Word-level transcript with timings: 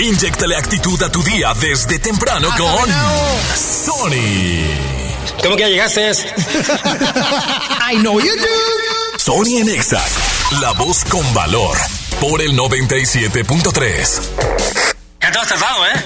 Inyectale 0.00 0.56
actitud 0.56 1.02
a 1.02 1.12
tu 1.12 1.22
día 1.22 1.52
desde 1.60 1.98
temprano 1.98 2.48
con 2.56 2.88
Sony. 3.54 4.64
¿Cómo 5.42 5.56
que 5.56 5.62
ya 5.62 5.68
llegaste? 5.68 6.10
I 7.92 7.98
know 7.98 8.18
you 8.18 8.34
do. 8.34 9.18
Sony 9.18 9.58
en 9.58 9.68
Exa, 9.68 10.02
la 10.62 10.72
voz 10.72 11.04
con 11.04 11.34
valor, 11.34 11.76
por 12.18 12.40
el 12.40 12.56
97.3. 12.56 14.20
Ya 15.20 15.30
te 15.32 15.38
has 15.38 15.48
tardado, 15.48 15.86
¿eh? 15.86 16.04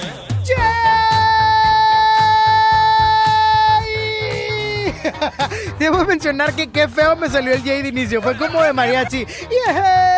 Debo 5.79 6.03
mencionar 6.03 6.53
que 6.53 6.69
qué 6.69 6.89
feo 6.89 7.15
me 7.15 7.29
salió 7.29 7.53
el 7.53 7.63
Jay 7.63 7.81
de 7.81 7.87
inicio. 7.87 8.21
Fue 8.21 8.37
como 8.37 8.61
de 8.61 8.73
mariachi. 8.73 9.25
Yeah. 9.25 10.14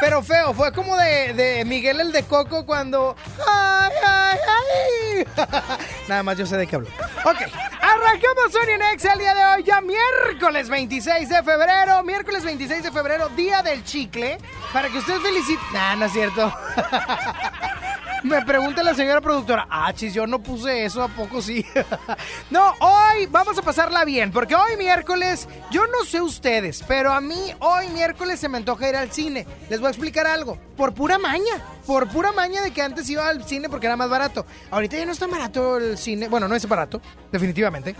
Pero 0.00 0.22
feo, 0.22 0.54
fue 0.54 0.72
como 0.72 0.96
de, 0.96 1.34
de 1.34 1.64
Miguel 1.66 2.00
el 2.00 2.12
de 2.12 2.22
Coco 2.22 2.64
cuando. 2.64 3.14
Ay, 3.46 3.92
ay, 4.06 4.38
ay. 4.48 5.26
Nada 6.08 6.22
más 6.22 6.38
yo 6.38 6.46
sé 6.46 6.56
de 6.56 6.66
qué 6.66 6.76
hablo. 6.76 6.88
Ok, 7.24 7.36
arrancamos 7.80 8.52
Sony 8.52 8.70
en 8.74 8.82
Exa 8.94 9.12
el 9.12 9.18
día 9.18 9.34
de 9.34 9.44
hoy, 9.44 9.62
ya 9.64 9.80
miércoles 9.82 10.68
26 10.70 11.28
de 11.28 11.42
febrero. 11.42 12.02
Miércoles 12.02 12.44
26 12.44 12.82
de 12.84 12.90
febrero, 12.90 13.28
día 13.30 13.62
del 13.62 13.84
chicle. 13.84 14.38
Para 14.72 14.88
que 14.88 14.98
usted 14.98 15.18
felicite. 15.18 15.62
Nah, 15.72 15.96
no 15.96 16.06
es 16.06 16.12
cierto. 16.12 16.52
Me 18.22 18.44
pregunta 18.44 18.82
la 18.82 18.94
señora 18.94 19.20
productora, 19.20 19.66
ah, 19.70 19.92
chis, 19.94 20.12
yo 20.12 20.26
no 20.26 20.42
puse 20.42 20.84
eso, 20.84 21.02
¿a 21.02 21.08
poco 21.08 21.40
sí? 21.40 21.64
no, 22.50 22.74
hoy 22.80 23.26
vamos 23.30 23.56
a 23.56 23.62
pasarla 23.62 24.04
bien, 24.04 24.30
porque 24.30 24.54
hoy 24.54 24.76
miércoles, 24.76 25.48
yo 25.70 25.86
no 25.86 26.04
sé 26.04 26.20
ustedes, 26.20 26.84
pero 26.86 27.12
a 27.12 27.20
mí 27.20 27.54
hoy 27.60 27.88
miércoles 27.88 28.38
se 28.38 28.48
me 28.48 28.58
antoja 28.58 28.88
ir 28.88 28.96
al 28.96 29.10
cine. 29.10 29.46
Les 29.70 29.80
voy 29.80 29.88
a 29.88 29.90
explicar 29.90 30.26
algo, 30.26 30.58
por 30.76 30.92
pura 30.92 31.18
maña, 31.18 31.64
por 31.86 32.08
pura 32.08 32.32
maña 32.32 32.60
de 32.60 32.72
que 32.72 32.82
antes 32.82 33.08
iba 33.08 33.26
al 33.26 33.44
cine 33.44 33.68
porque 33.68 33.86
era 33.86 33.96
más 33.96 34.10
barato. 34.10 34.44
Ahorita 34.70 34.98
ya 34.98 35.06
no 35.06 35.12
está 35.12 35.26
barato 35.26 35.78
el 35.78 35.96
cine, 35.96 36.28
bueno, 36.28 36.46
no 36.46 36.54
es 36.54 36.68
barato, 36.68 37.00
definitivamente. 37.32 37.94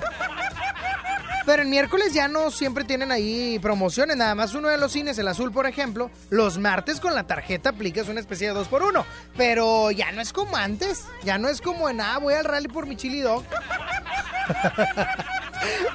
Pero 1.46 1.62
el 1.62 1.68
miércoles 1.68 2.12
ya 2.12 2.28
no 2.28 2.50
siempre 2.50 2.84
tienen 2.84 3.10
ahí 3.10 3.58
promociones. 3.60 4.16
Nada 4.16 4.34
más 4.34 4.54
uno 4.54 4.68
de 4.68 4.78
los 4.78 4.92
cines, 4.92 5.18
el 5.18 5.28
azul, 5.28 5.52
por 5.52 5.66
ejemplo, 5.66 6.10
los 6.28 6.58
martes 6.58 7.00
con 7.00 7.14
la 7.14 7.24
tarjeta 7.24 7.70
aplicas 7.70 8.08
una 8.08 8.20
especie 8.20 8.48
de 8.48 8.54
2 8.54 8.68
por 8.68 8.82
1 8.82 9.04
Pero 9.36 9.90
ya 9.90 10.12
no 10.12 10.20
es 10.20 10.32
como 10.32 10.56
antes. 10.56 11.04
Ya 11.24 11.38
no 11.38 11.48
es 11.48 11.60
como 11.60 11.88
en, 11.88 12.00
ah, 12.00 12.18
voy 12.18 12.34
al 12.34 12.44
rally 12.44 12.68
por 12.68 12.86
mi 12.86 12.96
chili 12.96 13.20
dog. 13.20 13.44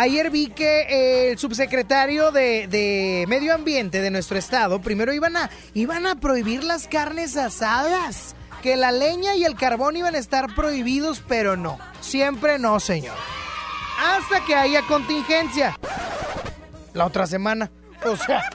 Ayer 0.00 0.30
vi 0.30 0.46
que 0.46 0.80
eh, 0.88 1.30
el 1.32 1.38
subsecretario 1.38 2.32
de, 2.32 2.66
de 2.68 3.26
Medio 3.28 3.54
Ambiente 3.54 4.00
de 4.00 4.10
nuestro 4.10 4.38
estado 4.38 4.80
primero 4.80 5.12
iban 5.12 5.36
a, 5.36 5.50
iban 5.74 6.06
a 6.06 6.18
prohibir 6.18 6.64
las 6.64 6.86
carnes 6.86 7.36
asadas. 7.36 8.34
Que 8.62 8.76
la 8.76 8.92
leña 8.92 9.36
y 9.36 9.44
el 9.44 9.56
carbón 9.56 9.98
iban 9.98 10.14
a 10.14 10.18
estar 10.18 10.54
prohibidos, 10.54 11.22
pero 11.28 11.54
no. 11.54 11.78
Siempre 12.00 12.58
no, 12.58 12.80
señor. 12.80 13.14
Hasta 14.02 14.42
que 14.46 14.54
haya 14.54 14.80
contingencia. 14.86 15.78
La 16.94 17.04
otra 17.04 17.26
semana. 17.26 17.70
O 18.02 18.16
sea, 18.16 18.48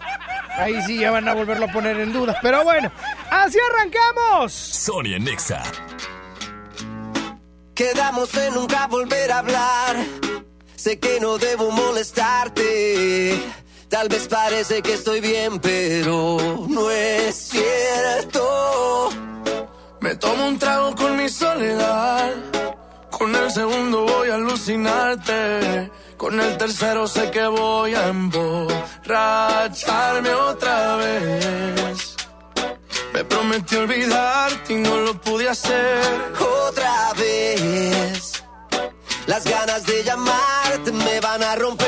ahí 0.57 0.81
sí 0.81 0.97
ya 0.97 1.11
van 1.11 1.27
a 1.27 1.35
volverlo 1.35 1.65
a 1.65 1.71
poner 1.71 1.99
en 1.99 2.11
duda. 2.11 2.39
Pero 2.41 2.63
bueno, 2.63 2.91
así 3.29 3.59
arrancamos. 3.71 4.51
Sony 4.51 5.13
en 5.13 5.27
Exa. 5.27 5.61
Quedamos 7.75 8.33
en 8.35 8.55
nunca 8.55 8.87
volver 8.87 9.31
a 9.31 9.37
hablar. 9.37 9.95
Sé 10.85 10.99
que 10.99 11.19
no 11.19 11.37
debo 11.39 11.71
molestarte. 11.71 13.41
Tal 13.89 14.07
vez 14.07 14.27
parece 14.27 14.83
que 14.83 14.93
estoy 14.93 15.19
bien, 15.19 15.59
pero 15.59 16.67
no 16.69 16.91
es 16.91 17.35
cierto. 17.35 19.09
Me 19.99 20.15
tomo 20.15 20.47
un 20.47 20.59
trago 20.59 20.93
con 20.93 21.17
mi 21.17 21.27
soledad. 21.27 22.35
Con 23.09 23.35
el 23.35 23.49
segundo 23.49 24.03
voy 24.03 24.29
a 24.29 24.35
alucinarte. 24.35 25.89
Con 26.17 26.39
el 26.39 26.55
tercero 26.55 27.07
sé 27.07 27.31
que 27.31 27.47
voy 27.47 27.95
a 27.95 28.09
emborracharme 28.09 30.35
otra 30.35 30.97
vez. 30.97 32.15
Me 33.11 33.25
prometí 33.25 33.75
olvidarte 33.75 34.73
y 34.73 34.75
no 34.75 34.97
lo 34.97 35.19
pude 35.19 35.49
hacer. 35.49 35.97
Otra 36.67 37.11
vez. 37.17 38.43
Las 39.25 39.45
ganas 39.45 39.83
de 39.87 40.03
llamarte 40.03 40.54
me 41.05 41.19
van 41.19 41.43
a 41.43 41.55
romper. 41.55 41.84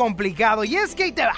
Complicado. 0.00 0.64
Y 0.64 0.76
es 0.76 0.94
que 0.94 1.02
ahí 1.04 1.12
te 1.12 1.22
va. 1.22 1.36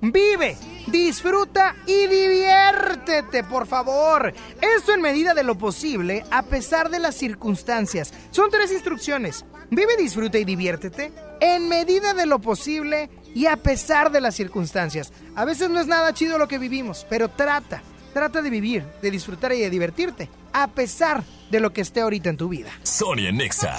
Vive, 0.00 0.56
disfruta 0.86 1.76
y 1.86 2.06
diviértete, 2.06 3.44
por 3.44 3.66
favor. 3.66 4.32
Esto 4.62 4.94
en 4.94 5.02
medida 5.02 5.34
de 5.34 5.42
lo 5.42 5.58
posible, 5.58 6.24
a 6.30 6.42
pesar 6.42 6.88
de 6.88 7.00
las 7.00 7.16
circunstancias. 7.16 8.14
Son 8.30 8.50
tres 8.50 8.72
instrucciones. 8.72 9.44
Vive, 9.70 9.98
disfruta 9.98 10.38
y 10.38 10.46
diviértete 10.46 11.12
en 11.40 11.68
medida 11.68 12.14
de 12.14 12.24
lo 12.24 12.38
posible 12.38 13.10
y 13.34 13.44
a 13.44 13.58
pesar 13.58 14.10
de 14.10 14.22
las 14.22 14.34
circunstancias. 14.34 15.12
A 15.34 15.44
veces 15.44 15.68
no 15.68 15.78
es 15.78 15.86
nada 15.86 16.14
chido 16.14 16.38
lo 16.38 16.48
que 16.48 16.56
vivimos, 16.56 17.06
pero 17.10 17.28
trata, 17.28 17.82
trata 18.14 18.40
de 18.40 18.48
vivir, 18.48 18.86
de 19.02 19.10
disfrutar 19.10 19.52
y 19.52 19.60
de 19.60 19.68
divertirte, 19.68 20.30
a 20.54 20.68
pesar 20.68 21.22
de 21.50 21.60
lo 21.60 21.74
que 21.74 21.82
esté 21.82 22.00
ahorita 22.00 22.30
en 22.30 22.38
tu 22.38 22.48
vida. 22.48 22.70
Sonia 22.82 23.32
Nexa. 23.32 23.78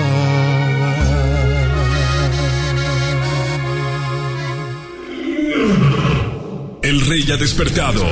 Rey 7.11 7.29
ha 7.29 7.35
despertado. 7.35 8.09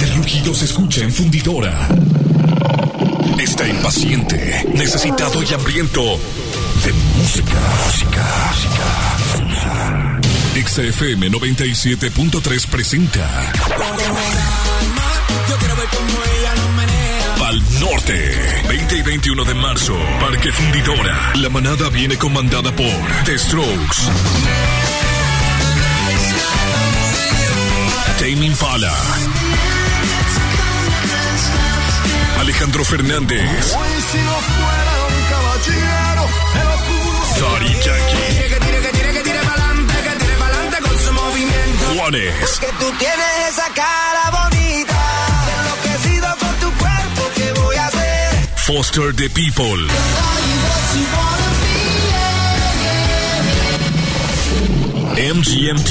El 0.00 0.14
rugido 0.16 0.52
se 0.52 0.64
escucha 0.64 1.02
en 1.02 1.12
fundidora. 1.12 1.86
Está 3.38 3.68
impaciente, 3.68 4.66
necesitado 4.74 5.40
y 5.40 5.54
hambriento 5.54 6.18
de 6.84 6.92
música. 7.16 7.60
Música. 7.86 8.54
XFM 10.66 11.30
97.3 11.30 12.66
presenta. 12.66 13.52
Pal 17.38 17.62
Norte, 17.78 18.36
20 18.68 18.96
y 18.96 19.02
21 19.02 19.44
de 19.44 19.54
marzo, 19.54 19.96
Parque 20.18 20.50
Fundidora. 20.50 21.34
La 21.36 21.50
manada 21.50 21.88
viene 21.88 22.18
comandada 22.18 22.74
por 22.74 23.24
The 23.26 23.38
Strokes. 23.38 24.10
Tame 28.18 28.46
Impala. 28.46 28.92
Alejandro 32.40 32.84
Fernández. 32.84 33.76
Daddy 37.40 37.72
Yankee. 37.84 38.32
Juanes. 41.96 42.58
Que 42.60 42.66
tú 42.78 42.92
tienes 42.98 43.48
esa 43.50 43.68
cara 43.74 44.30
bonita. 44.30 45.00
Enloquecido 45.58 46.28
con 46.38 46.54
tu 46.60 46.70
cuerpo, 46.78 47.30
¿qué 47.34 47.52
voy 47.60 47.76
a 47.76 47.86
hacer? 47.86 48.48
Foster 48.56 49.14
the 49.14 49.28
People. 49.30 49.88
MGMT, 55.16 55.90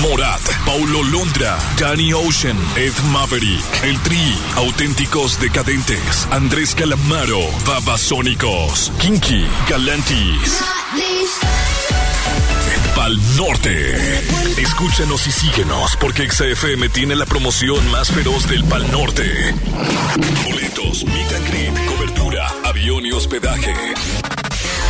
Morat, 0.00 0.40
Paulo 0.64 1.02
Londra, 1.02 1.58
Danny 1.78 2.12
Ocean, 2.12 2.56
Ed 2.76 2.94
Maverick, 3.10 3.62
El 3.84 3.98
Tri, 4.00 4.34
Auténticos 4.56 5.38
Decadentes, 5.38 6.26
Andrés 6.30 6.74
Calamaro, 6.74 7.40
Babasónicos, 7.66 8.92
Kinky, 8.98 9.46
Galantis. 9.68 10.64
Pal 12.94 13.20
Norte. 13.36 13.94
Escúchanos 14.56 15.26
y 15.26 15.32
síguenos 15.32 15.96
porque 16.00 16.28
XFM 16.30 16.88
tiene 16.88 17.14
la 17.14 17.26
promoción 17.26 17.86
más 17.90 18.10
feroz 18.10 18.48
del 18.48 18.64
Pal 18.64 18.90
Norte. 18.90 19.54
Boletos, 20.44 21.04
meet 21.04 21.86
cobertura, 21.86 22.48
avión 22.64 23.04
y 23.04 23.12
hospedaje. 23.12 23.74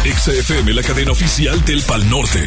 XFM, 0.05 0.73
la 0.73 0.83
cadena 0.85 1.11
oficial 1.11 1.65
del 1.65 1.83
Pal 1.83 2.09
Norte. 2.09 2.47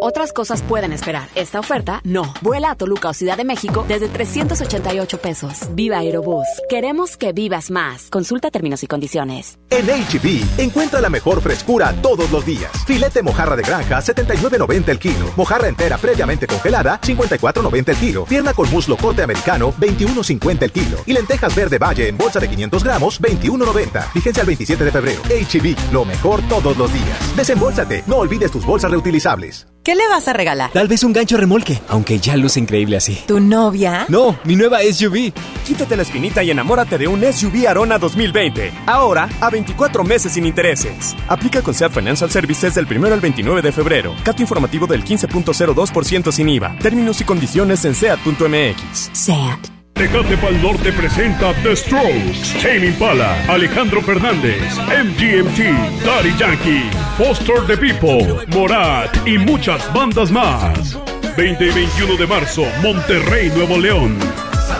Otras 0.00 0.32
cosas 0.32 0.62
pueden 0.62 0.92
esperar. 0.92 1.28
Esta 1.34 1.58
oferta, 1.58 2.00
no. 2.04 2.34
Vuela 2.42 2.70
a 2.70 2.74
Toluca 2.74 3.08
o 3.08 3.14
Ciudad 3.14 3.36
de 3.36 3.44
México 3.44 3.84
desde 3.88 4.08
388 4.08 5.18
pesos. 5.18 5.60
Viva 5.72 5.98
Aerobús. 5.98 6.46
Queremos 6.68 7.16
que 7.16 7.32
vivas 7.32 7.70
más. 7.70 8.10
Consulta 8.10 8.50
términos 8.50 8.82
y 8.82 8.86
condiciones. 8.88 9.58
En 9.70 9.86
HB, 9.86 10.60
encuentra 10.60 11.00
la 11.00 11.08
mejor 11.08 11.40
frescura 11.40 11.94
todos 12.02 12.30
los 12.30 12.44
días. 12.44 12.70
Filete 12.86 13.22
mojarra 13.22 13.56
de 13.56 13.62
granja, 13.62 13.98
79.90 14.00 14.88
el 14.88 14.98
kilo. 14.98 15.32
Mojarra 15.34 15.68
entera 15.68 15.96
previamente 15.96 16.46
congelada, 16.46 17.00
54.90 17.00 17.88
el 17.88 17.96
kilo. 17.96 18.24
Pierna 18.26 18.52
con 18.52 18.70
muslo 18.70 18.98
corte 18.98 19.22
americano, 19.22 19.72
21.50 19.80 20.62
el 20.62 20.72
kilo. 20.72 20.98
Y 21.06 21.14
lentejas 21.14 21.54
verde 21.54 21.78
valle 21.78 22.08
en 22.08 22.18
bolsa 22.18 22.38
de 22.38 22.48
500 22.48 22.84
gramos, 22.84 23.20
21.90. 23.20 24.12
Vigencia 24.12 24.42
al 24.42 24.46
27 24.46 24.84
de 24.84 24.92
febrero. 24.92 25.22
HB, 25.22 25.92
lo 25.92 26.04
mejor 26.04 26.42
todos 26.48 26.76
los 26.76 26.92
días. 26.92 27.36
Desembolsate. 27.36 28.04
No 28.06 28.16
olvides 28.16 28.50
tus 28.50 28.64
bolsas 28.66 28.90
reutilizables. 28.90 29.66
¿Qué 29.86 29.94
le 29.94 30.08
vas 30.08 30.26
a 30.26 30.32
regalar? 30.32 30.72
Tal 30.72 30.88
vez 30.88 31.04
un 31.04 31.12
gancho 31.12 31.36
remolque, 31.36 31.80
aunque 31.86 32.18
ya 32.18 32.36
luce 32.36 32.58
increíble 32.58 32.96
así. 32.96 33.22
¿Tu 33.28 33.38
novia? 33.38 34.04
No, 34.08 34.36
mi 34.42 34.56
nueva 34.56 34.80
SUV. 34.82 35.32
Quítate 35.64 35.94
la 35.94 36.02
espinita 36.02 36.42
y 36.42 36.50
enamórate 36.50 36.98
de 36.98 37.06
un 37.06 37.22
SUV 37.22 37.68
Arona 37.68 37.96
2020. 37.96 38.72
Ahora, 38.86 39.28
a 39.40 39.48
24 39.48 40.02
meses 40.02 40.32
sin 40.32 40.44
intereses. 40.44 41.14
Aplica 41.28 41.62
con 41.62 41.72
SEAT 41.72 41.92
Financial 41.92 42.28
Services 42.28 42.74
del 42.74 42.86
1 42.90 43.14
al 43.14 43.20
29 43.20 43.62
de 43.62 43.70
febrero. 43.70 44.16
Cato 44.24 44.42
informativo 44.42 44.88
del 44.88 45.04
15.02% 45.04 46.32
sin 46.32 46.48
IVA. 46.48 46.76
Términos 46.80 47.20
y 47.20 47.24
condiciones 47.24 47.84
en 47.84 47.94
SEAT.mx. 47.94 49.10
SEAT. 49.12 49.75
Tecate 49.96 50.36
Pal 50.36 50.60
Norte 50.60 50.92
presenta 50.92 51.54
The 51.62 51.74
Strokes, 51.74 52.52
Tame 52.62 52.88
Impala, 52.88 53.34
Alejandro 53.48 54.02
Fernández, 54.02 54.76
MGMT, 54.78 56.04
Daddy 56.04 56.36
Yankee, 56.36 56.90
Foster 57.16 57.66
the 57.66 57.78
People, 57.78 58.44
Morat 58.48 59.26
y 59.26 59.38
muchas 59.38 59.90
bandas 59.94 60.30
más. 60.30 60.98
20 61.38 61.66
y 61.66 61.70
21 61.70 62.16
de 62.16 62.26
marzo, 62.26 62.66
Monterrey, 62.82 63.50
Nuevo 63.56 63.78
León. 63.78 64.18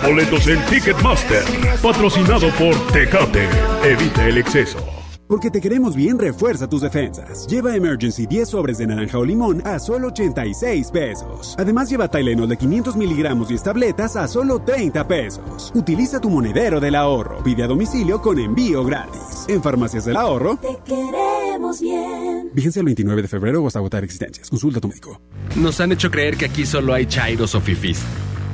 Boletos 0.05 0.47
en 0.49 0.63
Ticketmaster, 0.67 1.45
patrocinado 1.83 2.51
por 2.51 2.75
Tecate. 2.93 3.49
Evita 3.85 4.27
el 4.27 4.37
exceso. 4.37 4.96
Porque 5.29 5.51
te 5.51 5.61
queremos 5.61 5.97
bien, 5.97 6.21
refuerza 6.21 6.69
tus 6.69 6.83
defensas. 6.83 7.49
Lleva 7.49 7.75
Emergency 7.75 8.27
10 8.27 8.49
sobres 8.49 8.79
de 8.79 8.87
naranja 8.87 9.19
o 9.19 9.25
limón 9.25 9.61
a 9.67 9.81
solo 9.81 10.09
86 10.09 10.91
pesos. 10.93 11.57
Además, 11.59 11.91
lleva 11.91 12.07
Tylenol 12.07 12.49
de 12.49 12.57
500 12.57 12.95
miligramos 12.95 13.51
y 13.51 13.59
tabletas 13.59 14.15
a 14.15 14.29
solo 14.29 14.61
30 14.61 15.09
pesos. 15.09 15.73
Utiliza 15.75 16.21
tu 16.21 16.31
monedero 16.31 16.79
del 16.79 16.95
ahorro. 16.95 17.43
Pide 17.43 17.65
a 17.65 17.67
domicilio 17.67 18.23
con 18.23 18.39
envío 18.39 18.85
gratis. 18.85 19.47
En 19.49 19.61
Farmacias 19.63 20.05
del 20.05 20.17
Ahorro. 20.17 20.59
Te 20.59 20.79
queremos 20.85 21.81
bien. 21.81 22.51
Vigencia 22.55 22.79
el 22.79 22.87
29 22.87 23.23
de 23.23 23.29
febrero 23.29 23.65
o 23.65 23.67
hasta 23.67 23.81
agotar 23.81 24.05
existencias. 24.05 24.49
Consulta 24.49 24.79
a 24.79 24.81
tu 24.81 24.89
médico. 24.89 25.21
Nos 25.57 25.81
han 25.81 25.91
hecho 25.91 26.09
creer 26.09 26.37
que 26.37 26.45
aquí 26.45 26.65
solo 26.65 26.95
hay 26.95 27.07
chairos 27.07 27.57
o 27.57 27.61
fifis. 27.61 28.01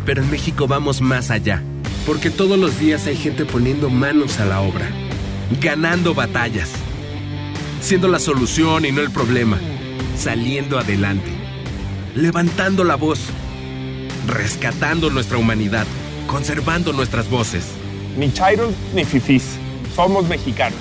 Pero 0.06 0.22
en 0.22 0.30
México 0.30 0.66
vamos 0.66 1.02
más 1.02 1.30
allá. 1.30 1.62
Porque 2.06 2.30
todos 2.30 2.58
los 2.58 2.78
días 2.80 3.06
hay 3.06 3.16
gente 3.16 3.44
poniendo 3.44 3.90
manos 3.90 4.40
a 4.40 4.46
la 4.46 4.62
obra 4.62 4.88
ganando 5.60 6.14
batallas, 6.14 6.70
siendo 7.80 8.08
la 8.08 8.18
solución 8.18 8.84
y 8.84 8.92
no 8.92 9.00
el 9.00 9.10
problema, 9.10 9.58
saliendo 10.16 10.78
adelante, 10.78 11.30
levantando 12.14 12.84
la 12.84 12.96
voz, 12.96 13.20
rescatando 14.26 15.10
nuestra 15.10 15.38
humanidad, 15.38 15.86
conservando 16.26 16.92
nuestras 16.92 17.28
voces. 17.28 17.66
Ni 18.16 18.32
chairos 18.32 18.72
ni 18.94 19.04
fifís, 19.04 19.56
somos 19.94 20.28
mexicanos. 20.28 20.78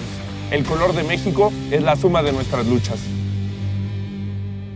El 0.51 0.63
color 0.65 0.93
de 0.93 1.03
México 1.03 1.51
es 1.71 1.81
la 1.81 1.95
suma 1.95 2.21
de 2.23 2.33
nuestras 2.33 2.67
luchas. 2.67 2.99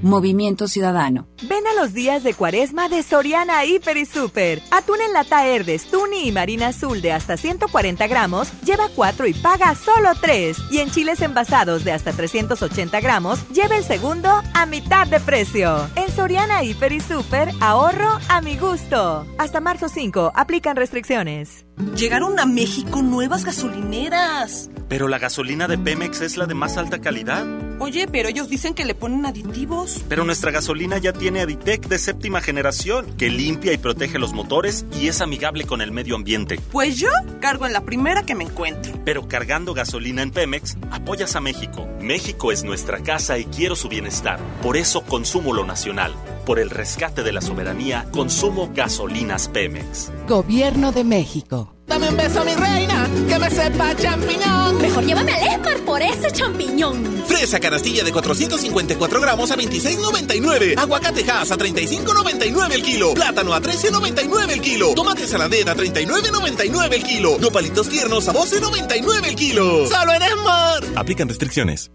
Movimiento 0.01 0.67
Ciudadano. 0.67 1.27
Ven 1.43 1.67
a 1.67 1.73
los 1.73 1.93
días 1.93 2.23
de 2.23 2.33
cuaresma 2.33 2.87
de 2.87 3.03
Soriana 3.03 3.65
Hiper 3.65 3.97
y 3.97 4.05
Super. 4.05 4.61
Atún 4.71 5.01
en 5.01 5.11
lata 5.11 5.45
Herdes, 5.45 5.85
Tuni 5.91 6.29
y 6.29 6.31
Marina 6.31 6.67
Azul 6.67 7.01
de 7.01 7.11
hasta 7.11 7.35
140 7.35 8.07
gramos, 8.07 8.53
lleva 8.63 8.87
4 8.95 9.27
y 9.27 9.33
paga 9.33 9.75
solo 9.75 10.11
3. 10.19 10.57
Y 10.71 10.79
en 10.79 10.89
chiles 10.89 11.21
envasados 11.21 11.83
de 11.83 11.91
hasta 11.91 12.13
380 12.13 13.01
gramos, 13.01 13.45
lleva 13.49 13.75
el 13.75 13.83
segundo 13.83 14.29
a 14.53 14.65
mitad 14.65 15.07
de 15.07 15.19
precio. 15.19 15.89
En 15.95 16.09
Soriana 16.09 16.63
Hiper 16.63 16.93
y 16.93 17.01
Super, 17.01 17.49
ahorro 17.59 18.17
a 18.29 18.39
mi 18.39 18.55
gusto. 18.55 19.27
Hasta 19.37 19.59
marzo 19.59 19.89
5, 19.89 20.31
aplican 20.35 20.77
restricciones. 20.77 21.65
Llegaron 21.97 22.39
a 22.39 22.45
México 22.45 23.01
nuevas 23.01 23.43
gasolineras. 23.43 24.69
Pero 24.87 25.07
la 25.07 25.17
gasolina 25.17 25.67
de 25.67 25.77
Pemex 25.77 26.21
es 26.21 26.37
la 26.37 26.45
de 26.45 26.53
más 26.53 26.77
alta 26.77 26.99
calidad. 26.99 27.45
Oye, 27.79 28.07
pero 28.07 28.29
ellos 28.29 28.49
dicen 28.49 28.73
que 28.73 28.85
le 28.85 28.95
ponen 28.95 29.25
aditivos. 29.25 30.03
Pero 30.07 30.23
nuestra 30.23 30.51
gasolina 30.51 30.97
ya 30.99 31.11
tiene 31.11 31.24
Aditec 31.33 31.87
de 31.87 31.97
séptima 31.97 32.39
generación, 32.39 33.17
que 33.17 33.29
limpia 33.29 33.73
y 33.73 33.77
protege 33.77 34.19
los 34.19 34.33
motores 34.33 34.85
y 34.93 35.07
es 35.07 35.21
amigable 35.21 35.65
con 35.65 35.81
el 35.81 35.91
medio 35.91 36.15
ambiente. 36.15 36.59
Pues 36.71 36.97
yo 36.97 37.09
cargo 37.41 37.65
en 37.65 37.73
la 37.73 37.81
primera 37.81 38.23
que 38.23 38.35
me 38.35 38.43
encuentro. 38.43 38.93
Pero 39.03 39.27
cargando 39.27 39.73
gasolina 39.73 40.21
en 40.21 40.31
Pemex, 40.31 40.77
apoyas 40.91 41.35
a 41.35 41.41
México. 41.41 41.87
México 41.99 42.51
es 42.51 42.63
nuestra 42.63 43.01
casa 43.01 43.39
y 43.39 43.45
quiero 43.45 43.75
su 43.75 43.89
bienestar. 43.89 44.39
Por 44.61 44.77
eso 44.77 45.01
consumo 45.01 45.53
lo 45.53 45.65
nacional. 45.65 46.13
Por 46.45 46.59
el 46.59 46.69
rescate 46.69 47.23
de 47.23 47.31
la 47.31 47.41
soberanía, 47.41 48.07
consumo 48.11 48.71
gasolinas 48.73 49.49
Pemex. 49.49 50.11
Gobierno 50.27 50.91
de 50.91 51.03
México. 51.03 51.74
Dame 51.87 52.09
un 52.09 52.17
beso, 52.17 52.43
mi 52.43 52.53
reina, 52.55 53.07
que 53.29 53.39
me 53.39 53.49
sepa 53.49 53.95
champiñón. 53.95 54.81
Mejor 54.81 55.03
llévame 55.05 55.31
al 55.33 55.47
Esmar 55.47 55.77
por 55.85 56.01
ese 56.01 56.31
champiñón. 56.31 57.23
Fresa 57.27 57.59
canastilla 57.59 58.03
de 58.03 58.11
454 58.11 59.21
gramos 59.21 59.51
a 59.51 59.55
26,99. 59.55 60.77
Aguacate 60.77 61.29
Hass 61.29 61.51
a 61.51 61.57
35,99 61.57 62.71
el 62.73 62.81
kilo. 62.81 63.13
Plátano 63.13 63.53
a 63.53 63.61
13,99 63.61 64.49
el 64.51 64.61
kilo. 64.61 64.93
Tomate 64.95 65.27
saladera 65.27 65.73
a 65.73 65.75
39,99 65.75 66.93
el 66.93 67.03
kilo. 67.03 67.37
Nopalitos 67.39 67.87
tiernos 67.87 68.27
a 68.27 68.33
12,99 68.33 69.27
el 69.27 69.35
kilo. 69.35 69.87
¡Solo 69.87 70.13
en 70.13 70.23
Esmar! 70.23 70.83
Aplican 70.95 71.27
restricciones. 71.27 71.91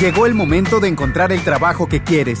Llegó 0.00 0.26
el 0.26 0.34
momento 0.34 0.80
de 0.80 0.88
encontrar 0.88 1.32
el 1.32 1.42
trabajo 1.44 1.88
que 1.88 2.02
quieres. 2.02 2.40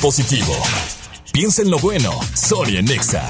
Positivo. 0.00 0.54
Piensa 1.32 1.62
en 1.62 1.70
lo 1.70 1.78
bueno. 1.78 2.12
Sonia 2.34 2.82
Nexa. 2.82 3.26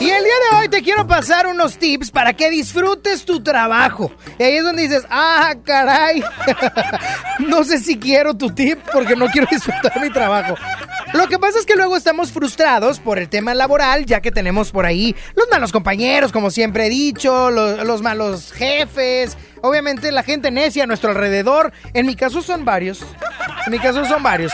Y 0.00 0.08
el 0.08 0.24
día 0.24 0.32
de 0.50 0.56
hoy 0.56 0.68
te 0.68 0.82
quiero 0.82 1.06
pasar 1.06 1.46
unos 1.46 1.76
tips 1.76 2.10
para 2.10 2.32
que 2.32 2.48
disfrutes 2.48 3.26
tu 3.26 3.42
trabajo. 3.42 4.10
Y 4.38 4.42
ahí 4.42 4.56
es 4.56 4.64
donde 4.64 4.82
dices, 4.82 5.04
ah, 5.10 5.54
caray, 5.62 6.24
no 7.46 7.62
sé 7.62 7.78
si 7.78 7.98
quiero 7.98 8.34
tu 8.34 8.50
tip 8.50 8.78
porque 8.90 9.16
no 9.16 9.26
quiero 9.26 9.46
disfrutar 9.50 10.00
mi 10.00 10.10
trabajo. 10.10 10.54
Lo 11.12 11.28
que 11.28 11.38
pasa 11.38 11.58
es 11.58 11.66
que 11.66 11.76
luego 11.76 11.94
estamos 11.94 12.32
frustrados 12.32 12.98
por 12.98 13.18
el 13.18 13.28
tema 13.28 13.52
laboral, 13.52 14.06
ya 14.06 14.22
que 14.22 14.32
tenemos 14.32 14.72
por 14.72 14.86
ahí 14.86 15.14
los 15.36 15.46
malos 15.50 15.72
compañeros, 15.72 16.32
como 16.32 16.50
siempre 16.50 16.86
he 16.86 16.90
dicho, 16.90 17.50
los, 17.50 17.84
los 17.84 18.00
malos 18.00 18.50
jefes, 18.52 19.36
obviamente 19.60 20.10
la 20.10 20.22
gente 20.22 20.50
necia 20.50 20.84
a 20.84 20.86
nuestro 20.86 21.10
alrededor. 21.10 21.70
En 21.92 22.06
mi 22.06 22.16
caso 22.16 22.40
son 22.40 22.64
varios. 22.64 23.04
En 23.66 23.72
mi 23.72 23.78
caso 23.78 24.06
son 24.06 24.22
varios. 24.22 24.52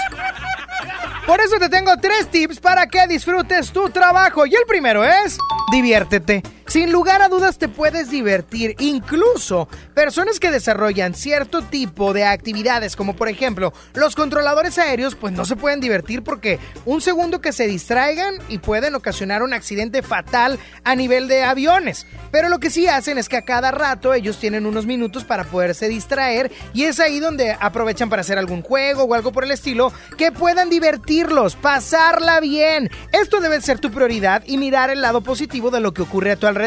Por 1.28 1.42
eso 1.42 1.58
te 1.58 1.68
tengo 1.68 1.94
tres 1.98 2.30
tips 2.30 2.58
para 2.58 2.86
que 2.86 3.06
disfrutes 3.06 3.70
tu 3.70 3.90
trabajo. 3.90 4.46
Y 4.46 4.54
el 4.54 4.64
primero 4.66 5.04
es, 5.04 5.36
diviértete. 5.70 6.42
Sin 6.68 6.92
lugar 6.92 7.22
a 7.22 7.30
dudas 7.30 7.56
te 7.56 7.66
puedes 7.66 8.10
divertir. 8.10 8.76
Incluso 8.78 9.68
personas 9.94 10.38
que 10.38 10.50
desarrollan 10.50 11.14
cierto 11.14 11.62
tipo 11.62 12.12
de 12.12 12.24
actividades, 12.24 12.94
como 12.94 13.16
por 13.16 13.30
ejemplo 13.30 13.72
los 13.94 14.14
controladores 14.14 14.78
aéreos, 14.78 15.14
pues 15.14 15.32
no 15.32 15.46
se 15.46 15.56
pueden 15.56 15.80
divertir 15.80 16.22
porque 16.22 16.58
un 16.84 17.00
segundo 17.00 17.40
que 17.40 17.54
se 17.54 17.66
distraigan 17.66 18.34
y 18.50 18.58
pueden 18.58 18.94
ocasionar 18.94 19.42
un 19.42 19.54
accidente 19.54 20.02
fatal 20.02 20.58
a 20.84 20.94
nivel 20.94 21.26
de 21.26 21.42
aviones. 21.42 22.06
Pero 22.30 22.50
lo 22.50 22.58
que 22.58 22.68
sí 22.68 22.86
hacen 22.86 23.16
es 23.16 23.30
que 23.30 23.38
a 23.38 23.46
cada 23.46 23.70
rato 23.70 24.12
ellos 24.12 24.38
tienen 24.38 24.66
unos 24.66 24.84
minutos 24.84 25.24
para 25.24 25.44
poderse 25.44 25.88
distraer 25.88 26.52
y 26.74 26.84
es 26.84 27.00
ahí 27.00 27.18
donde 27.18 27.56
aprovechan 27.58 28.10
para 28.10 28.20
hacer 28.20 28.36
algún 28.36 28.60
juego 28.60 29.04
o 29.04 29.14
algo 29.14 29.32
por 29.32 29.44
el 29.44 29.52
estilo 29.52 29.90
que 30.18 30.32
puedan 30.32 30.68
divertirlos, 30.68 31.56
pasarla 31.56 32.40
bien. 32.40 32.90
Esto 33.12 33.40
debe 33.40 33.58
ser 33.62 33.78
tu 33.78 33.90
prioridad 33.90 34.42
y 34.44 34.58
mirar 34.58 34.90
el 34.90 35.00
lado 35.00 35.22
positivo 35.22 35.70
de 35.70 35.80
lo 35.80 35.94
que 35.94 36.02
ocurre 36.02 36.32
a 36.32 36.36
tu 36.36 36.46
alrededor 36.46 36.57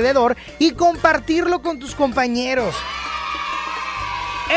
y 0.59 0.71
compartirlo 0.71 1.61
con 1.61 1.79
tus 1.79 1.95
compañeros. 1.95 2.75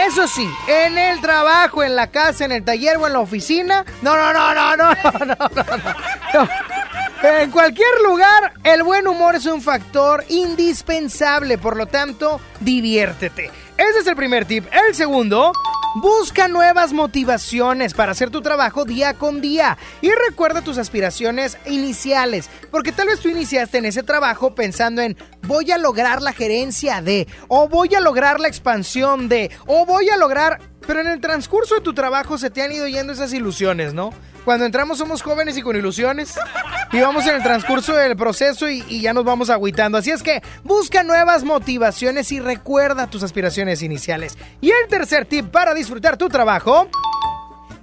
Eso 0.07 0.27
sí, 0.27 0.49
en 0.67 0.99
el 0.99 1.21
trabajo, 1.21 1.85
en 1.85 1.95
la 1.95 2.09
casa, 2.09 2.45
en 2.45 2.53
el 2.53 2.65
taller 2.65 2.97
o 2.97 3.07
en 3.07 3.13
la 3.13 3.21
oficina. 3.21 3.85
No, 4.03 4.17
no, 4.17 4.33
no, 4.33 4.55
no, 4.55 4.77
no, 4.77 4.93
no, 5.25 5.27
no, 5.27 5.65
no. 6.35 6.49
En 7.23 7.51
cualquier 7.51 8.01
lugar, 8.05 8.53
el 8.65 8.83
buen 8.83 9.07
humor 9.07 9.37
es 9.37 9.47
un 9.47 9.63
factor 9.63 10.25
indispensable, 10.29 11.59
por 11.59 11.77
lo 11.77 11.87
tanto, 11.87 12.41
diviértete. 12.61 13.51
Ese 13.77 13.99
es 14.01 14.07
el 14.07 14.15
primer 14.15 14.45
tip. 14.45 14.65
El 14.73 14.95
segundo, 14.95 15.53
busca 15.97 16.47
nuevas 16.47 16.93
motivaciones 16.93 17.93
para 17.93 18.13
hacer 18.13 18.31
tu 18.31 18.41
trabajo 18.41 18.85
día 18.85 19.15
con 19.15 19.41
día 19.41 19.79
y 20.01 20.11
recuerda 20.29 20.63
tus 20.63 20.79
aspiraciones 20.79 21.59
iniciales, 21.67 22.49
porque 22.71 22.93
tal 22.93 23.09
vez 23.09 23.21
tú 23.21 23.29
iniciaste 23.29 23.79
en 23.79 23.87
ese 23.87 24.03
trabajo 24.03 24.55
pensando 24.55 25.03
en 25.03 25.17
voy 25.43 25.73
a 25.73 25.79
lograr 25.79 26.23
la 26.23 26.33
gerencia 26.33 27.03
de, 27.03 27.27
o 27.49 27.69
voy 27.69 27.95
a 27.95 28.01
lograr 28.01 28.39
la 28.39 28.49
expansión 28.49 29.29
de, 29.29 29.51
o 29.67 29.85
voy 29.87 30.09
a 30.09 30.17
lograr... 30.17 30.61
Pero 30.87 31.01
en 31.01 31.07
el 31.07 31.21
transcurso 31.21 31.77
de 31.77 31.81
tu 31.81 31.95
trabajo 31.95 32.37
se 32.37 32.51
te 32.51 32.61
han 32.61 32.71
ido 32.71 32.87
yendo 32.87 33.15
esas 33.15 33.33
ilusiones, 33.33 33.95
¿no? 33.95 34.13
Cuando 34.45 34.67
entramos 34.67 34.99
somos 34.99 35.23
jóvenes 35.23 35.57
y 35.57 35.63
con 35.63 35.77
ilusiones. 35.77 36.35
Y 36.93 37.01
vamos 37.01 37.27
en 37.27 37.37
el 37.37 37.43
transcurso 37.43 37.95
del 37.95 38.17
proceso 38.17 38.69
y, 38.69 39.01
ya 39.01 39.13
nos 39.13 39.25
vamos 39.25 39.51
agüitando. 39.51 39.99
Así 39.99 40.11
es 40.11 40.23
que 40.23 40.43
busca 40.63 41.03
nuevas 41.03 41.45
motivaciones 41.45 42.31
y 42.31 42.41
recuerda 42.41 43.09
tus 43.09 43.23
aspiraciones 43.23 43.83
iniciales. 43.83 44.37
Y 44.61 44.71
el 44.71 44.89
tercer 44.89 45.25
tip 45.27 45.51
para 45.51 45.75
disfrutar 45.75 46.17
tu 46.17 46.29
trabajo. 46.29 46.89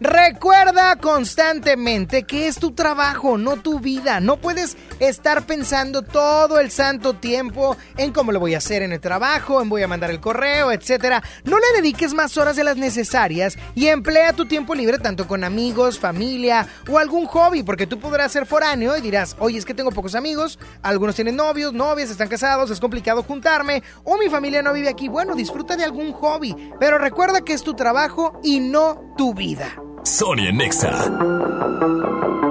Recuerda 0.03 0.95
constantemente 0.95 2.23
que 2.23 2.47
es 2.47 2.55
tu 2.55 2.71
trabajo, 2.71 3.37
no 3.37 3.57
tu 3.57 3.79
vida. 3.79 4.19
No 4.19 4.37
puedes 4.37 4.75
estar 4.99 5.45
pensando 5.45 6.01
todo 6.01 6.59
el 6.59 6.71
santo 6.71 7.13
tiempo 7.13 7.77
en 7.97 8.11
cómo 8.11 8.31
lo 8.31 8.39
voy 8.39 8.55
a 8.55 8.57
hacer 8.57 8.81
en 8.81 8.93
el 8.93 8.99
trabajo, 8.99 9.61
en 9.61 9.69
voy 9.69 9.83
a 9.83 9.87
mandar 9.87 10.09
el 10.09 10.19
correo, 10.19 10.71
etc. 10.71 11.23
No 11.43 11.59
le 11.59 11.67
dediques 11.75 12.15
más 12.15 12.35
horas 12.37 12.55
de 12.55 12.63
las 12.63 12.77
necesarias 12.77 13.59
y 13.75 13.89
emplea 13.89 14.33
tu 14.33 14.47
tiempo 14.47 14.73
libre 14.73 14.97
tanto 14.97 15.27
con 15.27 15.43
amigos, 15.43 15.99
familia 15.99 16.67
o 16.89 16.97
algún 16.97 17.27
hobby, 17.27 17.61
porque 17.61 17.85
tú 17.85 17.99
podrás 17.99 18.31
ser 18.31 18.47
foráneo 18.47 18.97
y 18.97 19.01
dirás, 19.01 19.35
oye, 19.37 19.59
es 19.59 19.65
que 19.65 19.75
tengo 19.75 19.91
pocos 19.91 20.15
amigos, 20.15 20.57
algunos 20.81 21.13
tienen 21.13 21.35
novios, 21.35 21.73
novias, 21.73 22.09
están 22.09 22.27
casados, 22.27 22.71
es 22.71 22.79
complicado 22.79 23.21
juntarme, 23.21 23.83
o 24.03 24.17
mi 24.17 24.29
familia 24.29 24.63
no 24.63 24.73
vive 24.73 24.89
aquí. 24.89 25.09
Bueno, 25.09 25.35
disfruta 25.35 25.75
de 25.75 25.83
algún 25.83 26.11
hobby, 26.11 26.55
pero 26.79 26.97
recuerda 26.97 27.41
que 27.41 27.53
es 27.53 27.61
tu 27.61 27.75
trabajo 27.75 28.39
y 28.41 28.61
no 28.61 29.13
tu 29.15 29.35
vida. 29.35 29.71
Sony 30.03 30.47
and 30.49 30.57
Mixer. 30.57 32.50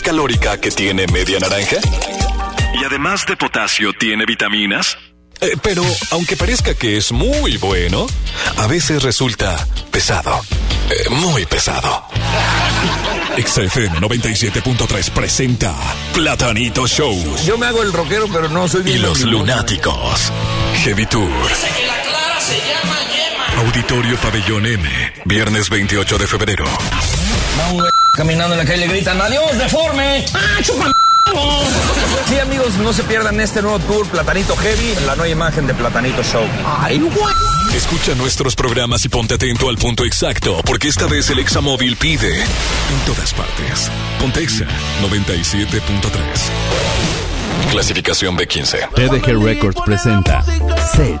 Calórica 0.00 0.60
que 0.60 0.70
tiene 0.70 1.06
media 1.08 1.38
naranja? 1.38 1.76
Y 2.80 2.84
además 2.84 3.24
de 3.26 3.36
potasio, 3.36 3.92
tiene 3.98 4.24
vitaminas. 4.26 4.96
Eh, 5.40 5.52
pero, 5.62 5.82
aunque 6.12 6.36
parezca 6.36 6.74
que 6.74 6.96
es 6.96 7.12
muy 7.12 7.56
bueno, 7.58 8.06
a 8.56 8.66
veces 8.66 9.02
resulta 9.02 9.66
pesado. 9.90 10.40
Eh, 10.90 11.08
muy 11.10 11.44
pesado. 11.46 12.04
XFM 13.36 14.00
97.3 14.00 15.10
presenta 15.10 15.74
Platanito 16.14 16.86
Show. 16.86 17.14
Yo 17.44 17.58
me 17.58 17.66
hago 17.66 17.82
el 17.82 17.92
rockero, 17.92 18.28
pero 18.32 18.48
no 18.48 18.66
soy 18.68 18.80
Y 18.82 18.84
bien 18.84 19.02
los 19.02 19.18
limón. 19.20 19.32
lunáticos. 19.46 20.32
Heavy 20.84 21.04
Tour. 21.06 21.28
Auditorio 23.58 24.16
Pabellón 24.18 24.66
M. 24.66 24.88
Viernes 25.24 25.68
28 25.70 26.18
de 26.18 26.26
febrero. 26.26 26.64
Güey 27.72 27.90
caminando 28.16 28.54
en 28.54 28.58
la 28.58 28.64
calle 28.64 28.86
le 28.86 28.88
gritan 28.88 29.20
¡Adiós, 29.20 29.58
deforme! 29.58 30.24
¡Ah, 30.34 30.60
chupa 30.62 30.90
Sí, 32.28 32.38
amigos, 32.40 32.74
no 32.78 32.92
se 32.92 33.04
pierdan 33.04 33.40
este 33.40 33.62
nuevo 33.62 33.78
tour 33.80 34.06
Platanito 34.08 34.56
Heavy, 34.56 34.94
la 35.06 35.14
nueva 35.14 35.28
imagen 35.28 35.66
de 35.66 35.74
Platanito 35.74 36.22
Show. 36.22 36.44
¡Ay, 36.64 36.98
güey! 36.98 37.34
Escucha 37.76 38.14
nuestros 38.14 38.56
programas 38.56 39.04
y 39.04 39.08
ponte 39.08 39.34
atento 39.34 39.68
al 39.68 39.76
punto 39.76 40.04
exacto, 40.04 40.60
porque 40.64 40.88
esta 40.88 41.06
vez 41.06 41.30
el 41.30 41.38
Examóvil 41.38 41.96
pide 41.96 42.40
en 42.40 42.98
todas 43.06 43.32
partes. 43.34 43.90
Pontexa 44.18 44.66
97.3. 45.02 45.80
Clasificación 47.70 48.36
B15. 48.36 48.88
TDG 48.94 49.44
Records 49.44 49.80
presenta 49.84 50.42
Sage, 50.92 51.20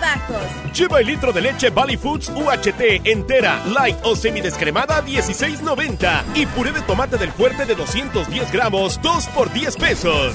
bajos. 0.00 0.76
Lleva 0.76 1.00
el 1.00 1.06
litro 1.06 1.32
de 1.32 1.40
leche 1.40 1.70
Valley 1.70 1.96
Foods 1.96 2.30
UHT 2.30 2.80
entera, 3.04 3.62
light 3.66 3.96
o 4.02 4.16
semidescremada 4.16 5.04
16.90 5.04 6.22
y 6.34 6.46
puré 6.46 6.72
de 6.72 6.82
tomate 6.82 7.16
del 7.16 7.30
fuerte 7.32 7.64
de 7.64 7.74
210 7.74 8.52
gramos 8.52 9.00
2 9.02 9.26
por 9.28 9.52
10 9.52 9.76
pesos. 9.76 10.34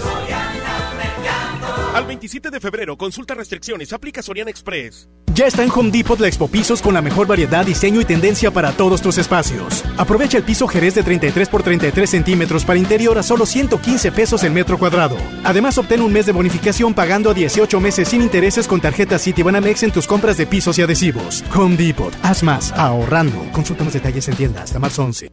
Al 1.93 2.05
27 2.05 2.49
de 2.49 2.59
febrero, 2.59 2.97
consulta 2.97 3.35
restricciones, 3.35 3.93
aplica 3.93 4.21
Soriana 4.21 4.49
Express. 4.49 5.07
Ya 5.33 5.47
está 5.47 5.63
en 5.63 5.71
Home 5.71 5.89
Depot 5.89 6.19
la 6.19 6.27
Expo 6.27 6.47
Pisos 6.47 6.79
con 6.79 6.93
la 6.93 7.01
mejor 7.01 7.25
variedad, 7.25 7.65
diseño 7.65 7.99
y 7.99 8.05
tendencia 8.05 8.51
para 8.51 8.71
todos 8.71 9.01
tus 9.01 9.17
espacios. 9.17 9.83
Aprovecha 9.97 10.37
el 10.37 10.43
piso 10.43 10.67
Jerez 10.67 10.93
de 10.93 11.01
33 11.01 11.49
por 11.49 11.63
33 11.63 12.07
centímetros 12.07 12.63
para 12.63 12.77
interior 12.77 13.17
a 13.17 13.23
solo 13.23 13.47
115 13.47 14.11
pesos 14.11 14.43
el 14.43 14.53
metro 14.53 14.77
cuadrado. 14.77 15.17
Además, 15.43 15.79
obtén 15.79 16.01
un 16.01 16.13
mes 16.13 16.27
de 16.27 16.33
bonificación 16.33 16.93
pagando 16.93 17.31
a 17.31 17.33
18 17.33 17.79
meses 17.79 18.09
sin 18.09 18.21
intereses 18.21 18.67
con 18.67 18.79
tarjeta 18.79 19.17
Citibanamex 19.17 19.81
en 19.81 19.91
tus 19.91 20.05
compras 20.05 20.37
de 20.37 20.45
pisos 20.45 20.77
y 20.77 20.83
adhesivos. 20.83 21.43
Home 21.55 21.77
Depot, 21.77 22.13
haz 22.21 22.43
más, 22.43 22.71
ahorrando. 22.73 23.51
Consulta 23.51 23.83
más 23.83 23.93
detalles 23.93 24.27
en 24.27 24.35
tienda 24.35 24.61
hasta 24.61 24.77
marzo 24.77 25.03
11. 25.03 25.31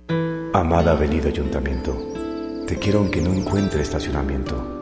Amada 0.55 0.93
Avenida 0.93 1.29
Ayuntamiento, 1.29 2.65
te 2.67 2.77
quiero 2.77 3.01
aunque 3.01 3.21
no 3.21 3.35
encuentre 3.35 3.83
estacionamiento. 3.83 4.80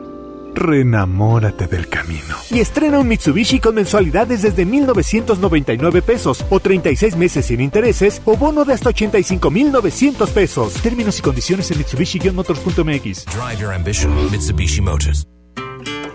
Renamórate 0.59 1.67
del 1.67 1.87
camino. 1.87 2.35
Y 2.51 2.59
estrena 2.59 2.99
un 2.99 3.07
Mitsubishi 3.07 3.61
con 3.61 3.75
mensualidades 3.75 4.41
desde 4.41 4.65
1,999 4.65 6.01
pesos 6.01 6.45
o 6.49 6.59
36 6.59 7.15
meses 7.15 7.45
sin 7.45 7.61
intereses 7.61 8.21
o 8.25 8.35
bono 8.35 8.65
de 8.65 8.73
hasta 8.73 8.89
85,900 8.89 10.29
pesos. 10.31 10.73
Términos 10.73 11.17
y 11.19 11.21
condiciones 11.21 11.71
en 11.71 11.77
Mitsubishi-motors.mx. 11.77 13.25
Drive 13.25 13.61
your 13.61 13.73
ambition, 13.73 14.13
Mitsubishi 14.31 14.81
Motors. 14.81 15.25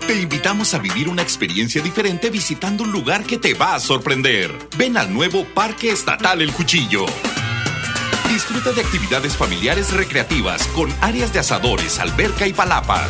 Te 0.05 0.21
invitamos 0.21 0.75
a 0.75 0.77
vivir 0.77 1.09
una 1.09 1.23
experiencia 1.23 1.81
diferente 1.81 2.29
visitando 2.29 2.83
un 2.83 2.91
lugar 2.91 3.23
que 3.23 3.39
te 3.39 3.55
va 3.55 3.73
a 3.73 3.79
sorprender. 3.79 4.51
Ven 4.77 4.95
al 4.97 5.11
nuevo 5.11 5.43
Parque 5.55 5.89
Estatal 5.89 6.43
El 6.43 6.53
Cuchillo. 6.53 7.07
Disfruta 8.29 8.71
de 8.73 8.81
actividades 8.81 9.35
familiares 9.35 9.91
recreativas 9.91 10.67
con 10.67 10.93
áreas 11.01 11.33
de 11.33 11.39
asadores, 11.39 11.99
alberca 11.99 12.45
y 12.45 12.53
palapas. 12.53 13.09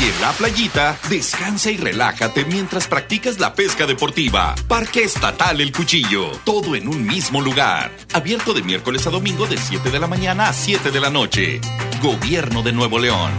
Y 0.00 0.04
en 0.04 0.20
la 0.20 0.30
playita, 0.32 0.96
descansa 1.10 1.72
y 1.72 1.76
relájate 1.76 2.44
mientras 2.44 2.86
practicas 2.86 3.40
la 3.40 3.54
pesca 3.54 3.84
deportiva. 3.84 4.54
Parque 4.68 5.02
Estatal 5.02 5.60
El 5.60 5.72
Cuchillo. 5.72 6.30
Todo 6.44 6.76
en 6.76 6.86
un 6.86 7.04
mismo 7.04 7.40
lugar. 7.40 7.90
Abierto 8.12 8.54
de 8.54 8.62
miércoles 8.62 9.06
a 9.08 9.10
domingo 9.10 9.46
de 9.46 9.56
7 9.56 9.90
de 9.90 9.98
la 9.98 10.06
mañana 10.06 10.48
a 10.48 10.52
7 10.52 10.92
de 10.92 11.00
la 11.00 11.10
noche. 11.10 11.60
Gobierno 12.00 12.62
de 12.62 12.72
Nuevo 12.72 13.00
León. 13.00 13.32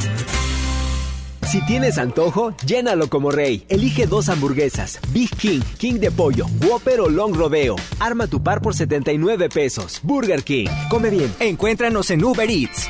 Si 1.50 1.66
tienes 1.66 1.98
antojo, 1.98 2.54
llénalo 2.66 3.10
como 3.10 3.32
rey. 3.32 3.66
Elige 3.70 4.06
dos 4.06 4.28
hamburguesas, 4.28 5.00
Big 5.14 5.36
King, 5.38 5.62
King 5.80 5.96
de 5.96 6.12
pollo, 6.12 6.46
Whopper 6.62 7.00
o 7.00 7.10
Long 7.10 7.34
Rodeo. 7.34 7.78
Arma 8.00 8.28
tu 8.28 8.44
par 8.44 8.62
por 8.62 8.76
79 8.76 9.48
pesos. 9.50 10.02
Burger 10.04 10.44
King. 10.44 10.68
Come 10.90 11.10
bien. 11.10 11.34
Encuéntranos 11.40 12.12
en 12.12 12.24
Uber 12.24 12.50
Eats. 12.50 12.90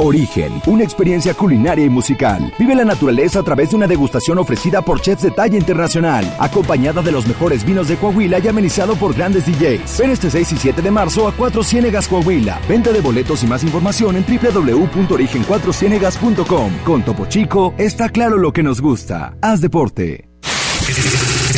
Origen, 0.00 0.60
una 0.66 0.82
experiencia 0.82 1.34
culinaria 1.34 1.84
y 1.84 1.90
musical. 1.90 2.52
Vive 2.58 2.74
la 2.74 2.84
naturaleza 2.84 3.38
a 3.40 3.42
través 3.42 3.70
de 3.70 3.76
una 3.76 3.86
degustación 3.86 4.38
ofrecida 4.38 4.82
por 4.82 5.00
chefs 5.00 5.22
de 5.22 5.30
talla 5.30 5.56
internacional, 5.56 6.36
acompañada 6.38 7.00
de 7.02 7.12
los 7.12 7.26
mejores 7.26 7.64
vinos 7.64 7.88
de 7.88 7.96
Coahuila 7.96 8.38
y 8.38 8.48
amenizado 8.48 8.96
por 8.96 9.14
grandes 9.14 9.46
DJs. 9.46 9.98
Ven 9.98 10.10
este 10.10 10.30
6 10.30 10.52
y 10.52 10.56
7 10.56 10.82
de 10.82 10.90
marzo 10.90 11.28
a 11.28 11.32
Cuatro 11.32 11.62
Ciénegas 11.62 12.08
Coahuila. 12.08 12.58
Venta 12.68 12.92
de 12.92 13.00
boletos 13.00 13.44
y 13.44 13.46
más 13.46 13.62
información 13.62 14.16
en 14.16 14.24
www.origen4cienegas.com. 14.24 16.72
Con 16.84 17.04
Topo 17.04 17.26
Chico 17.26 17.74
está 17.76 18.08
claro 18.08 18.38
lo 18.38 18.52
que 18.52 18.62
nos 18.62 18.80
gusta. 18.80 19.36
Haz 19.42 19.60
deporte. 19.60 20.30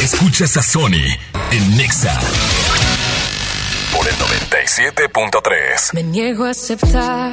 Escuchas 0.02 0.56
a 0.56 0.62
Sony 0.62 1.04
en 1.52 1.76
Nexa 1.76 2.18
por 3.96 4.06
el 4.06 4.14
97.3. 4.14 5.94
Me 5.94 6.02
niego 6.02 6.44
a 6.44 6.50
aceptar 6.50 7.32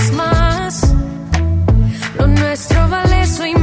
Lo 2.51 2.57
nuestro 2.57 2.89
vale 2.89 3.21
eso 3.21 3.45
y 3.45 3.55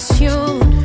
cada 0.00 0.79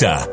Nexa 0.00 0.26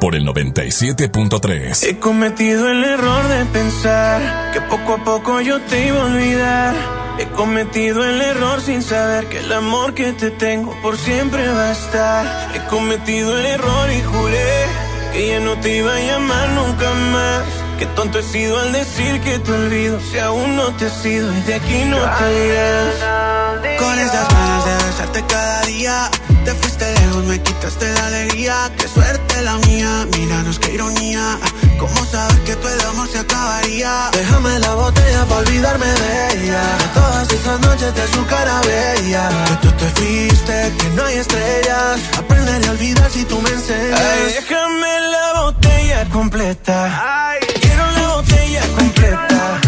por 0.00 0.14
el 0.14 0.26
97.3. 0.26 1.82
He 1.84 1.98
cometido 1.98 2.68
el 2.68 2.84
error 2.84 3.26
de 3.28 3.44
pensar 3.46 4.52
que 4.52 4.60
poco 4.60 4.94
a 4.94 5.04
poco 5.04 5.40
yo 5.40 5.62
te 5.62 5.86
iba 5.86 6.02
a 6.02 6.04
olvidar. 6.04 6.74
He 7.18 7.26
cometido 7.28 8.04
el 8.04 8.20
error 8.20 8.60
sin 8.60 8.82
saber 8.82 9.26
que 9.28 9.38
el 9.38 9.50
amor 9.50 9.94
que 9.94 10.12
te 10.12 10.30
tengo 10.30 10.76
por 10.82 10.98
siempre 10.98 11.48
va 11.48 11.70
a 11.70 11.72
estar. 11.72 12.54
He 12.54 12.68
cometido 12.68 13.38
el 13.38 13.46
error 13.46 13.90
y 13.90 14.02
juré 14.02 14.66
que 15.12 15.28
ya 15.28 15.40
no 15.40 15.58
te 15.58 15.76
iba 15.76 15.94
a 15.94 16.00
llamar 16.00 16.48
nunca 16.50 16.90
más. 17.12 17.44
Qué 17.78 17.86
tonto 17.86 18.18
he 18.18 18.22
sido 18.22 18.58
al 18.58 18.72
decir 18.72 19.20
que 19.20 19.38
te 19.38 19.52
olvido 19.52 20.00
si 20.00 20.18
aún 20.18 20.54
no 20.56 20.66
te 20.76 20.86
has 20.86 21.02
sido 21.02 21.32
y 21.32 21.40
de 21.42 21.54
aquí 21.54 21.84
no 21.86 21.96
te 21.96 22.46
irás. 22.46 23.78
Con 23.78 23.98
esas 23.98 24.28
ganas 24.28 24.64
de 24.66 24.86
besarte 24.86 25.24
cada 25.26 25.62
día 25.62 26.10
Te 26.44 26.52
fuiste 26.54 26.92
lejos, 26.92 27.24
me 27.24 27.40
quitaste 27.40 27.92
la 27.94 28.06
alegría. 28.06 28.70
Qué 28.76 28.86
suerte 28.88 29.42
la 29.42 29.56
mía, 29.58 30.06
míranos 30.12 30.58
qué 30.58 30.74
ironía. 30.74 31.38
¿Cómo 31.78 32.04
saber 32.04 32.38
que 32.44 32.54
tu 32.56 32.68
el 32.68 32.80
amor 32.82 33.08
se 33.08 33.18
acabaría? 33.18 34.10
Déjame 34.12 34.58
la 34.58 34.74
botella 34.74 35.24
para 35.24 35.40
olvidarme 35.40 35.86
de 35.86 36.28
ella. 36.34 36.62
De 36.78 36.88
todas 36.92 37.32
esas 37.32 37.60
noches 37.60 37.94
de 37.94 38.08
su 38.08 38.26
cara 38.26 38.60
bella. 38.60 39.28
Que 39.46 39.56
tú 39.62 39.72
te 39.72 39.88
fuiste, 39.96 40.72
que 40.78 40.88
no 40.90 41.04
hay 41.04 41.16
estrellas. 41.16 42.00
Aprenderé 42.18 42.68
a 42.68 42.70
olvidar 42.72 43.10
si 43.10 43.24
tú 43.24 43.40
me 43.40 43.50
enseñas. 43.50 44.00
Ay, 44.00 44.34
déjame 44.34 45.00
la 45.00 45.40
botella 45.40 46.04
completa. 46.10 47.30
Ay, 47.30 47.40
quiero 47.60 47.90
la 47.90 48.08
botella 48.16 48.62
completa. 48.76 49.60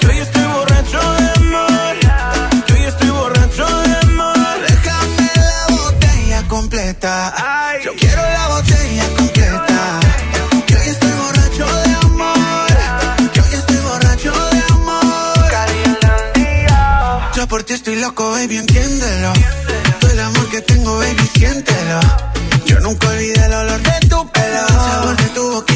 Que 0.00 0.06
hoy 0.06 0.18
estoy 0.18 0.42
completa 7.06 7.78
Yo 7.84 7.94
quiero 7.94 8.22
la 8.22 8.48
botella 8.48 9.04
completa 9.16 10.00
Que 10.66 10.74
hoy 10.74 10.88
estoy 10.88 11.10
borracho 11.12 11.66
de 11.82 11.94
amor. 12.06 12.66
Que 13.32 13.40
hoy 13.40 13.54
estoy 13.54 13.76
borracho 13.76 14.32
de 14.50 14.62
amor. 14.70 15.50
Yo 17.34 17.46
por 17.48 17.62
ti 17.64 17.74
estoy 17.74 17.96
loco, 17.96 18.30
baby, 18.30 18.56
entiéndelo. 18.58 19.32
Todo 20.00 20.10
el 20.10 20.20
amor 20.20 20.48
que 20.48 20.60
tengo, 20.62 20.98
baby, 20.98 21.30
siéntelo. 21.36 22.00
Yo 22.64 22.80
nunca 22.80 23.08
olvidé 23.08 23.44
el 23.44 23.52
olor 23.52 23.80
de 23.80 24.08
tu 24.08 24.28
pelo 24.32 24.66
El 24.66 24.74
sabor 24.74 25.16
de 25.16 25.28
tu 25.28 25.50
boquita, 25.50 25.75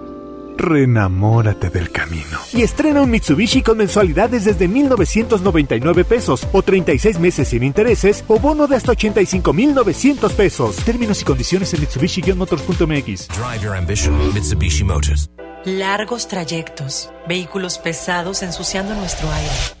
Renamórate 0.61 1.69
del 1.69 1.91
camino. 1.91 2.39
Y 2.53 2.61
estrena 2.61 3.01
un 3.01 3.09
Mitsubishi 3.09 3.61
con 3.63 3.77
mensualidades 3.77 4.45
desde 4.45 4.67
1,999 4.67 6.05
pesos 6.05 6.47
o 6.51 6.61
36 6.61 7.19
meses 7.19 7.47
sin 7.47 7.63
intereses 7.63 8.23
o 8.27 8.39
bono 8.39 8.67
de 8.67 8.75
hasta 8.75 8.91
85,900 8.91 10.33
pesos. 10.33 10.75
Términos 10.77 11.21
y 11.21 11.25
condiciones 11.25 11.73
en 11.73 11.81
Mitsubishi-motors.mx. 11.81 13.27
Drive 13.27 13.63
your 13.63 13.75
ambition, 13.75 14.33
Mitsubishi 14.33 14.83
Motors. 14.83 15.29
Largos 15.65 16.27
trayectos, 16.27 17.11
vehículos 17.27 17.77
pesados 17.77 18.41
ensuciando 18.41 18.95
nuestro 18.95 19.31
aire. 19.31 19.80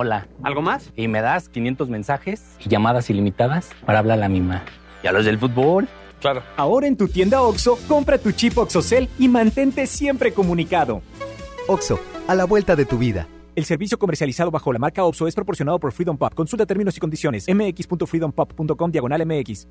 Hola. 0.00 0.28
¿Algo 0.44 0.62
más? 0.62 0.92
Y 0.94 1.08
me 1.08 1.20
das 1.20 1.48
500 1.48 1.88
mensajes 1.88 2.54
y 2.64 2.68
llamadas 2.68 3.10
ilimitadas 3.10 3.70
para 3.84 3.98
hablar 3.98 4.18
a 4.18 4.20
la 4.20 4.28
misma. 4.28 4.62
¿Y 5.02 5.08
a 5.08 5.12
los 5.12 5.24
del 5.24 5.40
fútbol? 5.40 5.88
Claro. 6.20 6.44
Ahora 6.56 6.86
en 6.86 6.96
tu 6.96 7.08
tienda 7.08 7.42
OXO, 7.42 7.76
compra 7.88 8.16
tu 8.16 8.30
chip 8.30 8.56
OXOCEL 8.56 9.08
y 9.18 9.26
mantente 9.26 9.88
siempre 9.88 10.32
comunicado. 10.32 11.02
Oxo, 11.66 11.98
a 12.28 12.36
la 12.36 12.44
vuelta 12.44 12.76
de 12.76 12.84
tu 12.84 12.96
vida. 12.96 13.26
El 13.56 13.64
servicio 13.64 13.98
comercializado 13.98 14.52
bajo 14.52 14.72
la 14.72 14.78
marca 14.78 15.02
OXO 15.02 15.26
es 15.26 15.34
proporcionado 15.34 15.80
por 15.80 15.90
Freedom 15.90 16.16
Pop. 16.16 16.32
Consulta 16.32 16.64
términos 16.64 16.96
y 16.96 17.00
condiciones. 17.00 17.46
mx.freedompop.com 17.48 18.92
diagonal 18.92 19.26
mx. 19.26 19.66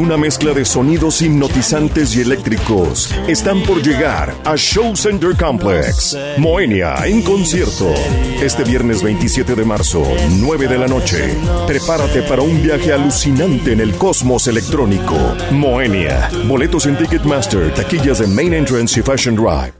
Una 0.00 0.16
mezcla 0.16 0.54
de 0.54 0.64
sonidos 0.64 1.20
hipnotizantes 1.20 2.16
y 2.16 2.22
eléctricos 2.22 3.14
están 3.28 3.62
por 3.64 3.82
llegar 3.82 4.34
a 4.44 4.56
Show 4.56 4.96
Center 4.96 5.36
Complex. 5.36 6.16
Moenia 6.38 6.94
en 7.04 7.20
concierto. 7.20 7.92
Este 8.40 8.64
viernes 8.64 9.02
27 9.02 9.54
de 9.54 9.62
marzo, 9.62 10.02
9 10.38 10.68
de 10.68 10.78
la 10.78 10.86
noche. 10.86 11.36
Prepárate 11.66 12.22
para 12.22 12.40
un 12.40 12.62
viaje 12.62 12.94
alucinante 12.94 13.72
en 13.72 13.80
el 13.80 13.92
cosmos 13.92 14.46
electrónico. 14.46 15.18
Moenia. 15.50 16.30
Boletos 16.46 16.86
en 16.86 16.96
Ticketmaster, 16.96 17.74
taquillas 17.74 18.22
en 18.22 18.34
Main 18.34 18.54
Entrance 18.54 18.98
y 18.98 19.02
Fashion 19.02 19.36
Drive. 19.36 19.79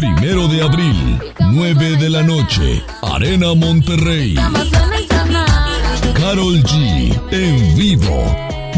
Primero 0.00 0.48
de 0.48 0.62
abril, 0.62 1.18
9 1.52 1.96
de 1.98 2.08
la 2.08 2.22
noche. 2.22 2.82
Arena 3.02 3.54
Monterrey. 3.54 4.34
Carol 6.14 6.62
G. 6.62 7.20
En 7.30 7.76
vivo. 7.76 8.24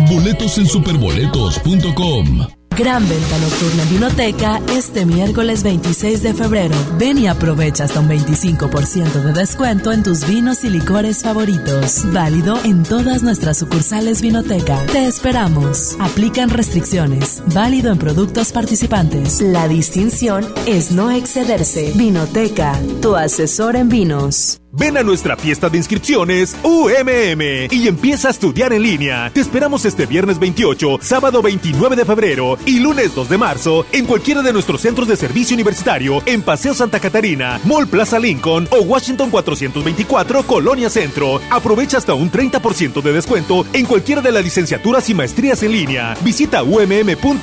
Boletos 0.09 0.59
en 0.59 0.66
superboletos.com. 0.66 2.62
Gran 2.77 3.07
venta 3.07 3.39
nocturna 3.39 3.83
en 3.83 3.91
Vinoteca 3.91 4.61
este 4.70 5.05
miércoles 5.05 5.62
26 5.62 6.23
de 6.23 6.33
febrero. 6.33 6.75
Ven 6.99 7.18
y 7.18 7.27
aprovecha 7.27 7.85
hasta 7.85 8.01
un 8.01 8.09
25% 8.09 9.12
de 9.12 9.33
descuento 9.33 9.93
en 9.93 10.03
tus 10.03 10.27
vinos 10.27 10.64
y 10.64 10.70
licores 10.70 11.23
favoritos. 11.23 12.11
Válido 12.12 12.59
en 12.64 12.83
todas 12.83 13.23
nuestras 13.23 13.59
sucursales 13.59 14.23
Vinoteca. 14.23 14.79
Te 14.87 15.07
esperamos. 15.07 15.97
Aplican 16.01 16.49
restricciones. 16.49 17.43
Válido 17.53 17.93
en 17.93 17.99
productos 17.99 18.53
participantes. 18.53 19.43
La 19.43 19.68
distinción 19.68 20.47
es 20.66 20.93
no 20.93 21.11
excederse. 21.11 21.93
Vinoteca, 21.95 22.81
tu 23.03 23.16
asesor 23.16 23.77
en 23.77 23.91
vinos. 23.91 24.62
Ven 24.75 24.97
a 24.97 25.03
nuestra 25.03 25.37
fiesta 25.37 25.68
de 25.68 25.77
inscripciones 25.77 26.57
UMM 26.62 27.68
y 27.70 27.89
empieza 27.89 28.29
a 28.29 28.31
estudiar 28.31 28.73
en 28.73 28.83
línea. 28.83 29.31
Te 29.35 29.43
esperamos 29.43 29.85
este 29.85 30.07
viernes 30.07 30.39
28, 30.39 30.99
sábado 31.03 31.43
29 31.43 31.95
de 31.95 32.07
febrero 32.07 32.57
y 32.64 32.81
lunes 32.81 33.14
2 33.14 33.29
de 33.29 33.37
marzo 33.37 33.85
en 33.93 34.07
cualquiera 34.07 34.41
de 34.41 34.51
nuestros 34.51 34.81
centros 34.81 35.09
de 35.09 35.16
servicio 35.16 35.53
universitario 35.55 36.23
en 36.25 36.41
Paseo 36.41 36.73
Santa 36.73 37.01
Catarina, 37.01 37.61
Mall 37.64 37.87
Plaza 37.87 38.18
Lincoln 38.18 38.66
o 38.70 38.79
Washington 38.79 39.29
424 39.29 40.43
Colonia 40.45 40.89
Centro. 40.89 41.39
Aprovecha 41.51 41.99
hasta 41.99 42.14
un 42.14 42.31
30% 42.33 43.03
de 43.03 43.12
descuento 43.12 43.66
en 43.75 43.85
cualquiera 43.85 44.23
de 44.23 44.33
las 44.33 44.43
licenciaturas 44.43 45.07
y 45.11 45.14
maestrías 45.14 45.62
en 45.62 45.73
línea. 45.73 46.16
Visita 46.23 46.62
umm.edu.mx 46.62 47.43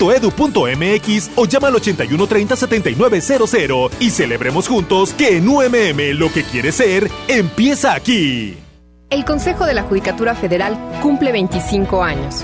o 1.35 1.45
llama 1.45 1.67
al 1.67 1.75
8130 1.75 2.55
7900 2.55 3.91
y 3.99 4.09
celebremos 4.09 4.67
juntos 4.67 5.13
que 5.13 5.37
en 5.37 5.47
UMM 5.47 6.17
lo 6.17 6.33
que 6.33 6.43
quieres 6.43 6.73
ser 6.73 7.18
empieza 7.27 7.93
aquí. 7.93 8.57
El 9.09 9.25
Consejo 9.25 9.65
de 9.65 9.73
la 9.73 9.83
Judicatura 9.83 10.35
Federal 10.35 10.77
cumple 11.01 11.31
25 11.31 12.03
años. 12.03 12.43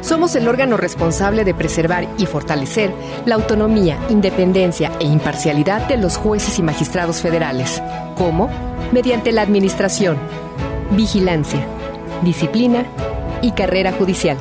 Somos 0.00 0.34
el 0.36 0.46
órgano 0.48 0.76
responsable 0.76 1.44
de 1.44 1.52
preservar 1.52 2.06
y 2.16 2.26
fortalecer 2.26 2.92
la 3.24 3.34
autonomía, 3.34 3.98
independencia 4.08 4.92
e 5.00 5.04
imparcialidad 5.04 5.88
de 5.88 5.96
los 5.96 6.16
jueces 6.16 6.58
y 6.58 6.62
magistrados 6.62 7.20
federales. 7.20 7.82
¿Cómo? 8.16 8.48
Mediante 8.92 9.32
la 9.32 9.42
administración, 9.42 10.16
vigilancia, 10.92 11.66
disciplina 12.22 12.86
y 13.42 13.50
carrera 13.50 13.92
judicial. 13.92 14.38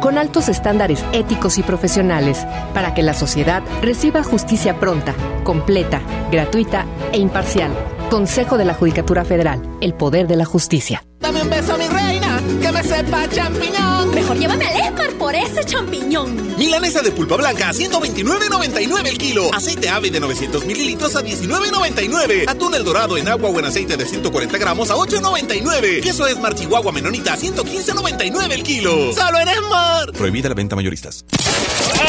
Con 0.00 0.18
altos 0.18 0.48
estándares 0.48 1.04
éticos 1.12 1.56
y 1.56 1.62
profesionales 1.62 2.44
para 2.74 2.92
que 2.92 3.02
la 3.02 3.14
sociedad 3.14 3.62
reciba 3.80 4.22
justicia 4.22 4.78
pronta, 4.78 5.14
completa, 5.44 6.00
gratuita 6.30 6.84
e 7.12 7.18
imparcial. 7.18 7.70
Consejo 8.16 8.56
de 8.56 8.64
la 8.64 8.72
Judicatura 8.72 9.26
Federal, 9.26 9.60
el 9.82 9.92
poder 9.92 10.26
de 10.26 10.36
la 10.36 10.46
justicia. 10.46 11.04
Dame 11.20 11.42
un 11.42 11.50
beso, 11.50 11.76
mi 11.76 11.86
reina, 11.86 12.40
que 12.62 12.72
me 12.72 12.82
sepa 12.82 13.28
champiñón. 13.28 14.14
Mejor 14.14 14.38
llévame 14.38 14.64
al 14.64 14.86
Esmar 14.86 15.10
por 15.18 15.34
ese 15.34 15.66
champiñón. 15.66 16.56
Milanesa 16.56 17.02
de 17.02 17.12
pulpa 17.12 17.36
blanca 17.36 17.68
a 17.68 17.72
129.99 17.74 19.06
el 19.06 19.18
kilo. 19.18 19.52
Aceite 19.52 19.90
ave 19.90 20.10
de 20.10 20.18
900 20.18 20.64
mililitros 20.64 21.14
a 21.14 21.22
19.99. 21.22 22.48
Atún 22.48 22.74
el 22.74 22.84
dorado 22.84 23.18
en 23.18 23.28
agua 23.28 23.50
o 23.50 23.58
en 23.58 23.66
aceite 23.66 23.98
de 23.98 24.06
140 24.06 24.56
gramos 24.56 24.90
a 24.90 24.94
8.99. 24.94 26.00
Queso 26.00 26.26
Esmar 26.26 26.54
Chihuahua 26.54 26.92
Menonita 26.92 27.34
a 27.34 27.36
115.99 27.36 28.50
el 28.50 28.62
kilo. 28.62 29.12
¡Solo 29.12 29.40
en 29.40 29.48
Esmar! 29.48 30.12
Prohibida 30.12 30.48
la 30.48 30.54
venta 30.54 30.74
mayoristas. 30.74 31.26
¡Sony! 31.28 32.06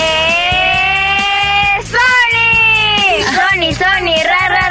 Sony, 3.25 3.73
Sony, 3.73 4.23
ra, 4.23 4.47
ra, 4.47 4.59
ra. 4.59 4.66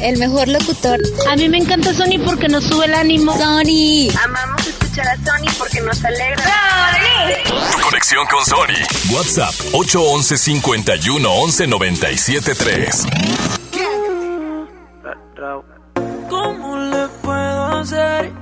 El 0.00 0.18
mejor 0.18 0.48
locutor. 0.48 0.98
A 1.30 1.36
mí 1.36 1.48
me 1.48 1.58
encanta 1.58 1.92
Sony 1.92 2.18
porque 2.24 2.48
nos 2.48 2.64
sube 2.64 2.86
el 2.86 2.94
ánimo. 2.94 3.32
Sony. 3.36 4.08
Amamos 4.24 4.66
escuchar 4.66 5.08
a 5.08 5.16
Sony 5.16 5.50
porque 5.58 5.80
nos 5.82 6.04
alegra. 6.04 6.42
¡Sony! 6.42 7.72
Tu 7.72 7.80
conexión 7.82 8.26
con 8.26 8.44
Sony. 8.44 9.14
WhatsApp 9.14 9.54
811 9.72 10.38
51 10.38 11.30
11 11.30 11.66
97 11.66 12.54
3. 12.54 13.06
¿Cómo 16.28 16.76
le 16.76 17.08
puedo 17.22 17.66
hacer 17.78 18.32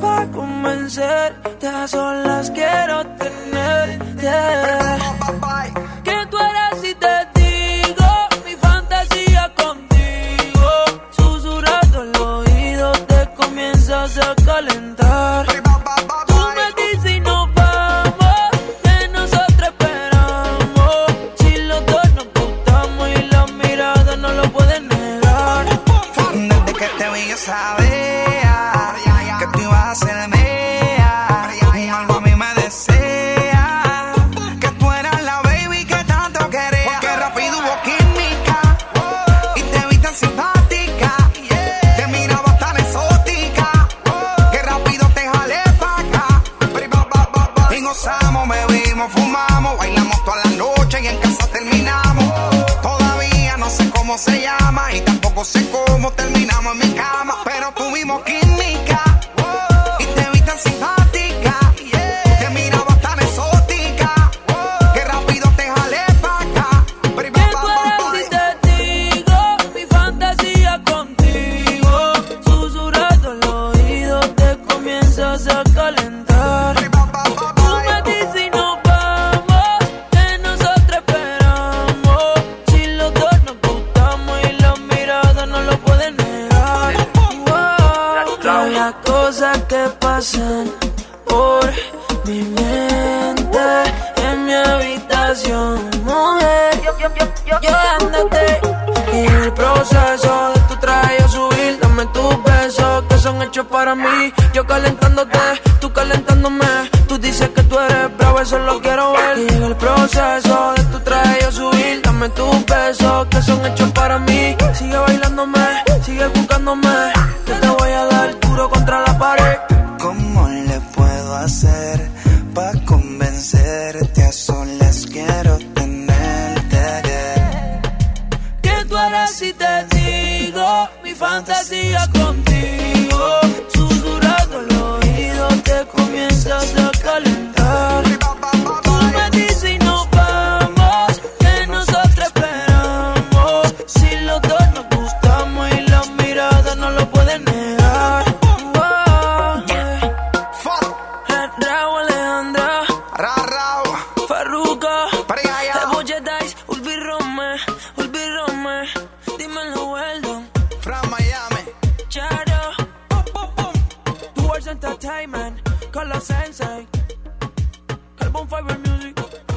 para 0.00 0.30
convencerte? 0.30 1.66
A 1.66 1.88
solas 1.88 2.50
quiero 2.50 3.04
tenerte. 3.16 4.28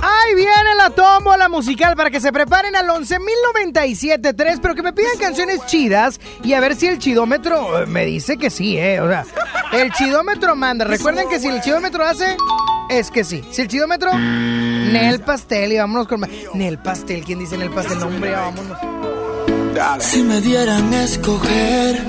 Ahí 0.02 0.36
viene 0.36 0.76
la 0.76 0.90
tómbola 0.90 1.48
musical 1.48 1.96
para 1.96 2.10
que 2.10 2.20
se 2.20 2.32
preparen 2.32 2.76
al 2.76 2.88
11.097.3, 2.88 4.60
pero 4.62 4.74
que 4.74 4.82
me 4.82 4.94
pidan 4.94 5.18
canciones 5.20 5.66
chidas 5.68 6.20
y 6.44 6.54
a 6.54 6.60
ver 6.60 6.76
si 6.76 6.88
el 6.88 6.98
chidómetro 6.98 7.84
eh, 7.84 7.86
me 7.86 8.06
dice 8.06 8.38
que 8.38 8.50
sí, 8.50 8.78
¿eh? 8.78 9.00
O 9.00 9.08
sea, 9.08 9.26
el 9.74 9.92
chidómetro 9.92 10.56
manda. 10.56 10.86
Recuerden 10.86 11.30
que 11.30 11.40
si 11.40 11.48
el 11.48 11.62
chidómetro 11.62 12.04
hace, 12.04 12.36
es 12.90 13.12
que 13.12 13.24
sí. 13.24 13.44
Si 13.52 13.62
el 13.62 13.68
chidómetro, 13.68 14.12
Nel 14.18 15.22
Pastel 15.22 15.74
y 15.74 15.78
vámonos 15.78 16.08
con... 16.08 16.22
Nel 16.54 16.80
Pastel, 16.80 17.24
¿quién 17.24 17.40
dice 17.40 17.58
Nel 17.58 17.70
Pastel? 17.70 18.00
No, 18.00 18.08
hombre, 18.08 18.32
vámonos. 18.32 18.78
Si 20.00 20.24
me 20.24 20.42
dieran 20.42 20.94
a 20.94 21.04
escoger, 21.04 22.04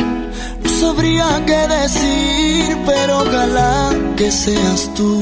no 0.63 0.71
sabría 0.71 1.43
qué 1.47 1.69
decir, 1.69 2.79
pero 2.87 3.19
ojalá 3.21 3.91
que 4.17 4.31
seas 4.31 4.91
tú, 4.95 5.21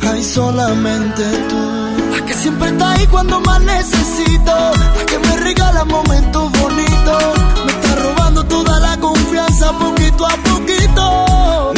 ay 0.00 0.22
solamente 0.22 1.22
tú. 1.48 2.16
La 2.16 2.24
que 2.26 2.34
siempre 2.34 2.68
está 2.70 2.92
ahí 2.92 3.06
cuando 3.06 3.40
más 3.40 3.60
necesito, 3.60 4.54
la 4.96 5.04
que 5.06 5.18
me 5.18 5.36
regala 5.36 5.84
momentos 5.84 6.52
bonitos, 6.60 7.24
me 7.64 7.72
está 7.72 7.94
robando 7.96 8.44
toda 8.44 8.80
la 8.80 8.96
confianza 8.98 9.72
poquito 9.78 10.26
a 10.26 10.36
poquito. 10.36 11.77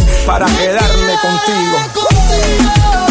para 0.25 0.45
quedarme 0.45 1.13
contigo. 1.21 3.10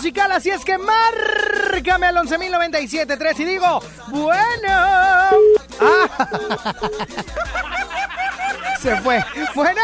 Musical, 0.00 0.32
así 0.32 0.48
es 0.48 0.64
que 0.64 0.78
márcame 0.78 2.06
al 2.06 2.16
11.097.3 2.16 3.40
y 3.40 3.44
digo, 3.44 3.82
bueno. 4.08 4.70
Ah. 5.82 6.28
Se 8.82 8.94
fue. 9.00 9.24
Bueno. 9.54 9.80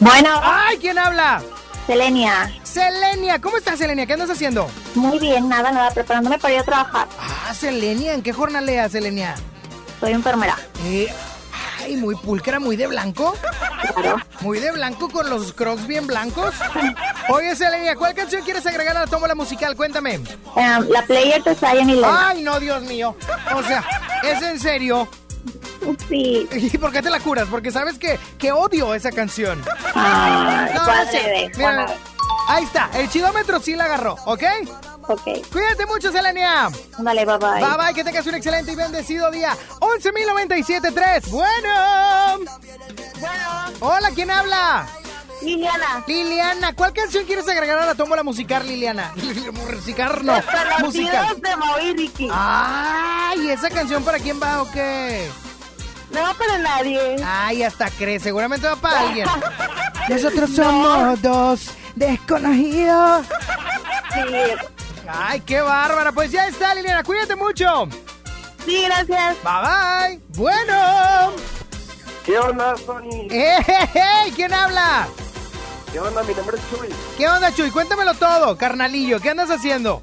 Bueno. 0.00 0.28
Ay, 0.42 0.76
¿quién 0.76 0.98
habla? 0.98 1.40
Selenia. 1.86 2.52
Selenia, 2.62 3.40
¿cómo 3.40 3.56
estás, 3.56 3.78
Selenia? 3.78 4.04
¿Qué 4.04 4.12
andas 4.12 4.28
haciendo? 4.28 4.68
Muy 4.94 5.18
bien, 5.18 5.48
nada, 5.48 5.72
nada, 5.72 5.90
preparándome 5.92 6.38
para 6.38 6.54
ir 6.54 6.60
a 6.60 6.64
trabajar. 6.64 7.08
Ah, 7.18 7.54
Selenia, 7.54 8.12
¿en 8.12 8.22
qué 8.22 8.34
jornalea, 8.34 8.86
Selenia? 8.90 9.34
Soy 9.98 10.12
enfermera. 10.12 10.58
Eh, 10.84 11.10
ay, 11.84 11.96
muy 11.96 12.14
pulcra, 12.16 12.58
muy 12.58 12.76
de 12.76 12.86
blanco. 12.86 13.34
Claro. 13.94 14.16
Muy 14.40 14.58
de 14.58 14.72
blanco 14.72 15.08
con 15.08 15.28
los 15.28 15.52
crocs 15.52 15.86
bien 15.86 16.06
blancos. 16.06 16.54
Oye, 17.28 17.54
Selenia, 17.54 17.94
¿cuál 17.96 18.14
canción 18.14 18.42
quieres 18.42 18.66
agregar 18.66 18.96
a 18.96 19.00
la 19.00 19.06
tómbola 19.06 19.34
musical? 19.34 19.76
Cuéntame. 19.76 20.14
Em, 20.14 20.88
la 20.88 21.02
player 21.06 21.42
de 21.42 21.54
Zion 21.54 21.90
y 21.90 21.94
Lennox. 21.96 22.18
Ay, 22.18 22.42
no, 22.42 22.58
Dios 22.60 22.82
mío. 22.84 23.16
O 23.54 23.62
sea, 23.62 23.84
¿es 24.22 24.42
en 24.42 24.58
serio? 24.58 25.08
Sí. 26.08 26.48
¿Y 26.50 26.78
por 26.78 26.92
qué 26.92 27.02
te 27.02 27.10
la 27.10 27.20
curas? 27.20 27.48
Porque 27.50 27.70
sabes 27.70 27.98
que, 27.98 28.18
que 28.38 28.52
odio 28.52 28.94
esa 28.94 29.12
canción. 29.12 29.62
No, 29.94 30.86
no 30.86 31.10
sé. 31.10 31.50
Mira, 31.56 31.86
ahí 32.48 32.64
está, 32.64 32.90
el 32.94 33.10
chidómetro 33.10 33.60
sí 33.60 33.76
la 33.76 33.84
agarró, 33.84 34.16
¿ok? 34.24 34.42
Ok. 35.08 35.22
Cuídate 35.52 35.86
mucho, 35.86 36.10
Selenia. 36.10 36.70
Dale, 36.98 37.24
bye 37.24 37.38
bye. 37.38 37.60
Bye 37.60 37.76
bye, 37.76 37.94
que 37.94 38.04
tengas 38.04 38.26
un 38.26 38.34
excelente 38.34 38.72
y 38.72 38.76
bendecido 38.76 39.30
día. 39.30 39.56
11.097.3. 39.80 41.30
Bueno. 41.30 42.38
Bueno. 43.20 43.64
Hola, 43.80 44.10
¿quién 44.14 44.30
habla? 44.30 44.86
Liliana. 45.42 46.04
Liliana, 46.06 46.74
¿cuál 46.74 46.92
canción 46.92 47.24
quieres 47.26 47.46
agregar 47.48 47.78
a 47.78 47.86
la 47.86 47.94
tómbola 47.94 48.22
musical, 48.22 48.66
Liliana? 48.66 49.12
musical, 49.52 50.20
no. 50.24 50.34
Musical. 50.80 51.40
De 51.40 51.56
Mau 51.56 51.78
y 51.80 51.92
Ricky. 51.92 52.28
Ay, 52.32 53.50
¿esa 53.50 53.68
canción 53.68 54.02
para 54.04 54.18
quién 54.18 54.40
va 54.42 54.62
o 54.62 54.70
qué? 54.70 55.28
No 56.10 56.22
va 56.22 56.34
para 56.34 56.58
nadie. 56.58 57.16
Ay, 57.24 57.62
hasta 57.62 57.90
crees, 57.90 58.22
seguramente 58.22 58.66
va 58.66 58.76
para 58.76 59.00
alguien. 59.00 59.26
Nosotros 60.08 60.50
somos 60.54 61.20
dos 61.20 61.70
desconocidos. 61.94 63.26
Sí. 64.14 64.73
Ay, 65.08 65.40
qué 65.40 65.60
bárbara. 65.60 66.12
Pues 66.12 66.30
ya 66.30 66.46
está, 66.46 66.74
Liliana, 66.74 67.02
cuídate 67.02 67.34
mucho. 67.36 67.88
Sí, 68.64 68.82
gracias. 68.84 69.36
Bye 69.42 70.18
bye. 70.18 70.20
Bueno. 70.28 71.32
¿Qué 72.24 72.38
onda, 72.38 72.74
Sony? 72.76 73.28
¡Eh, 73.30 73.58
eh, 73.66 73.88
eh! 73.94 74.32
¿Quién 74.34 74.52
habla? 74.54 75.06
¿Qué 75.92 76.00
onda? 76.00 76.22
Mi 76.22 76.34
nombre 76.34 76.56
es 76.56 76.70
Chuy. 76.70 76.88
¿Qué 77.18 77.28
onda, 77.28 77.54
Chuy? 77.54 77.70
Cuéntamelo 77.70 78.14
todo, 78.14 78.56
carnalillo. 78.56 79.20
¿Qué 79.20 79.30
andas 79.30 79.50
haciendo? 79.50 80.00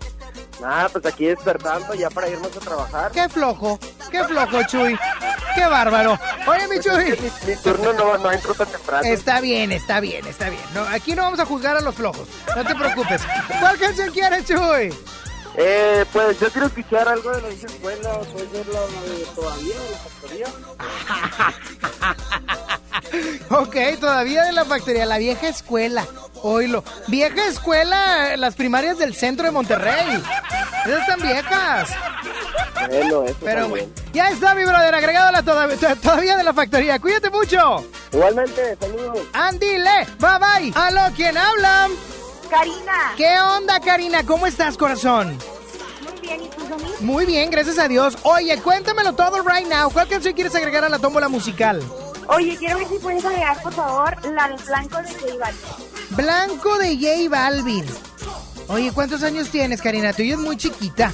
Nada, 0.62 0.89
pues 0.89 1.03
aquí 1.07 1.26
despertando 1.26 1.95
ya 1.95 2.09
para 2.12 2.30
irnos 2.30 2.55
a 2.55 2.59
trabajar. 2.59 3.12
Qué 3.12 3.28
flojo, 3.28 3.80
qué 4.12 4.24
flojo, 4.24 4.62
Chuy. 4.64 4.97
Qué 5.55 5.66
bárbaro. 5.66 6.20
Oye, 6.47 6.68
mi 6.68 6.80
Chuy. 6.80 7.18
Mi, 7.20 7.32
mi 7.47 7.55
turno 7.62 7.91
no, 7.93 8.18
no 8.20 8.32
entro 8.32 8.53
tan 8.53 8.68
temprano. 8.68 9.01
Está 9.03 9.41
bien, 9.41 9.72
está 9.72 9.99
bien, 9.99 10.26
está 10.28 10.49
bien. 10.49 10.62
No, 10.76 10.82
aquí 10.84 11.16
no 11.16 11.24
vamos 11.24 11.39
a 11.39 11.45
juzgar 11.45 11.76
a 11.78 11.82
los 11.82 11.95
flojos. 11.95 12.28
No 12.55 12.64
te 12.64 12.76
preocupes. 12.76 13.22
¿Cuál 13.59 13.80
canción 13.80 14.12
quieres, 14.12 14.45
Chuy? 14.45 14.93
Eh, 15.57 16.05
pues 16.14 16.39
yo 16.39 16.49
quiero 16.49 16.68
escuchar 16.68 17.09
algo 17.09 17.30
de 17.32 17.41
la 17.41 17.47
vieja 17.49 17.66
escuela, 17.68 18.20
puede 18.20 18.49
ser 18.51 18.68
la 18.68 18.80
de 18.82 19.26
todavía, 19.36 19.76
de 19.76 19.91
la 19.91 19.97
factoría. 19.97 20.47
Ok, 23.49 23.76
todavía 23.99 24.43
de 24.43 24.53
la 24.53 24.64
factoría, 24.64 25.05
la 25.05 25.18
vieja 25.18 25.49
escuela. 25.49 26.07
Oílo. 26.44 26.84
Vieja 27.08 27.48
escuela, 27.48 28.36
las 28.38 28.56
primarias 28.56 28.98
del 28.98 29.16
centro 29.16 29.46
de 29.46 29.52
Monterrey. 29.52 30.22
Esas 30.86 31.02
están 31.02 31.22
viejas. 31.22 31.89
Bueno, 32.88 33.24
eso 33.26 33.36
Pero 33.44 33.70
bueno, 33.70 33.88
ya 34.12 34.30
está 34.30 34.56
mi 34.56 34.64
brother, 34.66 34.96
agregado 34.96 35.28
a 35.28 35.32
la 35.32 35.44
toda- 35.44 35.68
to- 35.68 35.96
todavía 35.98 36.36
de 36.38 36.44
la 36.44 36.54
factoría. 36.54 37.00
Cuídate 37.00 37.30
mucho. 37.30 37.86
Igualmente, 38.12 38.76
saludos. 38.80 39.20
Andile, 39.34 40.08
bye 40.20 40.39
bye. 40.39 40.74
Aló, 40.76 41.02
¿quién 41.16 41.38
habla? 41.38 41.88
Karina. 42.50 43.14
¿Qué 43.16 43.39
onda, 43.39 43.80
Karina? 43.80 44.26
¿Cómo 44.26 44.48
estás, 44.48 44.78
corazón? 44.78 45.38
Muy 46.04 46.20
bien, 46.22 46.42
¿y 46.44 46.48
tú, 46.50 46.62
Sony? 46.68 46.89
Muy 47.02 47.26
bien, 47.26 47.52
gracias 47.52 47.78
a 47.78 47.88
Dios. 47.88 48.18
Oye, 48.24 48.58
cuéntamelo 48.62 49.14
todo 49.14 49.42
right 49.44 49.68
now. 49.68 49.92
¿Cuál 49.92 50.08
canción 50.08 50.34
quieres 50.34 50.56
agregar 50.56 50.84
a 50.84 50.89
la 50.89 50.98
tómbola 51.00 51.30
musical? 51.30 51.82
Oye, 52.28 52.58
quiero 52.58 52.78
ver 52.80 52.88
si 52.88 52.98
puedes 53.00 53.24
agregar, 53.24 53.62
por 53.62 53.74
favor, 53.74 54.26
la 54.26 54.48
del 54.48 54.58
blanco 54.64 54.98
de 54.98 55.10
J. 55.14 55.52
Blanco 56.12 56.78
de 56.78 56.95
J 56.97 57.30
Balvin. 57.30 57.86
Oye, 58.68 58.91
¿cuántos 58.91 59.24
años 59.24 59.49
tienes, 59.49 59.82
Karina? 59.82 60.14
Tú 60.14 60.24
es 60.24 60.38
muy 60.38 60.57
chiquita. 60.57 61.12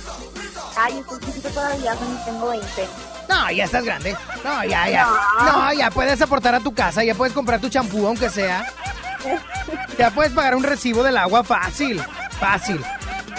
Ay, 0.75 0.99
estoy 0.99 1.19
chiquito 1.19 1.49
todavía, 1.49 1.95
tengo 2.25 2.49
20. 2.49 2.67
No, 3.29 3.51
ya 3.51 3.63
estás 3.65 3.83
grande. 3.83 4.15
No, 4.43 4.63
ya, 4.63 4.89
ya. 4.89 5.07
No. 5.39 5.51
No, 5.51 5.73
ya 5.73 5.89
puedes 5.91 6.21
aportar 6.21 6.55
a 6.55 6.59
tu 6.59 6.73
casa, 6.73 7.03
ya 7.03 7.15
puedes 7.15 7.33
comprar 7.33 7.59
tu 7.59 7.69
champú, 7.69 8.05
aunque 8.05 8.29
sea. 8.29 8.65
Ya 9.97 10.11
puedes 10.11 10.31
pagar 10.31 10.55
un 10.55 10.63
recibo 10.63 11.01
del 11.03 11.17
agua 11.17 11.43
fácil. 11.43 12.01
Fácil. 12.39 12.79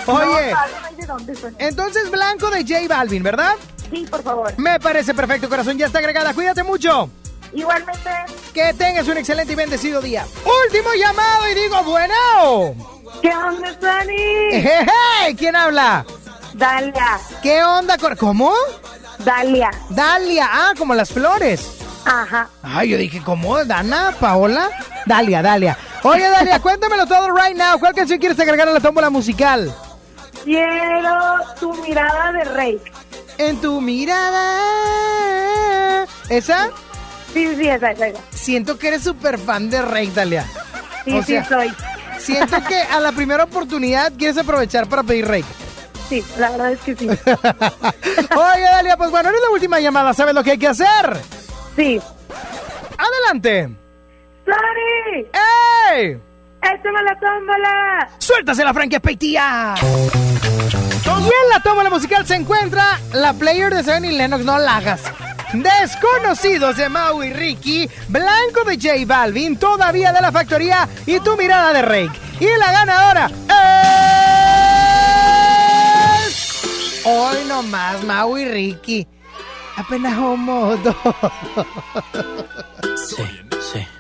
Oye, 0.07 0.53
No, 0.53 0.61
no, 0.91 0.97
¿de 0.97 1.07
dónde, 1.07 1.35
Sony? 1.37 1.53
entonces 1.59 2.11
blanco 2.11 2.51
de 2.51 2.63
J 2.63 2.81
Balvin, 2.89 3.23
¿verdad? 3.23 3.55
Sí, 3.91 4.05
por 4.11 4.23
favor. 4.23 4.53
Me 4.59 4.79
parece 4.81 5.15
perfecto, 5.15 5.49
corazón. 5.49 5.79
Ya 5.79 5.87
está 5.87 6.01
agregada. 6.01 6.35
Cuídate 6.35 6.65
mucho. 6.65 7.09
Igualmente. 7.53 8.11
Que 8.53 8.73
tengas 8.75 9.07
un 9.09 9.17
excelente 9.19 9.53
y 9.53 9.57
bendecido 9.57 10.01
día. 10.01 10.27
Último 10.67 10.91
llamado 10.95 11.49
y 11.51 11.55
digo, 11.55 11.83
bueno. 11.85 12.75
¿Qué 13.23 13.35
onda, 13.35 13.69
Sony? 13.81 14.51
Hey, 14.51 15.35
¿Quién 15.37 15.57
habla? 15.57 16.05
Dalia. 16.55 17.19
¿Qué 17.43 17.63
onda? 17.63 17.97
¿Cómo? 18.19 18.53
Dalia. 19.19 19.71
Dalia. 19.91 20.49
Ah, 20.51 20.73
como 20.77 20.95
las 20.95 21.11
flores. 21.11 21.79
Ajá. 22.05 22.49
Ay, 22.63 22.89
yo 22.91 22.97
dije, 22.97 23.23
¿cómo? 23.23 23.65
¿Dana? 23.65 24.15
¿Paola? 24.19 24.71
Dalia, 25.07 25.43
Dalia. 25.43 25.77
Oye, 26.03 26.29
Dalia, 26.29 26.59
cuéntamelo 26.63 27.07
todo 27.07 27.31
right 27.35 27.57
now. 27.57 27.79
¿Cuál 27.79 27.95
canción 27.95 28.19
quieres 28.19 28.39
agregar 28.41 28.69
a 28.69 28.73
la 28.73 28.81
tómbola 28.81 29.11
musical? 29.11 29.75
Quiero 30.45 31.39
tu 31.61 31.75
mirada 31.83 32.33
de 32.33 32.45
rey. 32.45 32.81
En 33.37 33.61
tu 33.61 33.81
mirada. 33.81 34.57
¿Esa? 36.29 36.71
Sí, 37.33 37.55
sí, 37.57 37.69
esa. 37.69 37.93
Siento 38.31 38.79
que 38.79 38.89
eres 38.89 39.03
súper 39.03 39.39
fan 39.39 39.69
de 39.71 39.83
Rey, 39.83 40.09
Dalia. 40.11 40.45
Sí, 41.05 41.13
O 41.13 41.23
sí, 41.23 41.33
sea, 41.33 41.45
soy. 41.45 41.73
Siento 42.19 42.57
que 42.65 42.81
a 42.81 43.01
la 43.01 43.13
primera 43.13 43.45
oportunidad 43.45 44.13
quieres 44.17 44.39
aprovechar 44.39 44.89
para 44.89 45.03
pedir 45.03 45.27
Rey. 45.27 45.45
Sí, 46.09 46.25
la 46.39 46.51
verdad 46.51 46.73
es 46.73 46.81
que 46.81 46.97
sí. 46.97 47.07
Oye, 48.37 48.63
Dalia, 48.63 48.97
pues 48.97 49.11
bueno, 49.11 49.29
eres 49.29 49.41
la 49.43 49.51
última 49.51 49.79
llamada. 49.79 50.15
¿Sabes 50.15 50.35
lo 50.35 50.43
que 50.43 50.53
hay 50.53 50.59
que 50.59 50.69
hacer? 50.69 51.17
Sí. 51.77 52.01
Adelante. 52.97 53.69
¡Sony! 54.45 55.27
¡Ey! 55.93 56.19
¡Échame 56.63 57.03
la 57.05 57.19
tómbola! 57.21 58.09
¡Suéltase 58.19 58.65
la 58.65 58.75
franquia 58.75 59.01
peitía! 59.01 59.75
Y 59.81 61.25
en 61.25 61.51
la 61.53 61.61
tómbola 61.63 61.91
musical 61.91 62.27
se 62.27 62.35
encuentra 62.37 62.99
la 63.13 63.33
player 63.35 63.73
de 63.75 63.83
Seven 63.85 64.05
y 64.07 64.13
Lennox, 64.13 64.45
no 64.45 64.59
la 64.59 64.77
hagas. 64.77 65.01
Desconocidos 65.53 66.77
de 66.77 66.89
Mau 66.89 67.23
y 67.23 67.33
Ricky, 67.33 67.89
Blanco 68.09 68.65
de 68.65 68.77
J 68.77 69.07
Balvin, 69.07 69.57
todavía 69.59 70.13
de 70.13 70.21
la 70.21 70.31
factoría 70.31 70.89
y 71.07 71.21
tu 71.21 71.37
mirada 71.37 71.73
de 71.73 71.83
Rake. 71.83 72.21
Y 72.41 72.49
la 72.59 72.73
ganadora 72.73 73.31
es. 76.27 77.03
Hoy 77.05 77.45
nomás, 77.49 78.05
Mau 78.05 78.37
y 78.37 78.45
Ricky. 78.45 79.07
Apenas 79.77 80.17
somos 80.17 80.83
dos. 80.85 80.97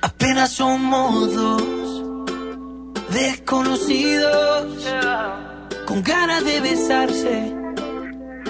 Apenas 0.03 0.51
somos 0.51 1.35
dos 1.35 1.79
desconocidos 3.11 4.67
con 5.87 6.03
ganas 6.03 6.45
de 6.45 6.61
besarse, 6.61 7.55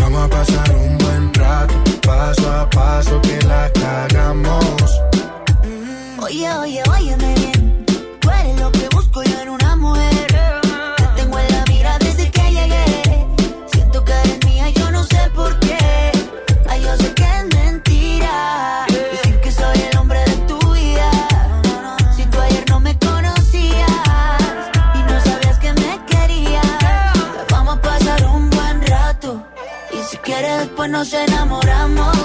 Vamos 0.00 0.24
a 0.24 0.28
pasar 0.28 0.76
un 0.76 0.98
buen 0.98 1.34
rato. 1.34 1.74
Paso 2.02 2.50
a 2.50 2.68
paso 2.70 3.20
que 3.22 3.38
la 3.46 3.70
cagamos. 3.72 5.00
Oye, 6.20 6.52
oye, 6.54 6.82
óyeme 6.90 7.34
bien. 7.34 7.86
Tú 8.20 8.30
eres 8.30 8.60
lo 8.60 8.70
después 30.86 30.90
nos 30.90 31.12
enamoramos. 31.12 32.16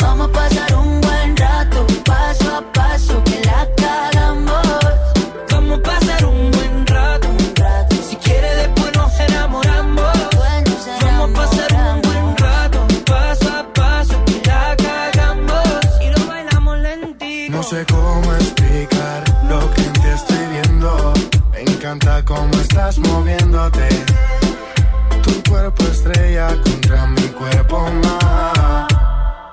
Vamos 0.00 0.28
a 0.28 0.32
pasar 0.32 0.74
un 0.76 1.00
buen 1.00 1.36
rato, 1.36 1.86
paso 2.04 2.56
a 2.56 2.72
paso 2.72 3.22
que 3.24 3.42
la 3.44 3.68
cagamos. 3.76 4.66
Vamos 5.50 5.78
a 5.78 5.82
pasar 5.82 6.24
un 6.24 6.50
buen 6.50 6.86
rato, 6.86 7.28
Si 8.08 8.16
quiere 8.16 8.54
después 8.56 8.92
nos 8.96 9.20
enamoramos. 9.20 10.16
Vamos 11.02 11.30
a 11.30 11.40
pasar 11.40 11.72
un 11.94 12.02
buen 12.02 12.36
rato, 12.36 12.86
paso 13.06 13.48
a 13.48 13.72
paso 13.72 14.24
que 14.24 14.42
la 14.48 14.76
cagamos. 14.76 15.68
Y 16.00 16.10
lo 16.10 16.26
bailamos 16.26 16.78
lentito. 16.78 17.56
No 17.56 17.62
sé 17.62 17.84
cómo 17.86 18.32
explicar 18.34 19.24
lo 19.48 19.60
que 19.74 19.82
en 19.82 19.92
ti 19.92 20.08
estoy 20.14 20.46
viendo. 20.50 21.12
Me 21.52 21.60
encanta 21.62 22.24
cómo 22.24 22.52
estás 22.60 22.98
moviéndote. 22.98 23.88
cuerpo 25.48 25.84
estrella 25.84 26.48
contra 26.96 27.06
mi 27.06 27.28
cuerpo 27.28 27.78
más. 28.02 28.86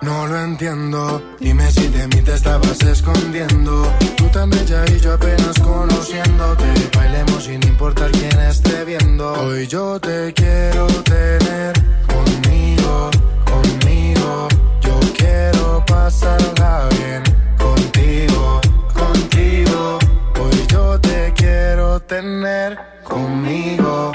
No 0.02 0.28
lo 0.28 0.44
entiendo, 0.44 1.22
dime 1.40 1.70
si 1.72 1.88
de 1.88 2.08
mí 2.08 2.22
te 2.22 2.34
estabas 2.34 2.82
escondiendo. 2.84 3.92
Tú 4.18 4.28
tan 4.30 4.50
bella 4.50 4.84
y 4.90 5.00
yo 5.00 5.14
apenas 5.14 5.58
conociéndote. 5.60 6.66
Bailemos 6.96 7.44
sin 7.46 7.66
importar 7.68 8.12
quién 8.12 8.38
esté 8.40 8.84
viendo. 8.86 9.34
Hoy 9.34 9.68
yo 9.68 10.00
te 10.00 10.34
quiero 10.34 10.88
tener 11.04 11.74
conmigo, 12.08 13.10
conmigo. 13.46 14.48
Yo 14.82 15.00
quiero 15.18 15.84
pasarla 15.86 16.90
bien 16.98 17.24
contigo, 17.58 18.62
contigo. 18.94 20.00
Hoy 20.42 20.68
yo 20.68 21.00
te 21.00 21.34
quiero 21.36 22.00
tener 22.02 22.78
conmigo. 23.04 24.13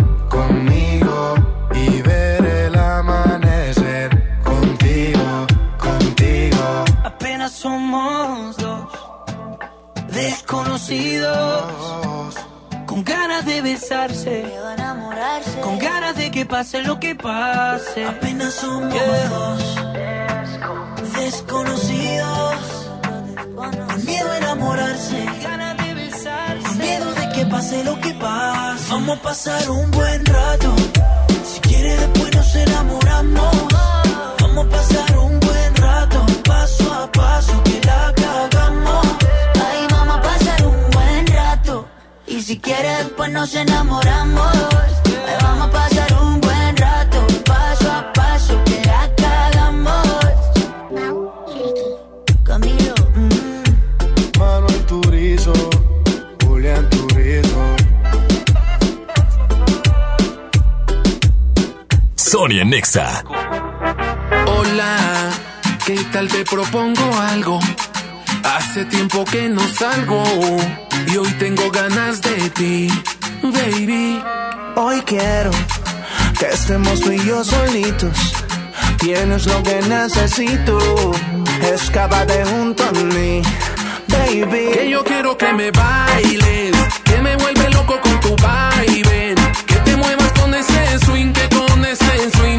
Desconocidos. 10.18 11.64
Con 12.86 13.04
ganas 13.04 13.44
de 13.44 13.62
besarse, 13.62 14.44
con 15.62 15.78
ganas 15.78 16.16
de 16.16 16.30
que 16.30 16.44
pase 16.44 16.82
lo 16.82 16.98
que 16.98 17.14
pase. 17.14 18.04
Apenas 18.04 18.54
somos 18.54 18.94
dos 19.30 19.76
desconocidos. 21.14 22.56
Con 23.54 24.04
miedo 24.06 24.30
a 24.30 24.38
enamorarse, 24.38 25.24
ganas 25.42 25.76
de 25.76 25.94
besarse. 25.94 26.62
Con 26.66 26.78
miedo 26.78 27.12
de 27.14 27.28
que 27.34 27.46
pase 27.46 27.84
lo 27.84 28.00
que 28.00 28.12
pase. 28.14 28.84
Vamos 28.90 29.18
a 29.18 29.22
pasar 29.22 29.70
un 29.70 29.90
buen 29.90 30.24
rato. 30.24 30.74
Si 31.44 31.60
quieres 31.60 32.00
después 32.00 32.34
nos 32.34 32.54
enamoramos. 32.56 33.56
Vamos 34.40 34.66
a 34.66 34.70
pasar 34.70 35.18
un 35.18 35.38
buen 35.40 35.76
rato, 35.76 36.26
paso 36.44 36.94
a 36.94 37.12
paso 37.12 37.62
que 37.64 37.80
la 37.86 38.12
si 42.48 42.58
quieres, 42.60 42.96
después 43.00 43.30
nos 43.30 43.54
enamoramos. 43.54 44.56
Ay, 45.26 45.36
vamos 45.42 45.68
a 45.68 45.70
pasar 45.70 46.22
un 46.22 46.40
buen 46.40 46.76
rato. 46.78 47.26
Paso 47.44 47.92
a 47.92 48.10
paso 48.14 48.64
que 48.64 48.80
la 48.86 49.14
cagamos. 49.16 50.06
Camilo, 52.44 52.94
Manuel 54.38 54.86
Turizo, 54.86 55.52
Julián 56.42 56.88
Turizo. 56.88 57.76
Sonia 62.16 62.64
Nexa. 62.64 63.24
Hola, 64.46 65.30
¿qué 65.84 65.96
tal 66.14 66.28
te 66.28 66.46
propongo 66.46 67.14
algo? 67.30 67.60
Hace 68.42 68.86
tiempo 68.86 69.26
que 69.26 69.50
no 69.50 69.68
salgo 69.68 70.22
y 71.06 71.16
hoy 71.16 71.30
tengo 71.38 71.70
ganas 71.70 72.20
de 72.22 72.50
ti, 72.50 72.88
baby. 73.42 74.22
Hoy 74.76 75.00
quiero 75.02 75.50
que 76.38 76.46
estemos 76.46 77.00
tú 77.00 77.12
y 77.12 77.24
yo 77.24 77.44
solitos. 77.44 78.16
Tienes 78.98 79.46
lo 79.46 79.62
que 79.62 79.80
necesito. 79.82 80.78
Escápate 81.74 82.44
junto 82.44 82.82
a 82.84 82.92
mí, 82.92 83.42
baby. 84.08 84.70
Que 84.72 84.90
yo 84.90 85.04
quiero 85.04 85.36
que 85.36 85.52
me 85.52 85.70
bailes, 85.70 86.76
que 87.04 87.18
me 87.22 87.36
vuelve 87.36 87.70
loco 87.70 88.00
con 88.00 88.20
tu 88.20 88.36
baile, 88.36 89.34
que 89.66 89.74
te 89.76 89.96
muevas 89.96 90.32
con 90.32 90.54
ese 90.54 90.98
swing, 91.04 91.32
que 91.32 91.48
con 91.56 91.84
ese 91.84 92.30
swing 92.36 92.57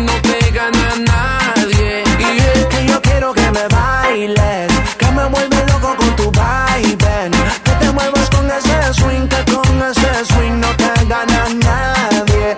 swing, 8.93 9.27
que 9.27 9.51
con 9.51 9.81
ese 9.81 10.25
swing 10.25 10.59
no 10.59 10.67
te 10.75 10.91
gana 11.05 11.47
nadie. 11.65 12.57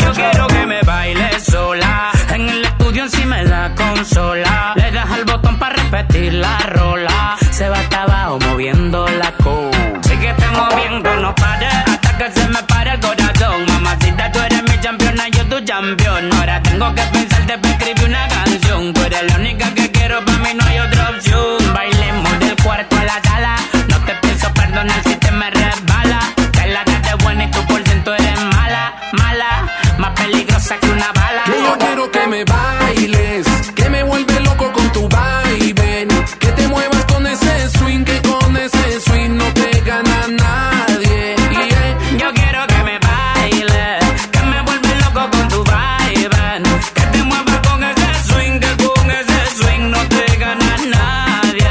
Yo 0.00 0.12
quiero 0.12 0.46
que 0.48 0.66
me 0.66 0.82
bailes 0.82 1.44
sola. 1.44 2.12
En 2.32 2.48
el 2.48 2.64
estudio 2.64 3.04
encima 3.04 3.36
de 3.36 3.44
la 3.44 3.74
consola. 3.74 4.72
Le 4.76 4.90
das 4.90 5.10
al 5.10 5.24
botón 5.24 5.58
para 5.58 5.74
repetir 5.76 6.34
la 6.34 6.58
rola. 6.58 7.36
Se 7.50 7.68
va 7.68 7.78
hasta 7.78 8.02
abajo 8.02 8.38
moviendo 8.40 9.06
la 9.08 9.32
co. 9.42 9.70
Síguete 10.02 10.46
moviendo, 10.48 11.16
no 11.16 11.34
pares. 11.34 11.74
Hasta 11.86 12.18
que 12.18 12.32
se 12.32 12.48
me 12.48 12.62
pare 12.64 12.92
el 12.92 13.00
corazón. 13.00 13.66
Mamacita, 13.66 14.32
tú 14.32 14.38
eres 14.40 14.62
mi 14.62 14.78
campeona, 14.78 15.28
yo 15.28 15.44
tu 15.46 15.64
campeón. 15.64 16.32
Ahora 16.34 16.62
tengo 16.62 16.94
que 16.94 17.02
pensarte 17.02 17.58
para 17.58 17.74
escribir 17.74 18.04
una 18.04 18.28
canción. 18.28 18.92
Tú 18.92 19.00
eres 19.02 19.22
la 19.30 19.36
única 19.36 19.72
que 19.74 19.90
quiero, 19.90 20.24
para 20.24 20.38
mí 20.38 20.50
no 20.54 20.64
hay 20.64 20.78
otra 20.78 21.10
opción. 21.10 21.72
Bailemos 21.74 22.38
del 22.40 22.56
cuarto 22.62 22.96
a 22.96 23.04
la 23.04 23.22
sala. 23.22 23.56
No 23.88 23.98
te 24.04 24.14
pienso 24.16 24.52
perdonar 24.52 25.02
si 25.04 25.15
peligrosa 30.66 30.78
que 30.78 30.90
una 30.90 31.12
bala. 31.12 31.44
Que 31.44 31.62
yo 31.62 31.78
quiero 31.78 32.10
que 32.10 32.26
me 32.26 32.44
bailes, 32.44 33.46
que 33.74 33.90
me 33.90 34.02
vuelve 34.02 34.40
loco 34.40 34.72
con 34.72 34.92
tu 34.92 35.08
baile, 35.08 36.08
que 36.38 36.48
te 36.52 36.68
muevas 36.68 37.04
con 37.06 37.26
ese 37.26 37.68
swing, 37.78 38.04
que 38.04 38.20
con 38.22 38.56
ese 38.56 39.00
swing 39.00 39.36
no 39.36 39.44
te 39.52 39.80
gana 39.80 40.26
nadie. 40.28 41.36
Yeah. 41.50 42.18
Yo 42.18 42.32
quiero 42.34 42.66
que 42.66 42.82
me 42.84 42.98
baile, 42.98 43.98
que 44.32 44.42
me 44.42 44.62
vuelve 44.62 44.94
loco 45.04 45.30
con 45.30 45.48
tu 45.48 45.64
vibe, 45.64 46.62
que 46.94 47.02
te 47.12 47.22
muevas 47.22 47.60
con 47.68 47.84
ese 47.84 48.32
swing, 48.32 48.60
que 48.60 48.84
con 48.84 49.10
ese 49.10 49.56
swing 49.56 49.90
no 49.90 50.00
te 50.08 50.36
gana 50.36 50.76
nadie. 50.96 51.70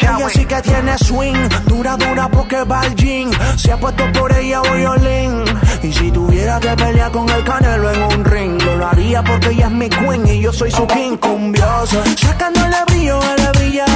Ella 0.00 0.28
sí 0.30 0.44
que 0.44 0.62
tiene 0.62 0.98
swing, 0.98 1.48
dura, 1.66 1.96
dura 1.96 2.28
porque 2.28 2.64
va 2.64 2.80
al 2.80 2.94
gym. 2.94 3.30
Se 3.56 3.72
ha 3.72 3.76
puesto 3.76 4.10
por 4.12 4.32
ella 4.32 4.62
violín. 4.62 5.49
Y 5.82 5.92
si 5.92 6.10
tuviera 6.10 6.60
que 6.60 6.68
pelear 6.76 7.10
con 7.10 7.28
el 7.28 7.42
canelo 7.42 7.90
en 7.90 8.02
un 8.02 8.24
ring, 8.24 8.62
lo 8.62 8.86
haría 8.86 9.22
porque 9.22 9.48
ella 9.48 9.66
es 9.66 9.72
mi 9.72 9.88
queen 9.88 10.26
y 10.26 10.40
yo 10.42 10.52
soy 10.52 10.70
su 10.70 10.86
king 10.86 11.16
cumbioso. 11.16 12.02
Sacándole 12.16 12.76
brillo 12.86 13.20
a 13.20 13.36
la 13.36 13.52
brilla. 13.52 13.86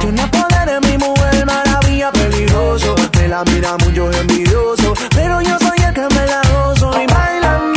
Tiene 0.00 0.26
poder 0.28 0.68
en 0.68 0.90
mi 0.90 0.98
mujer, 0.98 1.44
maravilla, 1.46 2.10
peligroso. 2.12 2.94
Me 3.18 3.28
la 3.28 3.44
mira 3.44 3.76
mucho 3.76 4.10
envidioso, 4.12 4.94
pero 5.14 5.40
yo 5.42 5.58
soy 5.58 5.78
el 5.86 5.94
que 5.94 6.00
me 6.14 6.26
la 6.26 6.40
gozo. 6.52 6.90
Y 7.02 7.06
bailame 7.06 7.74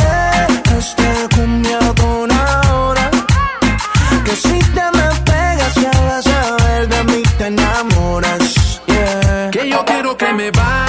este 0.78 1.36
cumbiatón 1.36 2.32
ahora. 2.32 3.10
Que 4.24 4.36
si 4.36 4.58
te 4.58 4.84
me 4.96 5.08
pegas 5.24 5.74
ya 5.74 5.90
vas 6.06 6.26
a 6.26 6.86
de 6.86 7.04
mí 7.04 7.22
te 7.36 7.46
enamoras. 7.46 8.80
Que 9.52 9.68
yo 9.68 9.84
quiero 9.84 10.16
que 10.16 10.32
me 10.32 10.50
bailes, 10.50 10.87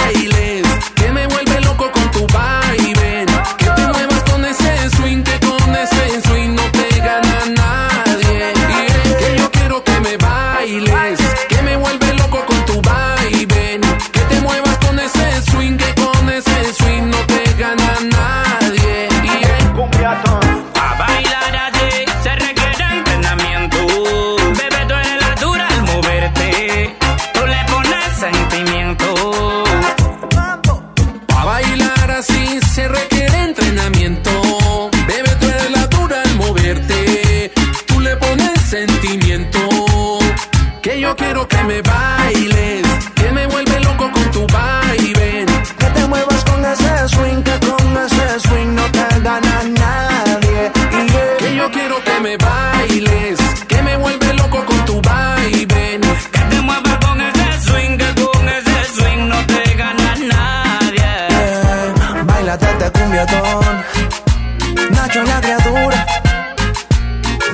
la 65.16 65.42
criatura. 65.42 66.06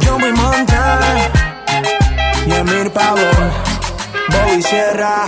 Yo 0.02 0.20
voy 0.20 0.32
montar 0.34 1.32
y 2.46 2.52
Emir 2.52 2.92
Pavón, 2.92 3.52
Bobby 4.30 4.62
Sierra. 4.62 5.26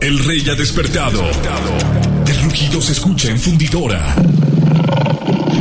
El 0.00 0.24
rey 0.24 0.48
ha 0.50 0.54
despertado. 0.54 1.24
El 2.26 2.42
rugido 2.42 2.82
se 2.82 2.92
escucha 2.92 3.30
en 3.30 3.38
fundidora. 3.38 4.14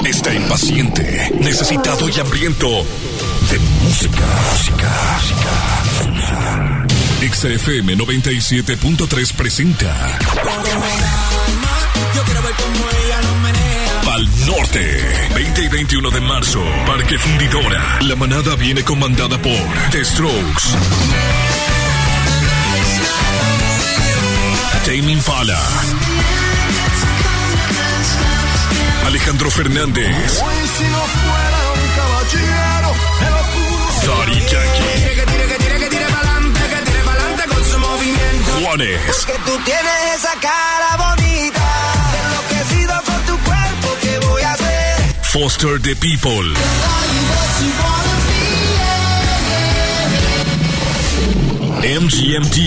Está 0.05 0.33
impaciente, 0.33 1.31
necesitado 1.39 2.07
y 2.09 2.19
hambriento 2.19 2.85
de 3.51 3.59
música. 3.59 4.25
Música. 4.51 5.15
XFM 7.21 7.97
97.3 7.97 9.33
presenta 9.33 10.19
Yo 12.15 12.23
quiero 12.23 12.41
ver 12.41 12.53
cómo 12.53 12.89
ella 12.89 13.21
lo 13.21 13.35
menea. 13.35 14.01
Pal 14.03 14.29
Norte. 14.45 15.29
20 15.35 15.63
y 15.63 15.67
21 15.67 16.11
de 16.11 16.21
marzo, 16.21 16.63
Parque 16.85 17.17
Fundidora. 17.17 17.99
La 18.01 18.15
manada 18.15 18.55
viene 18.55 18.83
comandada 18.83 19.41
por 19.41 19.91
The 19.91 20.05
Strokes. 20.05 20.75
Tame 24.85 25.11
Impala. 25.11 25.59
Alejandro 29.05 29.51
Fernández. 29.51 30.41
Yankee. 34.05 34.45
Tire 34.97 35.15
que 35.15 35.25
tire 35.25 35.47
que 35.47 35.57
tire 35.57 35.79
que 35.79 35.89
tire 35.89 36.05
pa'lante, 36.05 36.59
que 36.59 36.81
tire 36.85 37.03
pa'lante 37.03 37.43
con 37.47 37.63
su 37.65 37.79
movimiento. 37.79 38.51
Juanes. 38.61 39.25
Que 39.25 39.33
tú 39.45 39.57
tienes 39.65 39.99
esa 40.15 40.33
cara 40.39 40.95
bonita. 40.97 41.65
Enloquecido 42.21 42.93
con 43.03 43.25
tu 43.25 43.43
cuerpo, 43.43 43.97
¿qué 44.01 44.19
voy 44.27 44.41
a 44.43 44.53
hacer? 44.53 45.15
Foster 45.23 45.81
the 45.81 45.95
People. 45.95 46.53
MGMT, 51.85 52.57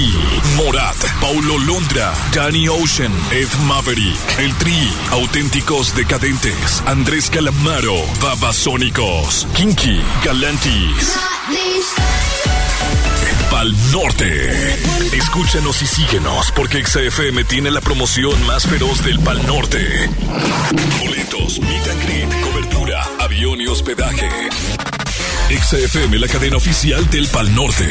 Morat, 0.59 0.97
Paulo 1.21 1.59
Londra, 1.59 2.15
Danny 2.33 2.69
Ocean, 2.69 3.13
Ed 3.33 3.49
Maverick, 3.67 4.17
El 4.39 4.55
Tri, 4.59 4.93
Auténticos 5.11 5.93
Decadentes, 5.97 6.81
Andrés 6.87 7.29
Calamaro, 7.29 7.97
Babasónicos, 8.23 9.49
Kinky, 9.55 10.01
Galantis. 10.25 11.19
Pal 13.51 13.75
Norte. 13.91 14.77
Escúchanos 15.13 15.83
y 15.83 15.87
síguenos 15.89 16.53
porque 16.53 16.87
XFM 16.87 17.43
tiene 17.43 17.73
la 17.73 17.81
promoción 17.81 18.41
más 18.47 18.69
feroz 18.69 19.05
del 19.05 19.19
Pal 19.19 19.45
Norte. 19.49 20.09
Boletos, 21.01 21.59
meet 21.59 22.41
cobertura, 22.45 23.03
avión 23.19 23.61
y 23.61 23.67
hospedaje. 23.67 24.29
XFM, 25.51 26.21
la 26.21 26.29
cadena 26.29 26.57
oficial 26.57 27.11
del 27.11 27.27
Pal 27.27 27.53
Norte. 27.53 27.91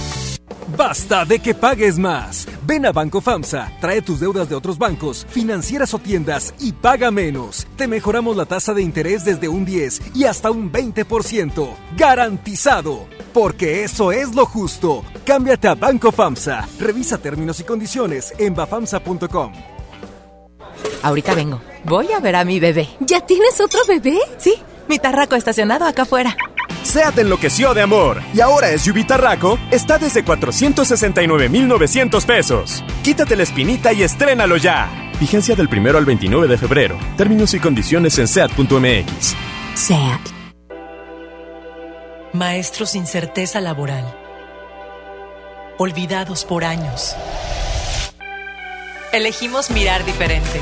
Basta 0.77 1.25
de 1.25 1.39
que 1.39 1.53
pagues 1.53 1.97
más. 1.97 2.47
Ven 2.65 2.85
a 2.85 2.91
Banco 2.91 3.19
FAMSA, 3.19 3.71
trae 3.81 4.01
tus 4.01 4.19
deudas 4.19 4.47
de 4.47 4.55
otros 4.55 4.77
bancos, 4.77 5.25
financieras 5.29 5.93
o 5.93 5.99
tiendas 5.99 6.53
y 6.59 6.71
paga 6.71 7.11
menos. 7.11 7.67
Te 7.75 7.87
mejoramos 7.87 8.37
la 8.37 8.45
tasa 8.45 8.73
de 8.73 8.81
interés 8.81 9.25
desde 9.25 9.49
un 9.49 9.65
10 9.65 10.15
y 10.15 10.25
hasta 10.25 10.49
un 10.49 10.71
20%. 10.71 11.69
Garantizado. 11.97 13.07
Porque 13.33 13.83
eso 13.83 14.11
es 14.11 14.33
lo 14.33 14.45
justo. 14.45 15.03
Cámbiate 15.25 15.67
a 15.67 15.75
Banco 15.75 16.11
FAMSA. 16.11 16.67
Revisa 16.79 17.17
términos 17.17 17.59
y 17.59 17.63
condiciones 17.63 18.33
en 18.37 18.55
bafamsa.com. 18.55 19.53
Ahorita 21.03 21.33
vengo. 21.33 21.61
Voy 21.83 22.11
a 22.11 22.19
ver 22.19 22.35
a 22.35 22.45
mi 22.45 22.59
bebé. 22.59 22.87
¿Ya 22.99 23.25
tienes 23.25 23.59
otro 23.59 23.79
bebé? 23.87 24.19
Sí, 24.37 24.55
mi 24.87 24.99
tarraco 24.99 25.35
estacionado 25.35 25.85
acá 25.85 26.03
afuera. 26.03 26.35
SEAT 26.83 27.19
enloqueció 27.19 27.73
de 27.73 27.81
amor 27.81 28.21
y 28.33 28.41
ahora 28.41 28.75
SUV 28.77 29.05
Tarraco 29.05 29.59
está 29.71 29.97
desde 29.97 30.23
469,900 30.23 32.25
pesos. 32.25 32.83
Quítate 33.03 33.35
la 33.35 33.43
espinita 33.43 33.93
y 33.93 34.03
estrénalo 34.03 34.57
ya. 34.57 34.89
Vigencia 35.19 35.55
del 35.55 35.69
primero 35.69 35.97
al 35.97 36.05
29 36.05 36.47
de 36.47 36.57
febrero. 36.57 36.97
Términos 37.17 37.53
y 37.53 37.59
condiciones 37.59 38.17
en 38.17 38.27
SEAT.mx. 38.27 39.35
SEAT. 39.75 40.21
Maestros 42.33 42.91
sin 42.91 43.05
certeza 43.05 43.61
laboral. 43.61 44.05
Olvidados 45.77 46.45
por 46.45 46.63
años. 46.63 47.15
Elegimos 49.11 49.71
mirar 49.71 50.05
diferente. 50.05 50.61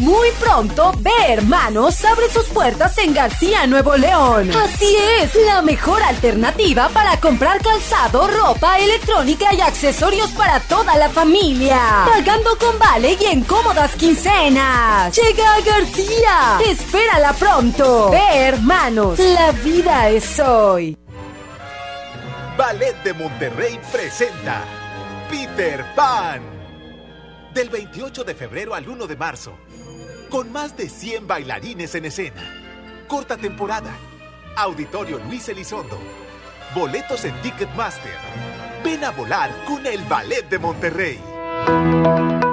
Muy 0.00 0.30
pronto, 0.40 0.94
Ve 1.00 1.10
Hermanos 1.28 2.02
abre 2.06 2.30
sus 2.30 2.46
puertas 2.46 2.96
en 2.96 3.12
García, 3.12 3.66
Nuevo 3.66 3.98
León. 3.98 4.50
Así 4.50 4.96
es, 5.20 5.34
la 5.44 5.60
mejor 5.60 6.02
alternativa 6.02 6.88
para 6.88 7.20
comprar 7.20 7.60
calzado, 7.62 8.26
ropa, 8.26 8.78
electrónica 8.78 9.52
y 9.52 9.60
accesorios 9.60 10.30
para 10.30 10.58
toda 10.60 10.96
la 10.96 11.10
familia. 11.10 11.78
Pagando 12.06 12.56
con 12.56 12.78
vale 12.78 13.18
y 13.20 13.26
en 13.26 13.44
cómodas 13.44 13.94
quincenas. 13.94 15.14
Llega 15.14 15.54
a 15.54 15.60
García. 15.60 16.58
Espérala 16.66 17.34
pronto. 17.34 18.10
Ve 18.10 18.46
Hermanos, 18.46 19.18
la 19.18 19.52
vida 19.52 20.08
es 20.08 20.40
hoy. 20.40 20.96
Ballet 22.56 22.96
de 23.04 23.12
Monterrey 23.12 23.78
presenta 23.92 24.64
Peter 25.28 25.84
Pan. 25.94 26.40
Del 27.52 27.68
28 27.68 28.24
de 28.24 28.34
febrero 28.34 28.74
al 28.74 28.88
1 28.88 29.06
de 29.06 29.16
marzo. 29.16 29.58
Con 30.30 30.52
más 30.52 30.76
de 30.76 30.88
100 30.88 31.26
bailarines 31.26 31.92
en 31.96 32.04
escena. 32.04 32.40
Corta 33.08 33.36
temporada. 33.36 33.90
Auditorio 34.56 35.18
Luis 35.18 35.48
Elizondo. 35.48 35.98
Boletos 36.72 37.24
en 37.24 37.34
Ticketmaster. 37.42 38.12
Ven 38.84 39.02
a 39.02 39.10
volar 39.10 39.50
con 39.66 39.84
el 39.84 40.00
Ballet 40.04 40.48
de 40.48 40.58
Monterrey. 40.60 41.20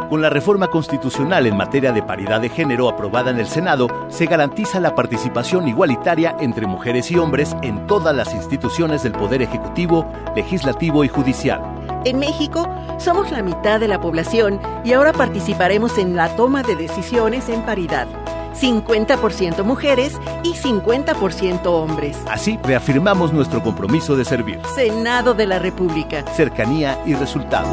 Con 0.09 0.21
la 0.23 0.31
reforma 0.31 0.69
constitucional 0.69 1.45
en 1.45 1.55
materia 1.55 1.91
de 1.91 2.01
paridad 2.01 2.41
de 2.41 2.49
género 2.49 2.89
aprobada 2.89 3.29
en 3.29 3.37
el 3.37 3.47
Senado, 3.47 4.07
se 4.09 4.25
garantiza 4.25 4.79
la 4.79 4.95
participación 4.95 5.67
igualitaria 5.67 6.35
entre 6.39 6.65
mujeres 6.65 7.11
y 7.11 7.19
hombres 7.19 7.55
en 7.61 7.85
todas 7.85 8.15
las 8.15 8.33
instituciones 8.33 9.03
del 9.03 9.11
Poder 9.11 9.43
Ejecutivo, 9.43 10.11
Legislativo 10.35 11.03
y 11.03 11.09
Judicial. 11.09 11.76
En 12.07 12.19
México 12.19 12.73
somos 12.99 13.31
la 13.31 13.41
mitad 13.41 13.81
de 13.81 13.89
la 13.89 13.99
población 13.99 14.61
y 14.85 14.93
ahora 14.93 15.11
participaremos 15.11 15.97
en 15.97 16.15
la 16.15 16.33
toma 16.37 16.63
de 16.63 16.77
decisiones 16.77 17.49
en 17.49 17.63
paridad. 17.63 18.07
50% 18.55 19.65
mujeres 19.65 20.13
y 20.41 20.53
50% 20.53 21.65
hombres. 21.65 22.17
Así 22.29 22.57
reafirmamos 22.63 23.33
nuestro 23.33 23.61
compromiso 23.61 24.15
de 24.15 24.23
servir. 24.23 24.61
Senado 24.73 25.33
de 25.33 25.47
la 25.47 25.59
República. 25.59 26.23
Cercanía 26.33 26.97
y 27.05 27.13
resultados. 27.13 27.67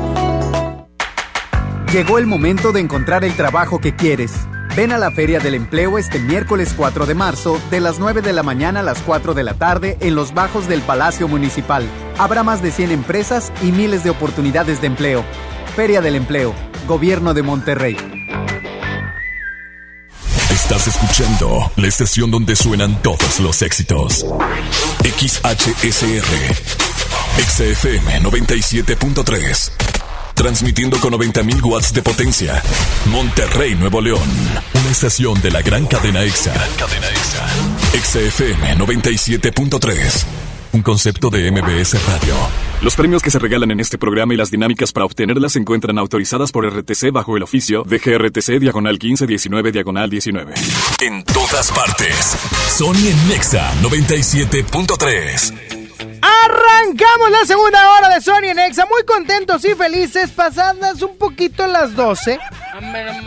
Llegó 1.92 2.18
el 2.18 2.26
momento 2.26 2.72
de 2.72 2.80
encontrar 2.80 3.22
el 3.22 3.36
trabajo 3.36 3.78
que 3.78 3.94
quieres. 3.94 4.32
Ven 4.74 4.90
a 4.90 4.98
la 4.98 5.12
Feria 5.12 5.38
del 5.38 5.54
Empleo 5.54 5.96
este 5.96 6.18
miércoles 6.18 6.74
4 6.76 7.06
de 7.06 7.14
marzo, 7.14 7.60
de 7.70 7.78
las 7.78 8.00
9 8.00 8.20
de 8.20 8.32
la 8.32 8.42
mañana 8.42 8.80
a 8.80 8.82
las 8.82 8.98
4 9.02 9.32
de 9.34 9.44
la 9.44 9.54
tarde, 9.54 9.96
en 10.00 10.16
los 10.16 10.34
bajos 10.34 10.66
del 10.66 10.80
Palacio 10.80 11.28
Municipal. 11.28 11.88
Habrá 12.18 12.42
más 12.42 12.62
de 12.62 12.70
100 12.70 12.92
empresas 12.92 13.52
y 13.62 13.72
miles 13.72 14.04
de 14.04 14.10
oportunidades 14.10 14.80
de 14.80 14.86
empleo. 14.86 15.24
Feria 15.74 16.00
del 16.00 16.14
Empleo, 16.14 16.54
Gobierno 16.86 17.34
de 17.34 17.42
Monterrey. 17.42 17.96
Estás 20.50 20.86
escuchando 20.86 21.72
la 21.76 21.88
estación 21.88 22.30
donde 22.30 22.54
suenan 22.54 23.02
todos 23.02 23.40
los 23.40 23.60
éxitos. 23.62 24.24
XHSR. 25.02 26.24
XFM 27.36 28.22
97.3. 28.22 29.72
Transmitiendo 30.34 31.00
con 31.00 31.12
90.000 31.14 31.62
watts 31.64 31.92
de 31.92 32.02
potencia. 32.02 32.62
Monterrey, 33.06 33.74
Nuevo 33.74 34.00
León. 34.00 34.28
Una 34.74 34.90
estación 34.90 35.40
de 35.42 35.50
la 35.50 35.62
gran 35.62 35.86
cadena 35.86 36.22
EXA. 36.22 36.54
Cadena 36.78 37.08
EXA. 37.08 37.46
XFM 38.00 38.76
97.3. 38.78 40.43
Un 40.74 40.82
concepto 40.82 41.30
de 41.30 41.52
MBS 41.52 42.04
Radio. 42.04 42.34
Los 42.82 42.96
premios 42.96 43.22
que 43.22 43.30
se 43.30 43.38
regalan 43.38 43.70
en 43.70 43.78
este 43.78 43.96
programa 43.96 44.34
y 44.34 44.36
las 44.36 44.50
dinámicas 44.50 44.90
para 44.90 45.06
obtenerlas 45.06 45.52
se 45.52 45.60
encuentran 45.60 45.98
autorizadas 45.98 46.50
por 46.50 46.66
RTC 46.66 47.12
bajo 47.12 47.36
el 47.36 47.44
oficio 47.44 47.84
de 47.84 47.98
GRTC 47.98 48.58
Diagonal 48.58 48.94
1519 48.94 49.70
Diagonal 49.70 50.10
19. 50.10 50.54
En 51.00 51.22
todas 51.26 51.70
partes. 51.70 52.36
Sony 52.76 53.06
en 53.06 53.28
Nexa 53.28 53.72
97.3. 53.82 55.73
Arrancamos 56.24 57.30
la 57.30 57.44
segunda 57.46 57.90
hora 57.92 58.08
de 58.14 58.20
Sony 58.22 58.44
en 58.50 58.58
Exa, 58.58 58.86
muy 58.86 59.02
contentos 59.04 59.62
y 59.64 59.74
felices, 59.74 60.30
pasadas 60.30 61.02
un 61.02 61.16
poquito 61.18 61.66
las 61.66 61.94
12. 61.94 62.38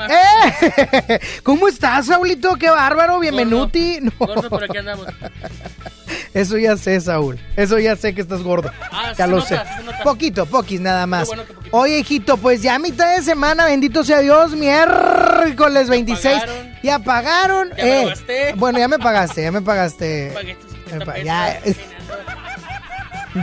¡Eh! 0.09 1.19
¿Cómo 1.43 1.67
estás, 1.67 2.07
Saulito? 2.07 2.55
¡Qué 2.55 2.69
bárbaro! 2.69 3.19
Bienvenuti. 3.19 3.99
No. 4.01 4.11
Gordo, 4.17 4.49
por 4.49 4.63
aquí 4.63 4.77
andamos. 4.77 5.07
Eso 6.33 6.57
ya 6.57 6.75
sé, 6.77 6.99
Saúl. 7.01 7.39
Eso 7.55 7.77
ya 7.79 7.95
sé 7.95 8.13
que 8.15 8.21
estás 8.21 8.41
gordo. 8.41 8.71
Ah, 8.91 9.13
ya 9.17 9.27
lo 9.27 9.37
nota, 9.37 9.47
sé. 9.47 9.61
Poquito, 10.03 10.45
poquis 10.45 10.79
nada 10.79 11.05
más. 11.07 11.27
Bueno 11.27 11.43
poquito. 11.43 11.75
Oye, 11.77 11.99
hijito, 11.99 12.37
pues 12.37 12.61
ya 12.61 12.75
a 12.75 12.79
mitad 12.79 13.15
de 13.15 13.23
semana, 13.23 13.65
bendito 13.65 14.03
sea 14.03 14.19
Dios, 14.19 14.51
miércoles 14.51 15.89
26. 15.89 16.41
Ya 16.83 16.99
pagaron. 16.99 17.69
Ya 17.77 17.83
me 17.83 18.05
lo 18.05 18.11
eh. 18.27 18.53
Bueno, 18.55 18.79
ya 18.79 18.87
me 18.87 18.99
pagaste, 18.99 19.43
ya 19.43 19.51
me 19.51 19.61
pagaste. 19.61 20.31
Pagué 20.33 20.55
tus 20.55 20.71
50 20.71 20.97
Me 20.99 21.05
pa- 21.05 21.13
pesos. 21.13 21.25
ya. 21.25 21.59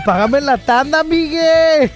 Págame 0.05 0.41
la 0.41 0.59
tanda, 0.59 1.03
Miguel. 1.05 1.91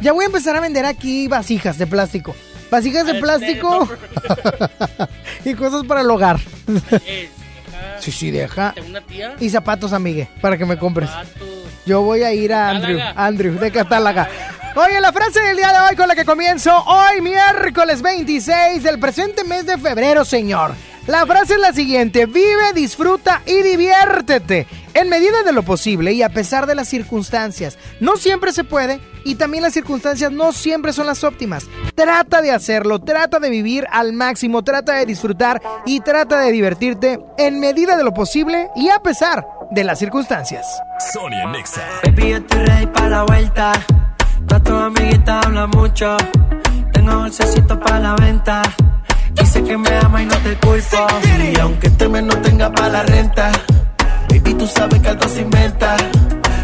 Ya 0.00 0.12
voy 0.12 0.24
a 0.24 0.26
empezar 0.26 0.56
a 0.56 0.60
vender 0.60 0.86
aquí 0.86 1.28
vasijas 1.28 1.78
de 1.78 1.86
plástico. 1.86 2.34
Vasijas 2.70 3.06
de 3.06 3.14
plástico 3.14 3.88
y 5.44 5.54
cosas 5.54 5.84
para 5.84 6.02
el 6.02 6.10
hogar. 6.10 6.38
Sí, 7.98 8.12
sí, 8.12 8.30
deja. 8.30 8.74
Y 9.40 9.50
zapatos, 9.50 9.92
amigue, 9.92 10.28
para 10.40 10.56
que 10.56 10.64
me 10.64 10.78
compres. 10.78 11.10
Yo 11.84 12.02
voy 12.02 12.22
a 12.22 12.32
ir 12.32 12.52
a 12.52 12.70
Andrew. 12.70 12.98
Andrew, 13.16 13.58
de 13.58 13.70
Catálaga. 13.70 14.28
Oye, 14.76 15.00
la 15.00 15.12
frase 15.12 15.40
del 15.40 15.56
día 15.56 15.72
de 15.72 15.90
hoy 15.90 15.96
con 15.96 16.06
la 16.06 16.14
que 16.14 16.24
comienzo 16.24 16.72
hoy, 16.84 17.20
miércoles 17.20 18.00
26 18.02 18.82
del 18.82 19.00
presente 19.00 19.42
mes 19.42 19.66
de 19.66 19.76
febrero, 19.76 20.24
señor. 20.24 20.74
La 21.10 21.26
frase 21.26 21.54
es 21.54 21.60
la 21.60 21.72
siguiente, 21.72 22.26
vive, 22.26 22.72
disfruta 22.72 23.42
y 23.44 23.62
diviértete. 23.62 24.68
En 24.94 25.08
medida 25.08 25.42
de 25.42 25.50
lo 25.50 25.64
posible 25.64 26.12
y 26.12 26.22
a 26.22 26.28
pesar 26.28 26.68
de 26.68 26.76
las 26.76 26.86
circunstancias. 26.86 27.78
No 27.98 28.16
siempre 28.16 28.52
se 28.52 28.62
puede 28.62 29.00
y 29.24 29.34
también 29.34 29.64
las 29.64 29.72
circunstancias 29.72 30.30
no 30.30 30.52
siempre 30.52 30.92
son 30.92 31.06
las 31.06 31.24
óptimas. 31.24 31.66
Trata 31.96 32.42
de 32.42 32.52
hacerlo, 32.52 33.00
trata 33.00 33.40
de 33.40 33.50
vivir 33.50 33.88
al 33.90 34.12
máximo, 34.12 34.62
trata 34.62 34.92
de 34.92 35.06
disfrutar 35.06 35.60
y 35.84 35.98
trata 35.98 36.38
de 36.38 36.52
divertirte 36.52 37.18
en 37.38 37.58
medida 37.58 37.96
de 37.96 38.04
lo 38.04 38.14
posible 38.14 38.70
y 38.76 38.90
a 38.90 39.00
pesar 39.00 39.44
de 39.72 39.82
las 39.82 39.98
circunstancias. 39.98 40.64
Sony 41.12 41.42
en 41.42 41.50
Nexa. 41.50 41.82
Baby, 42.04 42.30
yo 42.30 42.36
estoy 42.36 42.64
ready 42.66 42.86
para 42.86 43.08
la 43.08 43.22
vuelta. 43.24 43.72
Todas 44.46 44.62
tus 44.62 44.74
amiguitas 44.74 45.44
hablan 45.44 45.70
mucho. 45.70 46.16
Tengo 46.92 47.16
bolsecito 47.16 47.80
para 47.80 47.98
la 47.98 48.14
venta. 48.14 48.62
Dice 49.34 49.62
que 49.64 49.76
me 49.76 49.96
ama 49.98 50.22
y 50.22 50.26
no 50.26 50.36
te 50.36 50.56
culpo. 50.56 51.06
Y 51.52 51.58
aunque 51.60 51.86
este 51.88 52.08
mes 52.08 52.22
no 52.22 52.36
tenga 52.38 52.70
para 52.72 52.88
la 52.88 53.02
renta, 53.04 53.50
baby, 54.28 54.54
tú 54.54 54.66
sabes 54.66 55.00
que 55.00 55.08
algo 55.08 55.28
se 55.28 55.42
inventa. 55.42 55.96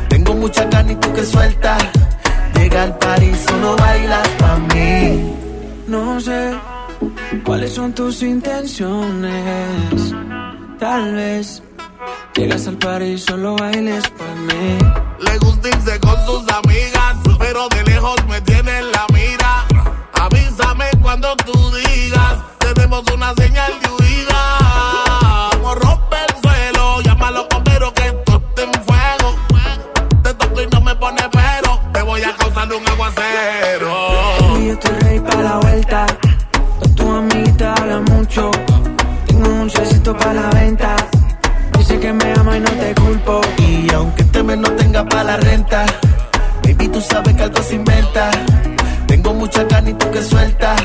Tengo 0.09 0.35
mucha 0.35 0.69
carne 0.69 0.93
y 0.93 0.97
tú 0.97 1.13
que 1.13 1.25
sueltas. 1.25 1.83
Llega 2.55 2.83
al 2.85 2.99
París, 2.99 3.45
solo 3.49 3.77
bailas 3.77 4.29
pa' 4.39 4.59
mí. 4.75 5.35
No 5.87 6.21
sé 6.21 6.55
cuáles 7.45 7.73
son 7.75 7.93
tus 7.93 8.23
intenciones. 8.23 10.15
Tal 10.79 11.15
vez 11.15 11.63
llegas 12.35 12.67
al 12.67 12.77
París, 12.79 13.25
solo 13.25 13.57
bailes 13.57 14.09
pa' 14.11 14.35
mí. 14.49 14.79
Le 15.21 15.39
gusta 15.39 15.69
irse 15.69 16.01
con 16.01 16.17
sus 16.27 16.45
amigas, 16.53 17.17
pero 17.39 17.69
de 17.69 17.83
lejos 17.85 18.17
me 18.29 18.41
tiene 18.43 18.79
en 18.79 18.93
la 18.93 19.07
mira. 19.13 19.65
Avísame 20.13 20.87
cuando 21.03 21.37
tú 21.37 21.53
digas, 21.77 22.35
tenemos 22.75 23.05
una 23.15 23.33
señal 23.35 23.73
de 23.81 23.89
huida. 23.91 25.51
Como 25.53 25.75
rompe 25.75 26.17
el 26.29 26.43
suelo, 26.43 27.01
llámalo 27.03 27.47
pero 27.65 27.93
que 27.93 28.07
esto 28.07 28.43
esté 28.49 28.63
en 28.65 28.85
fuego. 28.85 29.37
Te 30.23 30.35
toco 30.35 30.63
y 30.63 30.67
no 30.67 30.81
me 30.81 30.95
pone 30.97 31.23
pero, 31.31 31.81
te 31.93 32.03
voy 32.03 32.23
a 32.23 32.37
causar 32.37 32.73
un 32.73 32.89
aguacero. 32.89 33.95
Baby, 34.41 34.67
yo 34.67 34.73
estoy 34.73 34.93
ready 35.01 35.21
para 35.21 35.43
la 35.43 35.57
vuelta. 35.59 36.07
Todas 36.81 36.95
tus 36.95 37.07
amiguitas 37.07 37.81
hablan 37.81 38.05
mucho. 38.05 38.51
Tengo 39.27 39.49
un 39.49 39.59
dulcecito 39.61 40.17
para 40.17 40.35
la 40.35 40.51
venta. 40.51 40.97
Dice 41.79 42.01
que 42.01 42.13
me 42.13 42.33
ama 42.33 42.57
y 42.57 42.61
no 42.61 42.71
te 42.71 42.95
culpo. 42.95 43.41
Y 43.59 43.93
aunque 43.93 44.23
este 44.23 44.43
mes 44.43 44.59
no 44.59 44.71
tenga 44.73 45.05
para 45.05 45.25
la 45.25 45.37
renta, 45.37 45.87
baby, 46.65 46.89
tú 46.89 47.01
sabes 47.01 47.35
que 47.35 47.43
algo 47.43 47.63
se 47.63 47.75
inventa. 47.77 48.31
Tengo 49.07 49.35
mucha 49.35 49.67
carne 49.69 49.91
y 49.91 49.95
tú 49.95 50.11
que 50.11 50.23
sueltas. 50.23 50.83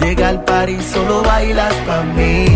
Llega 0.00 0.28
al 0.28 0.44
París, 0.44 0.84
solo 0.92 1.22
bailas 1.22 1.74
pa' 1.86 2.02
mí. 2.02 2.46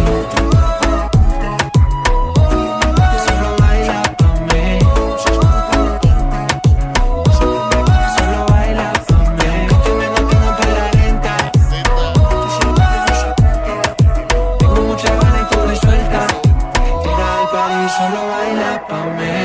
Solo 3.26 3.50
baila 3.58 4.02
pa' 4.18 4.34
mí. 4.48 4.78
Solo 8.16 8.40
baila 8.48 8.92
pa' 9.08 9.24
mí. 9.38 9.52
Me 9.98 10.06
no 10.12 10.20
tenga 10.28 10.50
para. 10.58 10.86
Tengo 14.58 14.80
mucha 14.82 15.10
ganas 15.14 15.42
y 15.42 15.44
tú 15.54 15.58
me 15.66 15.74
sueltas. 15.76 16.30
Llega 17.04 17.26
al 17.38 17.46
París, 17.54 17.90
solo 17.98 18.20
baila 18.32 18.72
pa' 18.88 19.06
mí. 19.18 19.36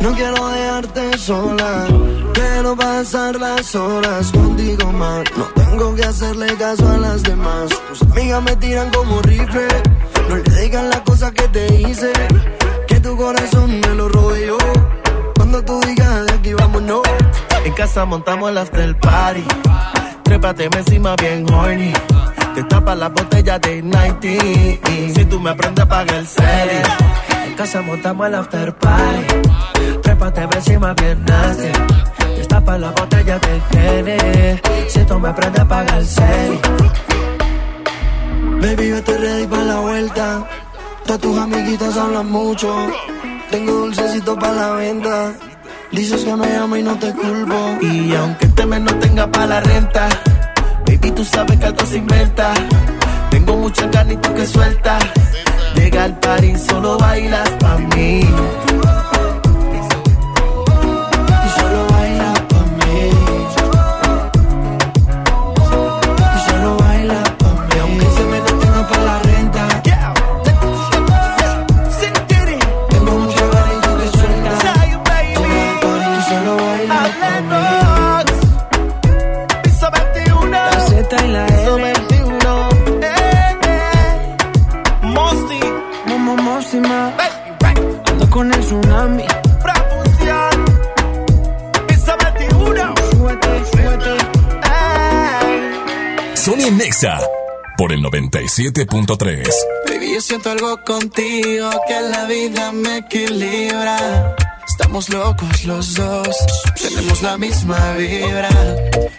No 0.00 0.10
quiero 0.14 0.40
dejarte 0.48 1.18
sola, 1.18 1.72
quiero 2.34 2.76
pasar 2.76 3.34
las 3.40 3.74
horas 3.74 4.30
contigo 4.32 4.92
más. 4.92 5.24
No 5.36 5.61
tengo 5.82 5.96
que 5.96 6.04
hacerle 6.04 6.46
caso 6.58 6.88
a 6.88 6.96
las 6.96 7.22
demás. 7.24 7.68
Tus 7.88 8.02
amigas 8.02 8.42
me 8.42 8.54
tiran 8.56 8.88
como 8.90 9.20
rifle, 9.22 9.66
no 10.28 10.36
le 10.36 10.60
digan 10.60 10.88
las 10.88 11.00
cosas 11.00 11.32
que 11.32 11.48
te 11.48 11.74
hice. 11.74 12.12
Que 12.86 13.00
tu 13.00 13.16
corazón 13.16 13.80
me 13.80 13.88
lo 13.88 14.08
robe 14.08 14.46
yo. 14.46 14.58
Cuando 15.34 15.64
tú 15.64 15.80
digas 15.80 16.26
de 16.26 16.32
aquí 16.34 16.54
vámonos. 16.54 17.02
En 17.64 17.72
casa 17.72 18.04
montamos 18.04 18.50
el 18.50 18.58
after 18.58 18.96
party. 19.00 19.44
Trépate 20.22 20.68
encima 20.72 21.16
bien 21.16 21.52
horny. 21.52 21.92
Te 22.54 22.62
tapa 22.64 22.94
la 22.94 23.08
botella 23.08 23.58
de 23.58 23.82
90. 23.82 25.14
Si 25.14 25.24
tú 25.24 25.40
me 25.40 25.50
aprendes, 25.50 25.86
paga 25.86 26.16
el 26.16 26.28
serie. 26.28 26.82
En 27.44 27.54
casa 27.54 27.82
montamos 27.82 28.28
el 28.28 28.34
after 28.36 28.72
party. 28.76 29.26
Trépate 30.02 30.42
encima 30.42 30.94
bien 30.94 31.24
nasty. 31.24 32.11
Destapa 32.52 32.76
la 32.76 32.90
botella 32.90 33.38
de 33.38 33.62
Gene. 33.70 34.60
Si 34.86 35.02
tú 35.06 35.18
me 35.18 35.32
prendes, 35.32 35.62
apaga 35.62 35.96
el 35.96 36.06
cel. 36.06 36.60
Baby, 38.60 38.88
yo 38.90 38.96
estoy 38.96 39.16
ready 39.16 39.46
para 39.46 39.64
la 39.64 39.80
vuelta. 39.80 40.46
Todas 41.06 41.20
tus 41.22 41.38
amiguitas 41.38 41.96
hablan 41.96 42.30
mucho. 42.30 42.68
Tengo 43.50 43.72
dulcecito 43.72 44.38
para 44.38 44.52
la 44.52 44.70
venta. 44.72 45.32
Dices 45.92 46.24
que 46.24 46.36
me 46.36 46.54
amo 46.54 46.76
y 46.76 46.82
no 46.82 46.94
te 46.98 47.10
culpo. 47.14 47.78
Y 47.80 48.14
aunque 48.16 48.44
este 48.44 48.66
mes 48.66 48.82
no 48.82 48.94
tenga 48.96 49.26
para 49.32 49.46
la 49.46 49.60
renta, 49.60 50.08
baby, 50.86 51.10
tú 51.10 51.24
sabes 51.24 51.58
que 51.58 51.64
algo 51.64 51.86
se 51.86 51.96
inventa. 51.96 52.52
Tengo 53.30 53.56
mucha 53.56 53.90
carne 53.90 54.12
y 54.12 54.16
tú 54.18 54.34
que 54.34 54.46
sueltas. 54.46 55.02
Llega 55.74 56.04
al 56.04 56.18
París, 56.18 56.62
solo 56.68 56.98
bailas 56.98 57.48
pa' 57.58 57.78
mí. 57.96 58.28
Sony 96.62 96.70
Nexa 96.70 97.18
por 97.76 97.92
el 97.92 98.02
97.3. 98.02 99.48
Baby, 99.88 100.14
yo 100.14 100.20
siento 100.20 100.50
algo 100.50 100.78
contigo 100.84 101.70
que 101.88 102.00
la 102.02 102.24
vida 102.26 102.70
me 102.72 102.98
equilibra. 102.98 104.36
Estamos 104.68 105.08
locos 105.08 105.64
los 105.64 105.94
dos, 105.94 106.36
tenemos 106.80 107.22
la 107.22 107.36
misma 107.36 107.94
vibra. 107.94 108.48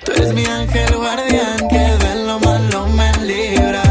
Tú 0.06 0.12
eres 0.14 0.34
mi 0.34 0.46
ángel 0.46 0.96
guardián 0.96 1.58
que 1.70 2.06
de 2.06 2.24
lo 2.26 2.40
malo 2.40 2.88
me 2.88 3.12
libra. 3.26 3.84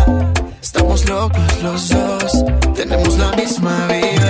Estamos 0.60 1.06
locos 1.08 1.62
los 1.62 1.88
dos, 1.90 2.44
tenemos 2.74 3.18
la 3.18 3.32
misma 3.32 3.86
vibra. 3.88 4.21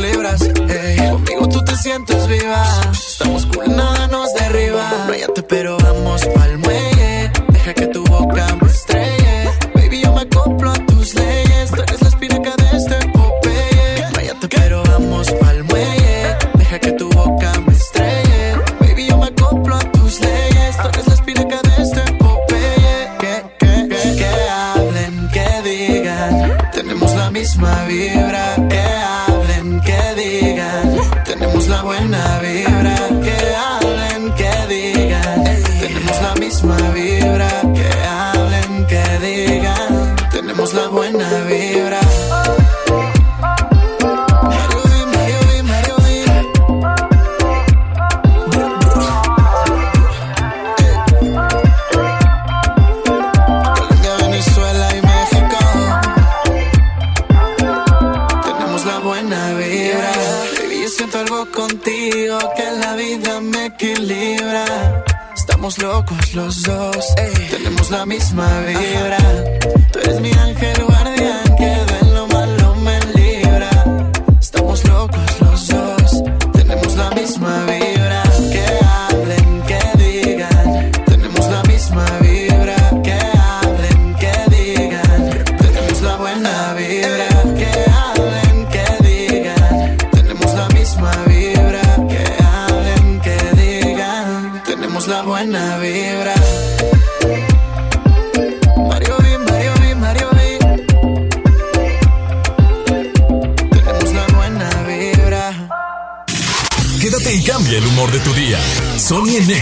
Libras. 0.00 0.40
ey. 0.42 0.96
Conmigo 1.10 1.48
tú 1.48 1.64
te 1.64 1.76
sientes 1.76 2.26
viva. 2.26 2.64
Estamos 2.92 3.46
cool, 3.46 3.74
nada 3.74 4.06
nos 4.08 4.32
derriba. 4.34 5.08
Pero 5.48 5.77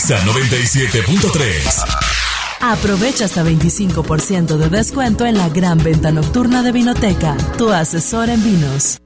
Sony 0.07 0.15
en 0.17 0.17
Nexa 0.17 0.19
97.3. 0.25 1.85
Aprovecha 2.61 3.25
hasta 3.25 3.45
25% 3.45 4.57
de 4.57 4.69
descuento 4.69 5.27
en 5.27 5.37
la 5.37 5.49
gran 5.49 5.79
venta 5.79 6.13
nocturna 6.13 6.63
de 6.63 6.73
Vinoteca, 6.73 7.37
tu 7.59 7.71
asesor 7.71 8.29
en 8.29 8.43
vinos. 8.43 8.99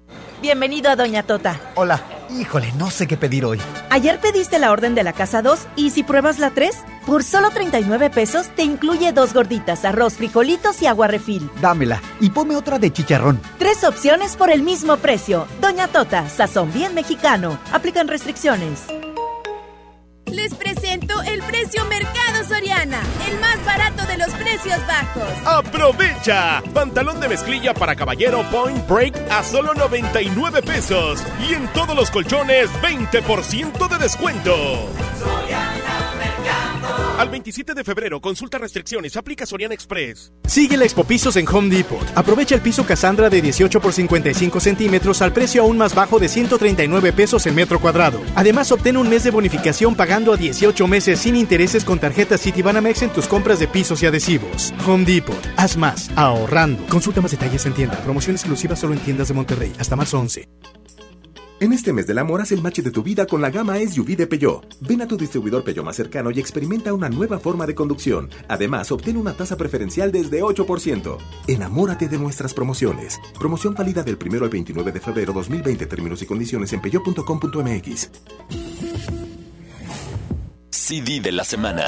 Bienvenido 0.43 0.90
a 0.90 0.97
Doña 0.97 1.22
Tota. 1.22 1.60
Hola, 1.74 2.02
híjole, 2.31 2.72
no 2.78 2.90
sé 2.90 3.06
qué 3.06 3.16
pedir 3.16 3.44
hoy. 3.44 3.60
Ayer 3.90 4.18
pediste 4.20 4.59
la 4.59 4.70
orden 4.72 4.94
de 4.94 5.02
la 5.02 5.12
casa 5.12 5.43
2 5.43 5.60
y 5.77 5.90
si 5.90 6.02
pruebas 6.02 6.39
la 6.39 6.51
3, 6.51 6.70
por 7.06 7.24
solo 7.24 7.51
39 7.51 8.10
pesos 8.10 8.48
te 8.55 8.62
incluye 8.62 9.12
dos 9.12 9.35
gorditas, 9.35 9.85
arroz, 9.85 10.14
frijolitos 10.14 10.81
y 10.81 10.86
agua 10.86 11.09
refil. 11.09 11.51
Dámela 11.60 12.01
y 12.20 12.31
ponme 12.31 12.56
otra 12.56 12.78
de 12.78 12.93
chicharrón. 12.93 13.40
Tres 13.59 13.85
opciones 13.85 14.36
por 14.36 14.51
el 14.51 14.62
mismo 14.62 14.97
precio. 14.97 15.47
Doña 15.60 15.89
Tota, 15.89 16.28
sazón 16.28 16.72
bien 16.72 16.94
mexicano. 16.94 17.59
Aplican 17.72 18.09
restricciones. 18.09 18.85
Les 20.32 20.55
presento 20.55 21.20
el 21.23 21.43
precio 21.43 21.85
Mercado 21.86 22.44
Soriana, 22.48 23.01
el 23.28 23.40
más 23.40 23.65
barato 23.65 24.07
de 24.07 24.16
los 24.16 24.31
precios 24.35 24.78
bajos. 24.86 25.28
¡Aprovecha! 25.44 26.62
Pantalón 26.73 27.20
de 27.20 27.28
mezclilla 27.28 27.74
para 27.74 27.97
caballero 27.97 28.44
Point 28.51 28.86
Break 28.89 29.15
a 29.31 29.43
solo 29.43 29.74
99 29.74 30.62
pesos. 30.62 31.23
Y 31.48 31.55
en 31.55 31.66
todos 31.73 31.97
los 31.97 32.11
colchones, 32.11 32.70
20% 32.81 33.89
de 33.89 33.98
descuento. 33.98 34.89
Al 37.21 37.29
27 37.29 37.75
de 37.75 37.85
febrero, 37.85 38.19
consulta 38.19 38.57
restricciones, 38.57 39.15
aplica 39.15 39.45
Soriana 39.45 39.75
Express. 39.75 40.33
Sigue 40.49 40.79
la 40.79 40.85
Expo 40.85 41.05
Pisos 41.05 41.37
en 41.37 41.47
Home 41.47 41.69
Depot. 41.69 42.01
Aprovecha 42.15 42.55
el 42.55 42.63
piso 42.63 42.87
Cassandra 42.87 43.29
de 43.29 43.43
18 43.43 43.79
por 43.79 43.93
55 43.93 44.59
centímetros 44.59 45.21
al 45.21 45.31
precio 45.31 45.61
aún 45.61 45.77
más 45.77 45.95
bajo 45.95 46.19
de 46.19 46.31
139 46.31 47.13
pesos 47.13 47.47
el 47.47 47.53
metro 47.53 47.79
cuadrado. 47.79 48.23
Además, 48.37 48.73
obtén 48.73 48.97
un 48.97 49.07
mes 49.07 49.23
de 49.23 49.33
bonificación 49.33 49.95
pagando 49.95 50.33
a 50.33 50.39
18 50.39 50.89
meses 50.89 51.19
sin 51.19 51.37
intereses 51.37 51.85
con 51.85 51.99
tarjeta 51.99 52.39
Citibanamex 52.39 53.03
en 53.03 53.11
tus 53.11 53.27
compras 53.27 53.59
de 53.59 53.69
pisos 53.69 54.03
y 54.03 54.07
adhesivos. 54.07 54.73
Home 54.87 55.05
Depot. 55.05 55.47
Haz 55.59 55.77
más, 55.77 56.11
ahorrando. 56.17 56.87
Consulta 56.87 57.21
más 57.21 57.33
detalles 57.33 57.67
en 57.67 57.75
tienda. 57.75 57.99
Promoción 57.99 58.35
exclusiva 58.35 58.77
solo 58.77 58.95
en 58.95 59.01
tiendas 59.01 59.29
de 59.29 59.35
Monterrey. 59.35 59.75
Hasta 59.79 59.95
marzo 59.95 60.19
11. 60.19 60.49
En 61.61 61.74
este 61.74 61.93
mes 61.93 62.07
del 62.07 62.16
amor, 62.16 62.41
haz 62.41 62.53
el 62.53 62.62
match 62.62 62.78
de 62.81 62.91
tu 62.91 63.03
vida 63.03 63.27
con 63.27 63.43
la 63.43 63.51
gama 63.51 63.77
SUV 63.77 64.16
de 64.16 64.27
Peugeot. 64.27 64.78
Ven 64.81 65.03
a 65.03 65.07
tu 65.07 65.19
distribuidor 65.19 65.62
Peugeot 65.62 65.85
más 65.85 65.95
cercano 65.95 66.31
y 66.31 66.41
experimenta 66.41 66.95
una 66.95 67.11
nueva 67.11 67.39
forma 67.39 67.66
de 67.66 67.74
conducción. 67.74 68.31
Además, 68.49 68.91
obtén 68.91 69.19
una 69.19 69.35
tasa 69.35 69.59
preferencial 69.59 70.11
desde 70.11 70.41
8%. 70.41 71.19
Enamórate 71.49 72.09
de 72.09 72.16
nuestras 72.16 72.55
promociones. 72.55 73.20
Promoción 73.39 73.74
válida 73.74 74.03
del 74.03 74.16
1 74.16 74.43
al 74.43 74.49
29 74.49 74.91
de 74.91 75.01
febrero 75.01 75.35
2020. 75.35 75.85
Términos 75.85 76.23
y 76.23 76.27
condiciones 76.27 76.73
en 76.73 76.81
peugeot.com.mx. 76.81 78.11
CD 80.70 81.20
de 81.20 81.32
la 81.32 81.45
semana. 81.45 81.85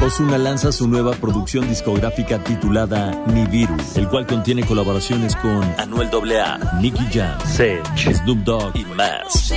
Ozuna 0.00 0.38
lanza 0.38 0.70
su 0.70 0.86
nueva 0.88 1.12
producción 1.12 1.68
discográfica 1.68 2.38
titulada 2.42 3.10
Nibiru, 3.26 3.76
el 3.96 4.08
cual 4.08 4.26
contiene 4.26 4.64
colaboraciones 4.64 5.34
con 5.36 5.62
Anuel 5.76 6.08
AA, 6.08 6.78
Nicky 6.80 7.04
Jam, 7.12 7.38
Sech, 7.44 7.84
Snoop 7.96 8.38
Dogg 8.38 8.76
y 8.76 8.84
más. 8.94 9.52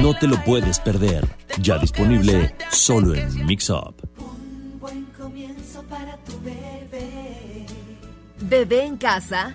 No 0.00 0.14
te 0.14 0.28
lo 0.28 0.42
puedes 0.44 0.78
perder. 0.78 1.26
Ya 1.60 1.78
disponible 1.78 2.54
solo 2.70 3.14
en 3.14 3.46
Mix 3.46 3.68
Up. 3.70 3.96
Bebé 8.40 8.84
en 8.84 8.96
casa. 8.96 9.54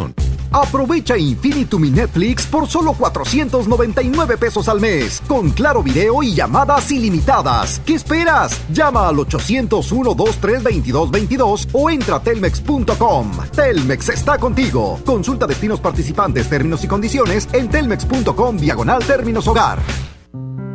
Aprovecha 0.51 1.17
Infinitum 1.17 1.85
y 1.85 1.91
Netflix 1.91 2.45
por 2.45 2.67
solo 2.67 2.91
499 2.93 4.37
pesos 4.37 4.67
al 4.67 4.81
mes, 4.81 5.21
con 5.27 5.51
claro 5.51 5.81
video 5.81 6.21
y 6.23 6.33
llamadas 6.33 6.91
ilimitadas. 6.91 7.81
¿Qué 7.85 7.93
esperas? 7.93 8.59
Llama 8.69 9.07
al 9.07 9.15
801-232222 9.15 11.69
o 11.71 11.89
entra 11.89 12.17
a 12.17 12.21
telmex.com. 12.21 13.31
Telmex 13.55 14.09
está 14.09 14.37
contigo. 14.37 14.99
Consulta 15.05 15.47
destinos 15.47 15.79
participantes, 15.79 16.49
términos 16.49 16.83
y 16.83 16.87
condiciones 16.87 17.47
en 17.53 17.69
telmex.com 17.69 18.57
diagonal 18.57 19.01
términos 19.05 19.47
hogar. 19.47 19.79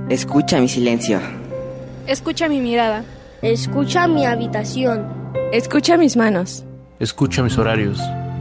Escucha 0.08 0.58
mi 0.58 0.68
silencio. 0.68 1.20
Escucha 2.06 2.48
mi 2.48 2.60
mirada. 2.60 3.04
Escucha 3.42 4.08
mi 4.08 4.24
habitación. 4.24 5.06
Escucha 5.52 5.98
mis 5.98 6.16
manos. 6.16 6.64
Escucha 6.98 7.42
mis 7.42 7.58
horarios. 7.58 8.00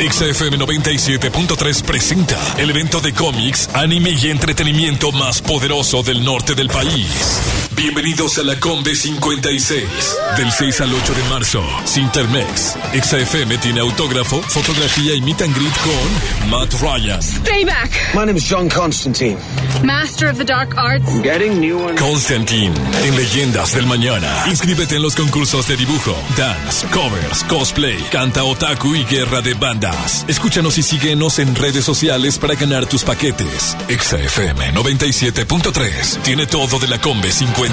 XFM 0.00 0.56
97.3 0.58 1.82
presenta 1.82 2.38
el 2.56 2.70
evento 2.70 3.02
de 3.02 3.12
cómics, 3.12 3.68
anime 3.74 4.12
y 4.12 4.30
entretenimiento 4.30 5.12
más 5.12 5.42
poderoso 5.42 6.02
del 6.02 6.24
norte 6.24 6.54
del 6.54 6.68
país. 6.68 7.59
Bienvenidos 7.80 8.36
a 8.36 8.42
la 8.42 8.60
Combe 8.60 8.94
56. 8.94 9.88
Del 10.36 10.52
6 10.52 10.82
al 10.82 10.92
8 10.92 11.14
de 11.14 11.22
marzo, 11.30 11.64
Sintermex. 11.86 12.76
XFM 12.92 13.56
tiene 13.56 13.80
autógrafo, 13.80 14.42
fotografía 14.42 15.14
y 15.14 15.22
meet 15.22 15.40
and 15.40 15.56
greet 15.56 15.72
con 15.78 16.50
Matt 16.50 16.74
Ryan. 16.74 17.22
Stay 17.22 17.64
back. 17.64 17.90
My 18.12 18.26
name 18.26 18.36
is 18.36 18.46
John 18.46 18.68
Constantine. 18.68 19.38
Master 19.82 20.28
of 20.28 20.36
the 20.36 20.44
Dark 20.44 20.76
Arts. 20.76 21.08
I'm 21.08 21.22
getting 21.22 21.58
new 21.58 21.78
ones. 21.78 21.98
Constantine, 21.98 22.74
en 23.02 23.16
Leyendas 23.16 23.72
del 23.72 23.86
Mañana. 23.86 24.44
Inscríbete 24.46 24.96
en 24.96 25.02
los 25.02 25.14
concursos 25.14 25.66
de 25.66 25.78
dibujo, 25.78 26.14
dance, 26.36 26.86
covers, 26.88 27.44
cosplay, 27.44 27.96
canta 28.12 28.44
otaku 28.44 28.94
y 28.94 29.04
guerra 29.04 29.40
de 29.40 29.54
bandas. 29.54 30.26
Escúchanos 30.28 30.76
y 30.76 30.82
síguenos 30.82 31.38
en 31.38 31.54
redes 31.54 31.86
sociales 31.86 32.36
para 32.36 32.56
ganar 32.56 32.84
tus 32.84 33.04
paquetes. 33.04 33.74
XFM 33.88 34.74
97.3 34.74 36.22
tiene 36.22 36.46
todo 36.46 36.78
de 36.78 36.86
la 36.86 37.00
Combe 37.00 37.32
56 37.32 37.69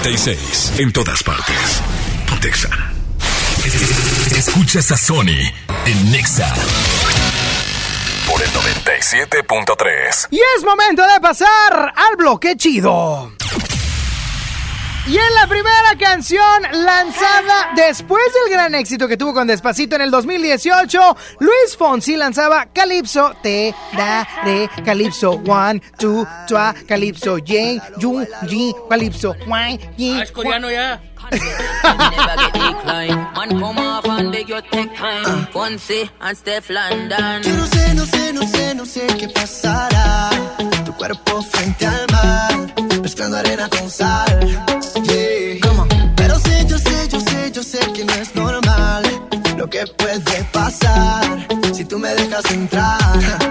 en 0.78 0.92
todas 0.94 1.24
partes. 1.24 1.82
Pontexa. 2.30 2.70
Escuchas 4.32 4.92
a 4.92 4.98
Sony 4.98 5.40
en 5.86 6.12
Nexa 6.12 6.54
por 8.30 8.40
el 8.42 8.50
97.3. 8.50 10.28
Y 10.30 10.38
es 10.38 10.64
momento 10.64 11.02
de 11.02 11.20
pasar 11.20 11.94
al 11.96 12.16
bloque 12.16 12.56
chido. 12.58 13.32
Y 15.10 15.16
en 15.18 15.36
la 15.36 15.48
primera 15.48 15.96
canción 15.98 16.64
lanzada 16.74 17.72
después 17.78 18.24
del 18.34 18.54
gran 18.54 18.76
éxito 18.76 19.08
que 19.08 19.16
tuvo 19.16 19.34
con 19.34 19.48
Despacito 19.48 19.96
en 19.96 20.02
el 20.02 20.12
2018, 20.12 21.18
Luis 21.40 21.78
Fonsi 21.78 22.18
lanzaba 22.18 22.66
Calypso, 22.74 23.34
te 23.42 23.74
daré 23.96 24.70
Calypso, 24.84 25.42
one, 25.48 25.82
two, 25.98 26.28
trois, 26.46 26.74
Calypso, 26.86 27.38
yen, 27.38 27.82
yun, 28.00 28.28
yin, 28.50 28.74
Calypso, 28.90 29.34
one, 29.48 29.80
yin. 29.96 30.18
Ah, 30.18 30.24
es 30.24 30.32
coreano 30.34 30.70
ya. 30.70 31.02
Yo 37.44 37.54
no 37.56 37.66
sé, 37.66 37.94
no 37.94 38.06
sé, 38.06 38.34
no 38.34 38.48
sé, 38.48 38.76
no 38.76 38.86
sé 38.86 39.08
qué 39.20 39.28
pasará. 39.30 40.30
Tu 40.86 40.94
cuerpo 40.94 41.42
frente 41.42 41.86
al 41.86 42.06
mar, 42.12 42.74
mezclando 43.02 43.38
arena 43.38 43.70
con 43.70 43.90
sal. 43.90 44.40
Yeah. 45.04 45.60
Pero 46.16 46.40
sé, 46.40 46.66
yo 46.68 46.78
sé, 46.78 47.08
yo 47.10 47.20
sé, 47.20 47.52
yo 47.52 47.64
sé 47.64 47.80
que 47.94 48.04
no 48.06 48.14
es 48.14 48.36
normal 48.36 49.04
lo 49.58 49.70
que 49.70 49.86
puede 49.98 50.44
pasar 50.52 51.48
si 51.74 51.86
tú 51.86 52.00
me 52.00 52.14
dejas 52.16 52.50
entrar. 52.52 53.47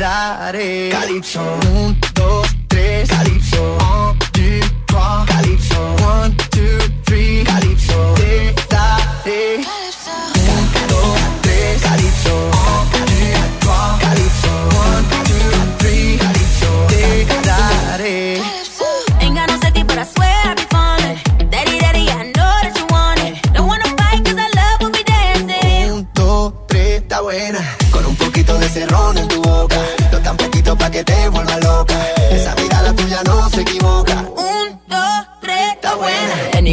Te 0.00 0.04
daré. 0.04 0.88
Calypso, 0.90 1.40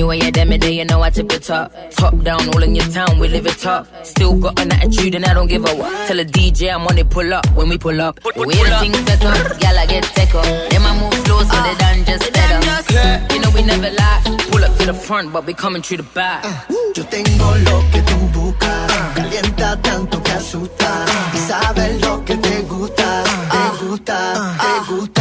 Anyway, 0.07 0.23
yeah, 0.23 0.31
damn 0.31 0.53
it, 0.53 0.61
day, 0.61 0.71
you 0.71 0.85
know 0.85 1.01
I 1.01 1.09
tip 1.09 1.33
it 1.33 1.43
top. 1.43 1.69
Top 1.91 2.17
down, 2.23 2.39
all 2.55 2.63
in 2.63 2.73
your 2.73 2.87
town, 2.87 3.19
we 3.19 3.27
live 3.27 3.45
it 3.45 3.57
top. 3.57 3.85
Still 4.05 4.39
got 4.39 4.57
an 4.57 4.71
attitude 4.71 5.15
and 5.15 5.25
I 5.25 5.33
don't 5.33 5.47
give 5.47 5.65
a 5.65 5.75
what. 5.75 6.07
Tell 6.07 6.17
a 6.17 6.23
DJ 6.23 6.73
I'm 6.73 6.87
on 6.87 6.97
it, 6.97 7.09
pull 7.09 7.33
up 7.33 7.45
when 7.57 7.67
we 7.67 7.77
pull 7.77 7.99
up. 7.99 8.17
We 8.23 8.55
the 8.55 8.77
things 8.79 8.97
set 8.99 9.25
up, 9.25 9.61
y'all 9.61 9.77
I 9.77 9.85
get 9.85 10.05
tech 10.15 10.33
up. 10.33 10.45
Then 10.45 10.81
I 10.81 10.97
move 11.01 11.13
slow 11.25 11.39
so 11.43 11.61
they 11.61 11.75
done 11.75 12.05
just 12.05 12.23
ah, 12.23 12.83
better. 12.87 13.33
You 13.33 13.41
know 13.41 13.49
we 13.49 13.63
never 13.63 13.89
lie. 13.89 14.21
Pull 14.49 14.63
up 14.63 14.77
to 14.77 14.85
the 14.85 14.93
front, 14.93 15.33
but 15.33 15.45
we 15.45 15.53
coming 15.53 15.81
through 15.81 15.97
the 15.97 16.09
back. 16.15 16.45
Ah, 16.45 16.65
yo 16.95 17.03
tengo 17.03 17.55
lo 17.67 17.83
que 17.91 18.01
tú 18.03 18.15
buscas. 18.31 18.91
Calienta 19.13 19.75
tanto 19.81 20.23
que 20.23 20.31
asusta. 20.31 21.05
Y 21.33 21.37
sabes 21.37 21.99
lo 21.99 22.23
que 22.23 22.37
te 22.37 22.61
gusta. 22.61 23.23
Te 23.25 23.85
gusta, 23.85 24.33
te 24.33 24.67
ah, 24.71 24.85
gusta. 24.87 25.16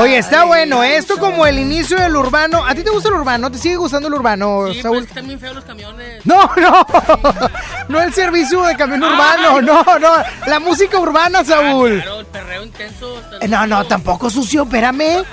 Oye, 0.00 0.18
está 0.18 0.44
bueno. 0.44 0.82
¿eh? 0.82 0.96
Esto 0.96 1.18
como 1.18 1.46
el 1.46 1.58
inicio 1.58 1.98
del 1.98 2.14
urbano. 2.16 2.64
¿A 2.64 2.74
ti 2.74 2.82
te 2.82 2.90
gusta 2.90 3.08
el 3.08 3.14
urbano? 3.16 3.50
¿Te 3.50 3.58
sigue 3.58 3.76
gustando 3.76 4.08
el 4.08 4.14
urbano, 4.14 4.72
Sí, 4.72 4.82
Saúl? 4.82 4.98
pero 4.98 5.08
están 5.08 5.26
bien 5.26 5.40
feos 5.40 5.54
los 5.56 5.64
camiones. 5.64 6.24
No, 6.26 6.50
no. 6.56 6.86
No 7.88 8.00
el 8.02 8.12
servicio 8.12 8.62
de 8.64 8.76
camión 8.76 9.02
urbano. 9.02 9.62
No, 9.62 9.82
no. 9.98 10.12
La 10.46 10.58
música 10.60 10.98
urbana, 10.98 11.42
Saúl. 11.44 11.96
Claro, 12.02 12.20
el 12.20 12.26
perreo 12.26 12.62
intenso. 12.64 13.22
Eh, 13.40 13.48
No, 13.48 13.66
no, 13.66 13.86
tampoco 13.86 14.28
sucio, 14.28 14.64
espérame. 14.64 15.24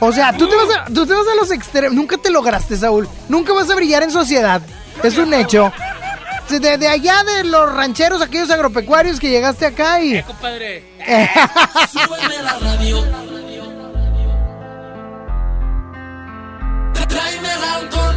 O 0.00 0.12
sea, 0.12 0.32
tú 0.36 0.46
te 0.46 0.54
vas 0.54 0.68
a, 0.76 0.84
tú 0.92 1.06
te 1.06 1.14
vas 1.14 1.26
a 1.26 1.34
los 1.34 1.50
extremos. 1.50 1.94
Nunca 1.96 2.18
te 2.18 2.30
lograste, 2.30 2.76
Saúl. 2.76 3.08
Nunca 3.28 3.52
vas 3.54 3.70
a 3.70 3.74
brillar 3.74 4.02
en 4.02 4.10
sociedad. 4.10 4.60
Es 5.02 5.16
un 5.16 5.32
hecho. 5.32 5.72
De, 6.50 6.86
allá 6.88 7.24
de 7.24 7.44
los 7.44 7.72
rancheros, 7.72 8.20
aquellos 8.20 8.50
agropecuarios 8.50 9.18
que 9.18 9.30
llegaste 9.30 9.64
acá 9.64 10.02
y. 10.02 10.22
Compadre. 10.24 10.84
Súbeme 11.90 12.42
la 12.42 12.58
radio. 12.58 13.33
Tráeme 17.14 17.50
el 17.58 17.64
alcohol. 17.78 18.16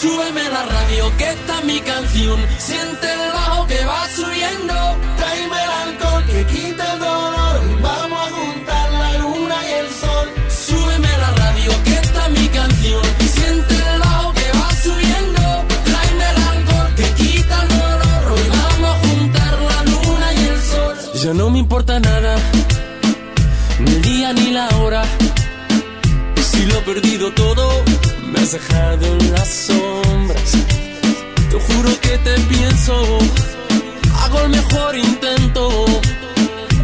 Súbeme 0.00 0.44
la 0.56 0.62
radio, 0.64 1.04
que 1.18 1.28
está 1.36 1.60
mi 1.62 1.78
canción. 1.80 2.38
Siente 2.58 3.06
el 3.12 3.32
bajo 3.32 3.66
que 3.66 3.84
va 3.84 4.08
subiendo. 4.08 4.74
Tráeme 5.18 5.58
el 5.66 5.72
alcohol 5.84 6.24
que 6.24 6.46
quita 6.46 6.84
el 6.94 6.98
dolor. 7.00 7.56
Vamos 7.82 8.20
a 8.26 8.30
juntar 8.36 8.92
la 8.92 9.18
luna 9.18 9.56
y 9.68 9.72
el 9.82 9.88
sol. 10.02 10.26
Súbeme 10.66 11.12
la 11.24 11.30
radio, 11.42 11.70
que 11.84 11.94
está 12.04 12.28
mi 12.30 12.48
canción. 12.48 13.02
Siente 13.34 13.74
el 13.74 14.00
bajo 14.00 14.32
que 14.38 14.48
va 14.58 14.70
subiendo. 14.86 15.42
Tráeme 15.88 16.24
el 16.32 16.38
alcohol 16.54 16.94
que 16.96 17.08
quita 17.20 17.62
el 17.62 17.68
dolor. 17.68 18.22
Hoy 18.32 18.48
vamos 18.58 18.90
a 18.96 18.98
juntar 19.06 19.54
la 19.70 19.78
luna 19.92 20.32
y 20.32 20.42
el 20.52 20.60
sol. 20.62 20.94
Ya 21.22 21.34
no 21.34 21.50
me 21.50 21.58
importa 21.58 22.00
nada, 22.00 22.15
ni 24.32 24.50
la 24.50 24.68
hora. 24.78 25.02
Si 26.50 26.66
lo 26.66 26.78
he 26.78 26.82
perdido 26.82 27.30
todo, 27.32 27.84
me 28.30 28.40
has 28.40 28.52
dejado 28.52 29.06
en 29.06 29.32
las 29.32 29.48
sombras. 29.48 30.52
Te 31.50 31.60
juro 31.60 32.00
que 32.00 32.18
te 32.18 32.34
pienso, 32.52 33.18
hago 34.22 34.40
el 34.42 34.48
mejor 34.50 34.96
intento. 34.96 35.84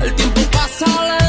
El 0.02 0.14
tiempo 0.14 0.40
pasa 0.52 0.86
lento 0.86 1.22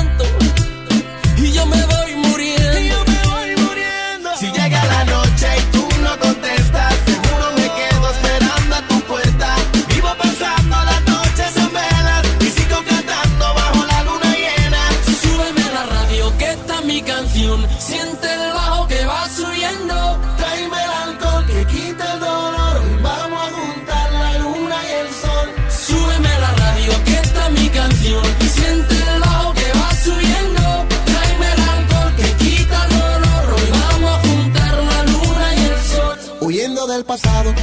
pasado. 37.14 37.54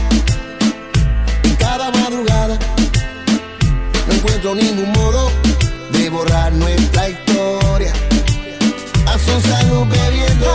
En 1.42 1.56
cada 1.56 1.90
madrugada. 1.90 2.56
No 4.06 4.14
encuentro 4.14 4.54
ningún 4.54 4.92
modo 4.92 5.28
de 5.90 6.08
borrar 6.08 6.52
nuestra 6.52 7.08
historia. 7.08 7.92
A 9.06 9.18
su 9.18 9.40
salud 9.48 9.86
bebiendo. 9.88 10.46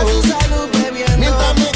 Mientras 1.18 1.54
me 1.58 1.75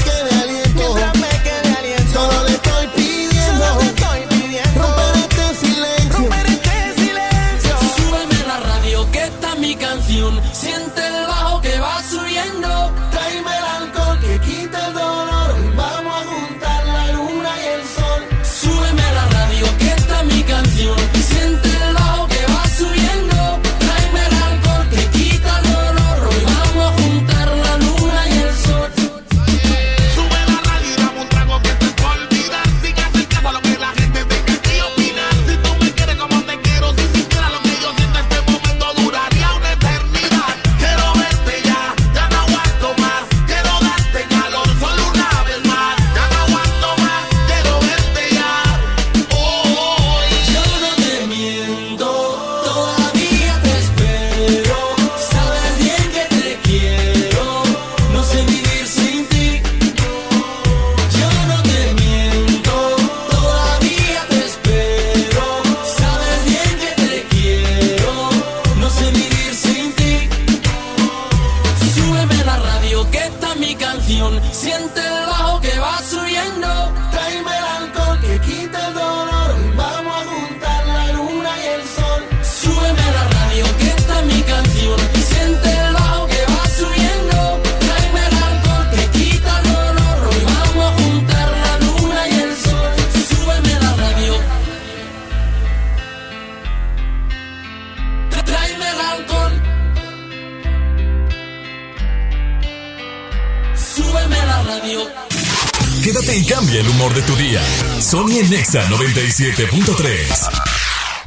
cambia 106.70 106.82
el 106.82 106.88
humor 106.88 107.12
de 107.14 107.22
tu 107.22 107.34
día. 107.36 107.62
Sony 108.00 108.40
en 108.42 108.50
Nexa 108.50 108.82
97.3. 108.84 110.50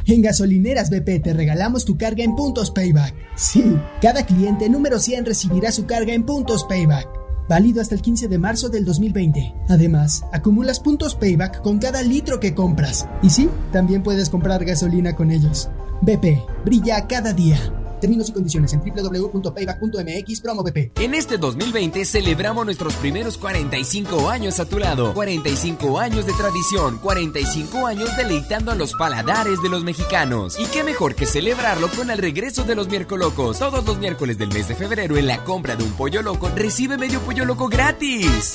En 0.06 0.22
Gasolineras 0.22 0.88
BP 0.90 1.22
te 1.22 1.34
regalamos 1.34 1.84
tu 1.84 1.98
carga 1.98 2.24
en 2.24 2.34
puntos 2.34 2.70
payback. 2.70 3.14
Sí, 3.36 3.76
cada 4.00 4.24
cliente 4.24 4.70
número 4.70 4.98
100 4.98 5.26
recibirá 5.26 5.70
su 5.72 5.84
carga 5.86 6.14
en 6.14 6.24
puntos 6.24 6.64
payback. 6.64 7.06
Válido 7.48 7.82
hasta 7.82 7.94
el 7.94 8.00
15 8.00 8.28
de 8.28 8.38
marzo 8.38 8.70
del 8.70 8.86
2020. 8.86 9.54
Además, 9.68 10.24
acumulas 10.32 10.80
puntos 10.80 11.14
payback 11.14 11.60
con 11.62 11.78
cada 11.78 12.00
litro 12.02 12.40
que 12.40 12.54
compras. 12.54 13.06
Y 13.22 13.28
sí, 13.30 13.48
también 13.72 14.02
puedes 14.02 14.30
comprar 14.30 14.64
gasolina 14.64 15.14
con 15.14 15.30
ellos. 15.30 15.68
BP, 16.00 16.42
brilla 16.64 17.06
cada 17.06 17.34
día. 17.34 17.83
Términos 18.00 18.28
y 18.28 18.32
condiciones 18.32 18.72
en 18.72 18.80
www.payback.mx 18.80 20.40
promo. 20.40 20.64
En 20.96 21.14
este 21.14 21.36
2020 21.36 22.04
celebramos 22.04 22.64
nuestros 22.64 22.94
primeros 22.94 23.36
45 23.38 24.30
años 24.30 24.60
a 24.60 24.64
tu 24.64 24.78
lado. 24.78 25.12
45 25.14 25.98
años 25.98 26.26
de 26.26 26.32
tradición, 26.32 26.98
45 26.98 27.86
años 27.86 28.16
deleitando 28.16 28.70
a 28.70 28.74
los 28.74 28.94
paladares 28.94 29.60
de 29.62 29.68
los 29.68 29.84
mexicanos. 29.84 30.58
Y 30.58 30.66
qué 30.66 30.82
mejor 30.84 31.14
que 31.14 31.26
celebrarlo 31.26 31.88
con 31.88 32.10
el 32.10 32.18
regreso 32.18 32.64
de 32.64 32.74
los 32.74 32.88
miércolocos. 32.88 33.58
Todos 33.58 33.84
los 33.84 33.98
miércoles 33.98 34.38
del 34.38 34.48
mes 34.48 34.68
de 34.68 34.74
febrero 34.74 35.16
en 35.16 35.26
la 35.26 35.42
compra 35.44 35.76
de 35.76 35.84
un 35.84 35.92
pollo 35.92 36.22
loco 36.22 36.50
recibe 36.54 36.96
medio 36.96 37.20
pollo 37.20 37.44
loco 37.44 37.68
gratis. 37.68 38.54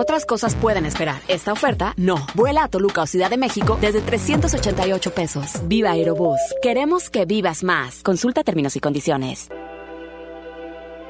Otras 0.00 0.24
cosas 0.24 0.54
pueden 0.54 0.86
esperar. 0.86 1.20
Esta 1.26 1.52
oferta, 1.52 1.92
no. 1.96 2.24
Vuela 2.34 2.62
a 2.62 2.68
Toluca 2.68 3.02
o 3.02 3.06
Ciudad 3.08 3.30
de 3.30 3.36
México 3.36 3.76
desde 3.80 4.00
388 4.00 5.12
pesos. 5.12 5.54
Viva 5.64 5.90
Aerobús. 5.90 6.38
Queremos 6.62 7.10
que 7.10 7.24
vivas 7.24 7.64
más. 7.64 8.04
Consulta 8.04 8.44
términos 8.44 8.76
y 8.76 8.78
condiciones. 8.78 9.48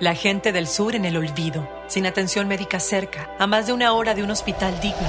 La 0.00 0.14
gente 0.14 0.52
del 0.52 0.66
sur 0.66 0.94
en 0.94 1.04
el 1.04 1.18
olvido, 1.18 1.68
sin 1.86 2.06
atención 2.06 2.48
médica 2.48 2.80
cerca, 2.80 3.28
a 3.38 3.46
más 3.46 3.66
de 3.66 3.74
una 3.74 3.92
hora 3.92 4.14
de 4.14 4.22
un 4.22 4.30
hospital 4.30 4.80
digno. 4.80 5.08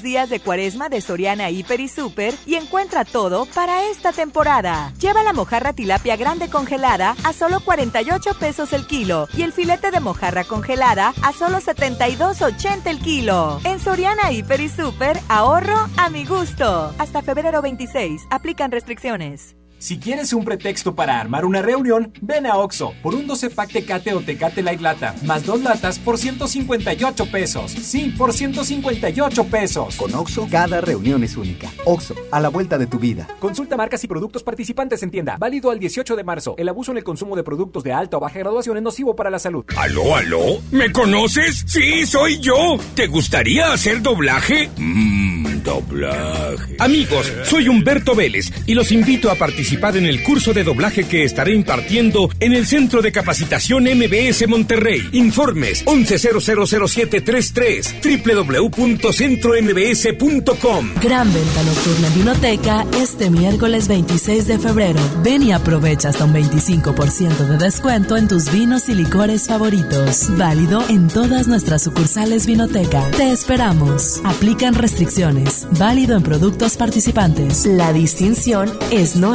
Días 0.00 0.30
de 0.30 0.40
cuaresma 0.40 0.88
de 0.88 1.02
Soriana 1.02 1.50
Hiper 1.50 1.80
y 1.80 1.88
Super 1.88 2.34
y 2.46 2.54
encuentra 2.54 3.04
todo 3.04 3.44
para 3.46 3.90
esta 3.90 4.12
temporada. 4.12 4.92
Lleva 4.98 5.22
la 5.22 5.34
mojarra 5.34 5.74
tilapia 5.74 6.16
grande 6.16 6.48
congelada 6.48 7.14
a 7.24 7.34
solo 7.34 7.60
48 7.60 8.38
pesos 8.38 8.72
el 8.72 8.86
kilo 8.86 9.28
y 9.36 9.42
el 9.42 9.52
filete 9.52 9.90
de 9.90 10.00
mojarra 10.00 10.44
congelada 10.44 11.12
a 11.22 11.32
solo 11.32 11.58
72.80 11.58 12.86
el 12.86 13.00
kilo. 13.00 13.60
En 13.64 13.80
Soriana 13.80 14.32
Hiper 14.32 14.60
y 14.60 14.70
Super, 14.70 15.18
ahorro 15.28 15.88
a 15.98 16.08
mi 16.08 16.24
gusto. 16.24 16.94
Hasta 16.98 17.20
febrero 17.20 17.60
26, 17.60 18.22
aplican 18.30 18.70
restricciones. 18.70 19.56
Si 19.82 19.98
quieres 19.98 20.32
un 20.32 20.44
pretexto 20.44 20.94
para 20.94 21.20
armar 21.20 21.44
una 21.44 21.60
reunión, 21.60 22.12
ven 22.20 22.46
a 22.46 22.56
Oxo 22.56 22.94
por 23.02 23.16
un 23.16 23.26
12 23.26 23.50
pack 23.50 23.72
Tecate 23.72 24.14
o 24.14 24.20
Tecate 24.20 24.62
Light 24.62 24.80
Lata, 24.80 25.16
más 25.24 25.44
dos 25.44 25.60
latas 25.60 25.98
por 25.98 26.18
158 26.18 27.26
pesos. 27.26 27.72
Sí, 27.72 28.14
por 28.16 28.32
158 28.32 29.44
pesos. 29.46 29.96
Con 29.96 30.14
Oxo, 30.14 30.46
cada 30.48 30.80
reunión 30.80 31.24
es 31.24 31.36
única. 31.36 31.68
Oxo, 31.84 32.14
a 32.30 32.38
la 32.38 32.48
vuelta 32.48 32.78
de 32.78 32.86
tu 32.86 33.00
vida. 33.00 33.26
Consulta 33.40 33.76
marcas 33.76 34.04
y 34.04 34.06
productos 34.06 34.44
participantes 34.44 35.02
en 35.02 35.10
tienda. 35.10 35.36
Válido 35.36 35.72
al 35.72 35.80
18 35.80 36.14
de 36.14 36.22
marzo. 36.22 36.54
El 36.58 36.68
abuso 36.68 36.92
en 36.92 36.98
el 36.98 37.04
consumo 37.04 37.34
de 37.34 37.42
productos 37.42 37.82
de 37.82 37.92
alta 37.92 38.18
o 38.18 38.20
baja 38.20 38.38
graduación 38.38 38.76
es 38.76 38.84
nocivo 38.84 39.16
para 39.16 39.30
la 39.30 39.40
salud. 39.40 39.64
¿Aló, 39.76 40.14
aló? 40.14 40.60
¿Me 40.70 40.92
conoces? 40.92 41.64
Sí, 41.66 42.06
soy 42.06 42.38
yo. 42.38 42.76
¿Te 42.94 43.08
gustaría 43.08 43.72
hacer 43.72 44.00
doblaje? 44.00 44.70
Mmm, 44.76 45.60
doblaje. 45.64 46.76
Amigos, 46.78 47.32
soy 47.42 47.66
Humberto 47.66 48.14
Vélez 48.14 48.52
y 48.64 48.74
los 48.74 48.92
invito 48.92 49.28
a 49.28 49.34
participar 49.34 49.71
en 49.72 50.06
el 50.06 50.22
curso 50.22 50.52
de 50.52 50.62
doblaje 50.64 51.04
que 51.04 51.24
estaré 51.24 51.54
impartiendo 51.54 52.28
en 52.40 52.52
el 52.52 52.66
Centro 52.66 53.00
de 53.02 53.10
Capacitación 53.10 53.84
MBS 53.84 54.46
Monterrey. 54.46 55.08
Informes 55.12 55.82
11000733 55.86 58.68
www.centrombs.com. 58.70 60.90
Gran 61.02 61.32
venta 61.32 61.62
nocturna 61.64 62.06
en 62.06 62.14
Vinoteca 62.14 62.86
este 63.00 63.30
miércoles 63.30 63.88
26 63.88 64.46
de 64.46 64.58
febrero. 64.58 65.00
Ven 65.24 65.42
y 65.42 65.52
aprovecha 65.52 66.10
hasta 66.10 66.26
un 66.26 66.34
25% 66.34 67.48
de 67.48 67.56
descuento 67.58 68.16
en 68.16 68.28
tus 68.28 68.52
vinos 68.52 68.88
y 68.88 68.94
licores 68.94 69.48
favoritos. 69.48 70.28
Válido 70.36 70.84
en 70.88 71.08
todas 71.08 71.48
nuestras 71.48 71.82
sucursales 71.82 72.46
Vinoteca. 72.46 73.10
Te 73.16 73.32
esperamos. 73.32 74.20
Aplican 74.24 74.74
restricciones. 74.74 75.66
Válido 75.78 76.16
en 76.16 76.22
productos 76.22 76.76
participantes. 76.76 77.66
La 77.66 77.92
distinción 77.92 78.70
es 78.90 79.16
no 79.16 79.34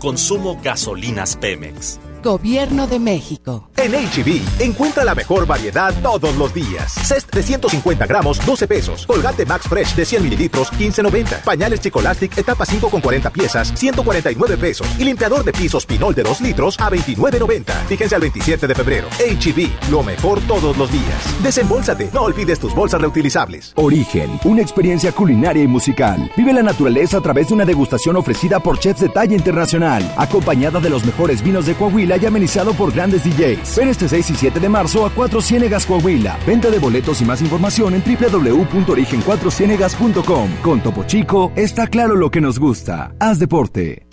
consumo 0.00 0.56
gasolinas 0.56 1.36
Pemex. 1.36 2.00
Gobierno 2.22 2.86
de 2.86 2.98
México. 2.98 3.70
En 3.78 3.92
HB, 3.92 4.62
encuentra 4.62 5.04
la 5.04 5.14
mejor 5.14 5.46
variedad 5.46 5.94
todos 6.02 6.36
los 6.36 6.52
días. 6.52 6.92
Cest 6.92 7.34
de 7.34 7.42
150 7.42 8.06
gramos, 8.06 8.44
12 8.44 8.68
pesos. 8.68 9.06
Colgate 9.06 9.46
Max 9.46 9.66
Fresh 9.66 9.94
de 9.94 10.04
100 10.04 10.22
mililitros, 10.22 10.70
15.90. 10.72 11.42
Pañales 11.44 11.80
Chicolastic, 11.80 12.36
etapa 12.36 12.66
5 12.66 12.90
con 12.90 13.00
40 13.00 13.30
piezas, 13.30 13.72
149 13.74 14.58
pesos. 14.58 14.86
Y 14.98 15.04
limpiador 15.04 15.44
de 15.44 15.52
pisos 15.52 15.86
Pinol 15.86 16.14
de 16.14 16.22
2 16.22 16.42
litros 16.42 16.78
a 16.78 16.90
29.90. 16.90 17.72
Fíjense 17.86 18.14
al 18.14 18.20
27 18.20 18.66
de 18.66 18.74
febrero. 18.74 19.08
HB, 19.18 19.90
lo 19.90 20.02
mejor 20.02 20.40
todos 20.42 20.76
los 20.76 20.92
días. 20.92 21.42
Desembolsate, 21.42 22.10
no 22.12 22.22
olvides 22.22 22.60
tus 22.60 22.74
bolsas 22.74 23.00
reutilizables. 23.00 23.72
Origen, 23.76 24.38
una 24.44 24.60
experiencia 24.60 25.12
culinaria 25.12 25.62
y 25.62 25.68
musical. 25.68 26.30
Vive 26.36 26.52
la 26.52 26.62
naturaleza 26.62 27.16
a 27.16 27.22
través 27.22 27.48
de 27.48 27.54
una 27.54 27.64
degustación 27.64 28.16
ofrecida 28.16 28.60
por 28.60 28.78
chefs 28.78 29.00
de 29.00 29.08
talla 29.08 29.34
internacional, 29.34 30.12
acompañada 30.18 30.80
de 30.80 30.90
los 30.90 31.06
mejores 31.06 31.42
vinos 31.42 31.64
de 31.64 31.74
Coahuila 31.74 32.09
y 32.16 32.26
amenizado 32.26 32.74
por 32.74 32.92
grandes 32.92 33.24
DJs. 33.24 33.76
Ven 33.76 33.88
este 33.88 34.08
6 34.08 34.30
y 34.30 34.34
7 34.34 34.58
de 34.60 34.68
marzo 34.68 35.06
a 35.06 35.10
Cuatro 35.10 35.40
Ciénegas 35.40 35.86
Coahuila. 35.86 36.38
Venta 36.46 36.70
de 36.70 36.78
boletos 36.78 37.20
y 37.20 37.24
más 37.24 37.42
información 37.42 37.94
en 37.94 38.02
www.origen4cienegas.com. 38.02 40.50
Con 40.62 40.82
Topo 40.82 41.04
Chico 41.04 41.52
está 41.56 41.86
claro 41.86 42.16
lo 42.16 42.30
que 42.30 42.40
nos 42.40 42.58
gusta. 42.58 43.14
Haz 43.18 43.38
deporte. 43.38 44.06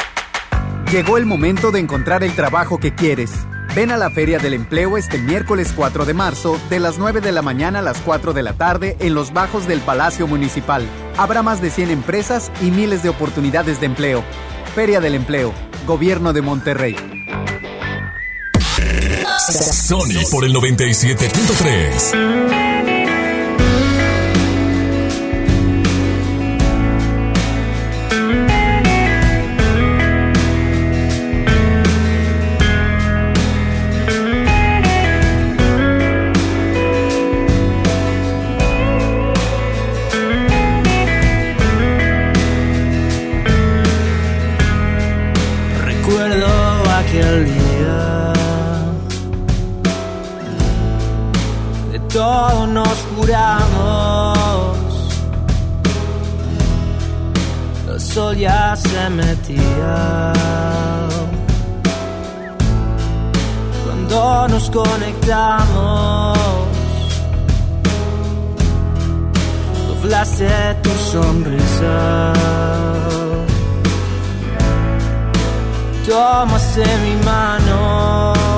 Llegó 0.92 1.18
el 1.18 1.26
momento 1.26 1.72
de 1.72 1.80
encontrar 1.80 2.24
el 2.24 2.34
trabajo 2.34 2.78
que 2.78 2.96
quieres. 2.96 3.32
Ven 3.76 3.92
a 3.92 3.98
la 3.98 4.10
Feria 4.10 4.40
del 4.40 4.54
Empleo 4.54 4.98
este 4.98 5.20
miércoles 5.20 5.74
4 5.76 6.06
de 6.06 6.14
marzo, 6.14 6.60
de 6.70 6.80
las 6.80 6.98
9 6.98 7.22
de 7.22 7.32
la 7.32 7.42
mañana 7.42 7.80
a 7.80 7.82
las 7.82 8.00
4 8.00 8.34
de 8.34 8.42
la 8.42 8.54
tarde, 8.54 8.96
en 9.00 9.14
los 9.14 9.34
bajos 9.34 9.68
del 9.68 9.82
Palacio 9.82 10.28
Municipal. 10.28 10.86
Habrá 11.18 11.44
más 11.44 11.62
de 11.62 11.70
100 11.70 11.92
empresas 11.92 12.52
y 12.62 12.72
miles 12.72 13.04
de 13.04 13.10
oportunidades 13.10 13.82
de 13.82 13.86
empleo. 13.86 14.24
Feria 14.74 15.00
del 15.00 15.16
Empleo, 15.16 15.54
Gobierno 15.86 16.34
de 16.34 16.42
Monterrey. 16.42 16.96
Sony 19.54 20.28
por 20.30 20.44
el 20.44 20.54
97.3. 20.54 22.87
nos 53.28 53.36
curamos. 53.36 54.78
El 57.90 58.00
sol 58.00 58.36
ya 58.38 58.76
se 58.76 59.10
metía. 59.10 60.34
Cuando 63.86 64.48
nos 64.50 64.70
conectamos, 64.70 66.38
doblaste 69.88 70.76
tu 70.84 70.90
sonrisa. 71.12 72.34
tomaste 76.08 76.86
mi 77.04 77.16
mano. 77.26 78.57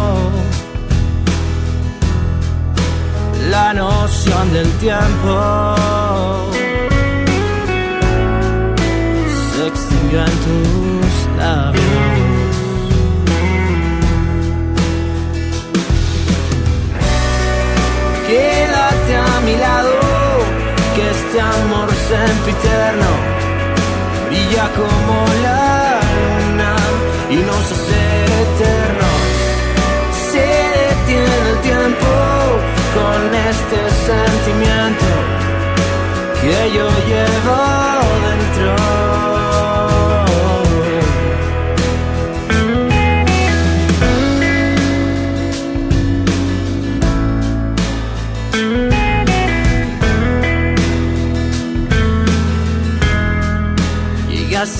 La 3.49 3.73
noción 3.73 4.53
del 4.53 4.69
tiempo 4.77 5.75
se 9.51 9.67
extinguió 9.67 10.19
en 10.19 10.35
tus 10.45 11.37
labios. 11.37 11.83
Quédate 18.27 19.15
a 19.15 19.41
mi 19.41 19.55
lado, 19.57 19.93
que 20.95 21.09
este 21.09 21.41
amor 21.41 21.89
sempiterno 22.11 23.11
brilla 24.27 24.69
como 24.77 25.25
la 25.41 25.99
luna 26.15 26.75
y 27.31 27.37
nos 27.37 27.71
hace 27.71 27.78
con 32.95 33.35
este 33.35 33.79
sentimiento 34.07 35.05
que 36.41 36.71
yo 36.75 36.87
llevo 37.07 37.59
dentro. 38.25 39.09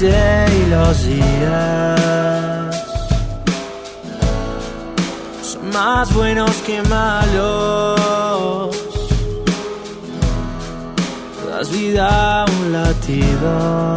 Y 0.01 0.69
los 0.69 1.05
días 1.05 1.78
un 11.99 12.71
latido 12.71 13.95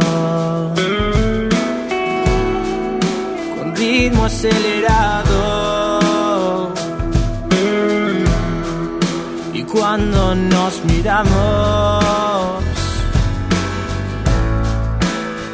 con 3.57 3.73
ritmo 3.75 4.25
acelerado. 4.25 5.43
Y 9.53 9.63
cuando 9.63 10.35
nos 10.35 10.83
miramos, 10.83 12.03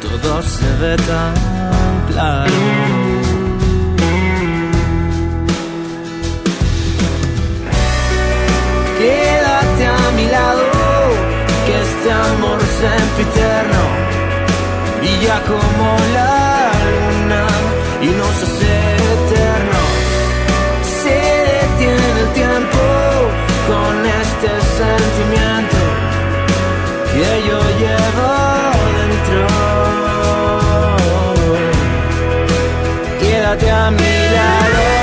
todo 0.00 0.42
se 0.42 0.72
ve 0.80 0.96
tan 0.96 1.34
claro. 2.08 2.99
Sempiterno 12.80 13.82
brilla 14.98 15.42
como 15.42 15.86
la 16.14 16.72
luna 16.94 17.46
y 18.00 18.08
nos 18.20 18.34
hace 18.44 18.72
eternos. 19.16 19.92
Se 21.02 21.18
detiene 21.56 22.20
el 22.20 22.28
tiempo 22.32 22.82
con 23.70 23.92
este 24.22 24.50
sentimiento 24.80 25.78
que 27.12 27.28
yo 27.48 27.60
llevo 27.82 28.30
dentro. 28.96 29.42
Quédate 33.20 33.70
a 33.70 33.90
mi 33.90 34.14
lado. 34.36 34.99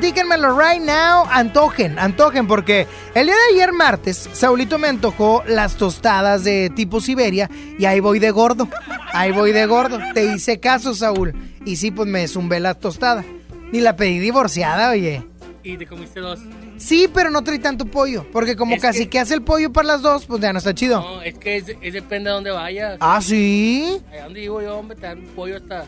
Platíquenmelo 0.00 0.58
right 0.58 0.82
now. 0.82 1.24
Antojen, 1.30 1.98
antojen, 1.98 2.46
porque 2.46 2.86
el 3.14 3.26
día 3.28 3.34
de 3.34 3.54
ayer 3.54 3.72
martes, 3.72 4.28
Saulito 4.34 4.78
me 4.78 4.88
antojó 4.88 5.42
las 5.46 5.76
tostadas 5.76 6.44
de 6.44 6.70
tipo 6.76 7.00
Siberia 7.00 7.48
y 7.78 7.86
ahí 7.86 8.00
voy 8.00 8.18
de 8.18 8.30
gordo. 8.30 8.68
Ahí 9.14 9.32
voy 9.32 9.52
de 9.52 9.64
gordo. 9.64 9.98
Te 10.12 10.26
hice 10.34 10.60
caso, 10.60 10.94
Saúl. 10.94 11.32
Y 11.64 11.76
sí, 11.76 11.90
pues 11.90 12.06
me 12.10 12.28
zumbé 12.28 12.60
la 12.60 12.74
tostada. 12.74 13.24
Ni 13.72 13.80
la 13.80 13.96
pedí 13.96 14.18
divorciada, 14.18 14.90
oye. 14.90 15.22
Y 15.62 15.78
te 15.78 15.86
comiste 15.86 16.20
dos. 16.20 16.40
Sí, 16.76 17.08
pero 17.12 17.30
no 17.30 17.42
trae 17.42 17.58
tanto 17.58 17.86
pollo. 17.86 18.26
Porque 18.32 18.54
como 18.54 18.74
Es 18.74 18.82
casi 18.82 19.04
que- 19.04 19.10
que 19.10 19.20
hace 19.20 19.32
el 19.32 19.42
pollo 19.42 19.72
para 19.72 19.88
las 19.88 20.02
dos, 20.02 20.26
pues 20.26 20.42
ya 20.42 20.52
no 20.52 20.58
está 20.58 20.74
chido. 20.74 21.00
No, 21.00 21.22
es 21.22 21.38
que 21.38 21.56
es, 21.56 21.64
es 21.80 21.94
depende 21.94 22.28
de 22.28 22.34
dónde 22.34 22.50
vayas. 22.50 22.98
Ah, 23.00 23.18
¿sí? 23.22 23.98
Allá 24.12 24.24
donde 24.24 24.40
vivo 24.40 24.60
yo, 24.60 24.76
hombre, 24.76 24.94
te 24.98 25.06
dan 25.06 25.22
pollo 25.34 25.56
hasta... 25.56 25.86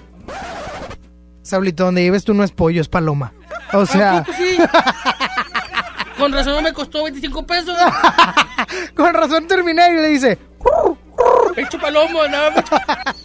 Saulito, 1.49 1.85
donde 1.85 2.03
vives 2.03 2.25
tú 2.25 2.35
no 2.35 2.45
es 2.45 2.53
pollo, 2.53 2.81
es 2.81 2.89
paloma. 2.89 3.33
O 3.73 3.87
sea, 3.87 4.19
¿A 4.19 4.25
poco 4.25 4.37
sí? 4.39 4.57
Con 6.19 6.33
razón 6.33 6.55
no 6.57 6.63
me 6.63 6.73
costó 6.73 7.05
25 7.05 7.47
pesos. 7.47 7.77
con 8.97 9.15
razón 9.15 9.47
terminé 9.47 9.93
y 9.93 9.95
le 9.95 10.09
dice, 10.09 10.39
Pecho 11.55 11.79
palomo, 11.79 12.27
nada 12.27 12.51
más. 12.51 12.65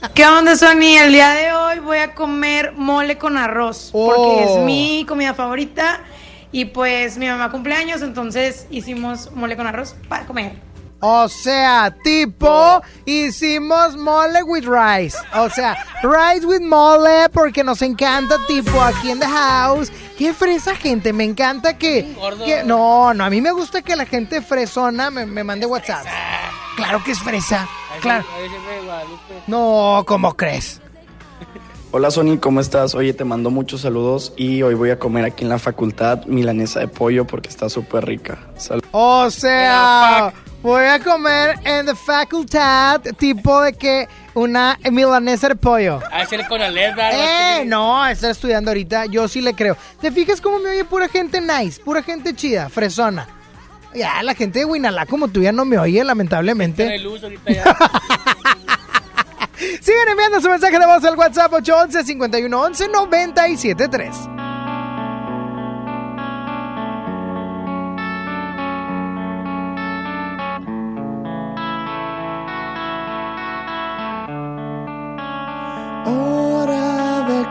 ¿Qué 0.14 0.26
onda, 0.26 0.56
Sony? 0.56 0.98
El 1.02 1.12
día 1.12 1.32
de 1.32 1.52
hoy 1.54 1.80
voy 1.80 1.98
a 1.98 2.14
comer 2.14 2.74
mole 2.76 3.18
con 3.18 3.36
arroz, 3.38 3.90
porque 3.91 4.45
Oh. 4.45 4.60
es 4.60 4.66
mi 4.66 5.06
comida 5.08 5.34
favorita. 5.34 6.02
Y 6.52 6.66
pues 6.66 7.18
mi 7.18 7.28
mamá 7.28 7.50
cumpleaños, 7.50 8.04
entonces 8.04 8.68
hicimos 8.70 9.32
mole 9.32 9.58
con 9.58 9.66
arroz 9.66 9.95
para 10.08 10.26
comer. 10.28 10.54
O 11.06 11.28
sea, 11.28 11.94
tipo, 12.02 12.82
hicimos 13.06 13.98
mole 13.98 14.42
with 14.44 14.64
rice. 14.66 15.18
O 15.36 15.50
sea, 15.50 15.76
rice 16.02 16.46
with 16.46 16.62
mole 16.62 17.28
porque 17.34 17.62
nos 17.62 17.82
encanta, 17.82 18.38
tipo, 18.48 18.82
aquí 18.82 19.12
en 19.12 19.20
the 19.20 19.28
house. 19.28 19.92
Qué 20.18 20.34
fresa 20.34 20.76
gente, 20.76 21.12
me 21.12 21.26
encanta 21.26 21.78
que... 21.78 22.16
no, 22.66 23.14
no, 23.14 23.26
a 23.26 23.30
mí 23.30 23.42
me 23.42 23.52
gusta 23.52 23.82
que 23.82 23.98
la 23.98 24.06
gente 24.06 24.42
fresona 24.42 25.10
me, 25.10 25.26
me 25.26 25.44
mande 25.44 25.66
WhatsApp. 25.66 26.06
Claro 26.78 27.04
que 27.04 27.12
es 27.12 27.20
fresa, 27.20 27.68
claro. 28.00 28.24
No, 29.48 30.04
¿cómo 30.08 30.36
crees? 30.38 30.80
Hola 31.92 32.10
Sony, 32.12 32.38
¿cómo 32.40 32.60
estás? 32.62 32.96
Oye, 32.96 33.14
te 33.14 33.24
mando 33.26 33.50
muchos 33.52 33.82
saludos 33.82 34.34
y 34.38 34.62
hoy 34.64 34.74
voy 34.74 34.90
a 34.90 34.98
comer 34.98 35.26
aquí 35.26 35.44
en 35.44 35.50
la 35.50 35.60
facultad 35.60 36.26
milanesa 36.26 36.80
de 36.80 36.88
pollo 36.88 37.28
porque 37.28 37.50
está 37.50 37.70
súper 37.70 38.06
rica. 38.06 38.40
Sal- 38.58 38.82
O 38.92 39.30
sea, 39.30 40.34
voy 40.64 40.85
a 40.85 40.99
comer 40.99 41.60
en 41.64 41.85
the 41.85 41.94
facultad, 41.94 43.02
tipo 43.18 43.61
de 43.61 43.73
que 43.73 44.07
una 44.34 44.80
milanesa 44.90 45.49
de 45.49 45.56
pollo. 45.56 45.99
A 46.11 46.22
hacerle 46.22 46.48
con 46.48 46.61
alerta. 46.61 47.60
Eh, 47.60 47.65
no, 47.65 48.07
está 48.07 48.31
estudiando 48.31 48.72
ahorita, 48.72 49.06
yo 49.06 49.27
sí 49.27 49.41
le 49.41 49.53
creo. 49.53 49.77
¿Te 50.02 50.11
fijas 50.11 50.41
cómo 50.41 50.57
me 50.60 50.72
oye 50.72 50.85
pura 50.85 51.07
gente 51.07 51.40
nice, 51.41 51.80
pura 51.84 52.02
gente 52.02 52.34
chida, 52.34 52.69
fresona? 52.69 53.27
Ya, 53.94 54.23
la 54.23 54.34
gente 54.34 54.60
de 54.60 54.65
Winalá 54.65 55.06
como 55.06 55.27
tú 55.27 55.44
ya 55.44 55.52
no 55.52 55.65
me 55.65 55.77
oye, 55.77 56.03
lamentablemente. 56.03 56.84
Tiene 56.88 57.03
luz 57.03 57.22
ahorita 57.23 57.52
ya. 57.52 57.64
Sigan 59.81 60.07
enviando 60.10 60.41
su 60.41 60.49
mensaje 60.49 60.80
de 60.80 60.85
voz 60.85 61.03
al 61.03 61.15
WhatsApp 61.15 61.53
811 61.53 62.03
511 62.06 62.88
973 62.88 64.43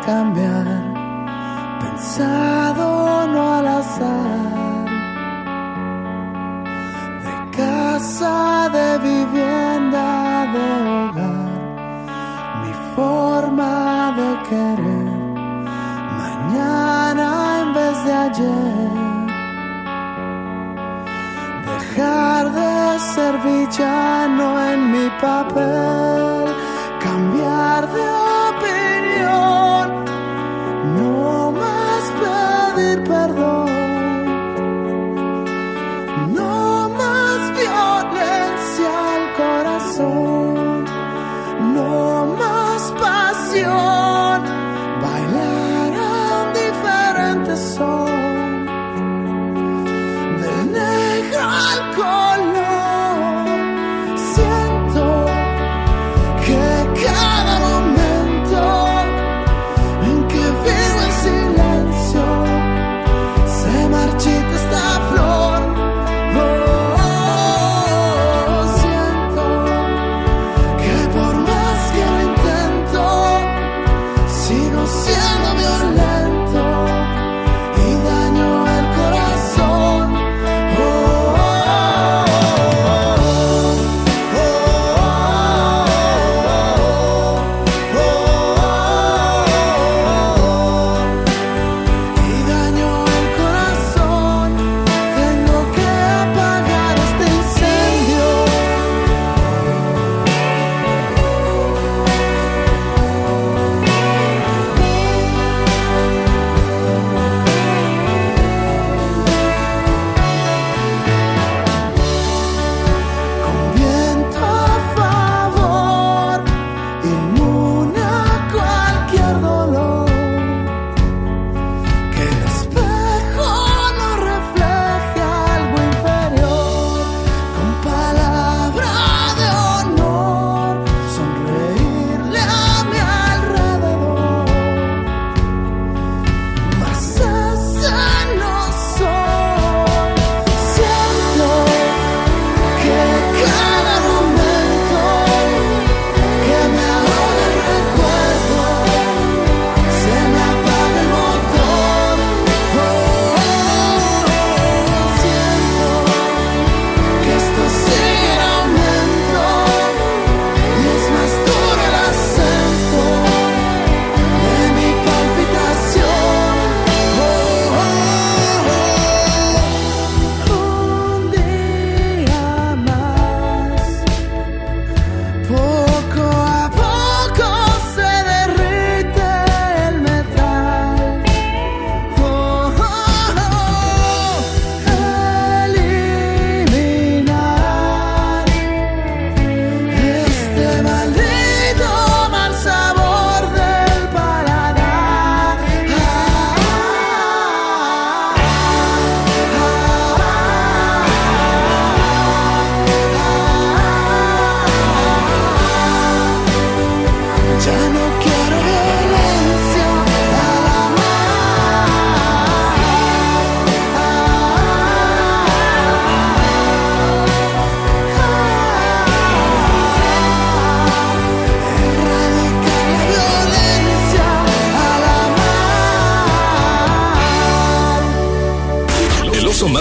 cambiar, 0.04 0.66
pensado 1.80 3.26
no 3.28 3.40
al 3.58 3.66
azar. 3.66 4.86
De 7.24 7.34
casa, 7.56 8.68
de 8.76 8.88
vivienda, 9.10 10.06
de 10.54 10.66
hogar, 10.94 11.52
mi 12.62 12.72
forma 12.96 13.74
de 14.20 14.30
querer. 14.48 15.12
Mañana 16.22 17.26
en 17.62 17.68
vez 17.78 17.96
de 18.04 18.12
ayer. 18.26 19.02
Dejar 21.70 22.44
de 22.60 22.98
ser 23.12 23.34
villano 23.38 24.46
en 24.70 24.80
mi 24.92 25.06
papel, 25.20 26.31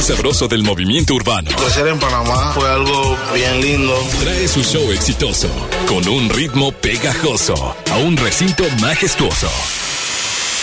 más 0.01 0.07
sabroso 0.07 0.47
del 0.47 0.63
movimiento 0.63 1.13
urbano. 1.13 1.51
Crecer 1.55 1.87
en 1.87 1.99
Panamá 1.99 2.53
fue 2.55 2.67
algo 2.67 3.15
bien 3.35 3.61
lindo. 3.61 3.93
Trae 4.19 4.47
su 4.47 4.63
show 4.63 4.91
exitoso 4.91 5.47
con 5.87 6.07
un 6.07 6.27
ritmo 6.29 6.71
pegajoso 6.71 7.75
a 7.91 7.97
un 7.97 8.17
recinto 8.17 8.63
majestuoso. 8.79 9.47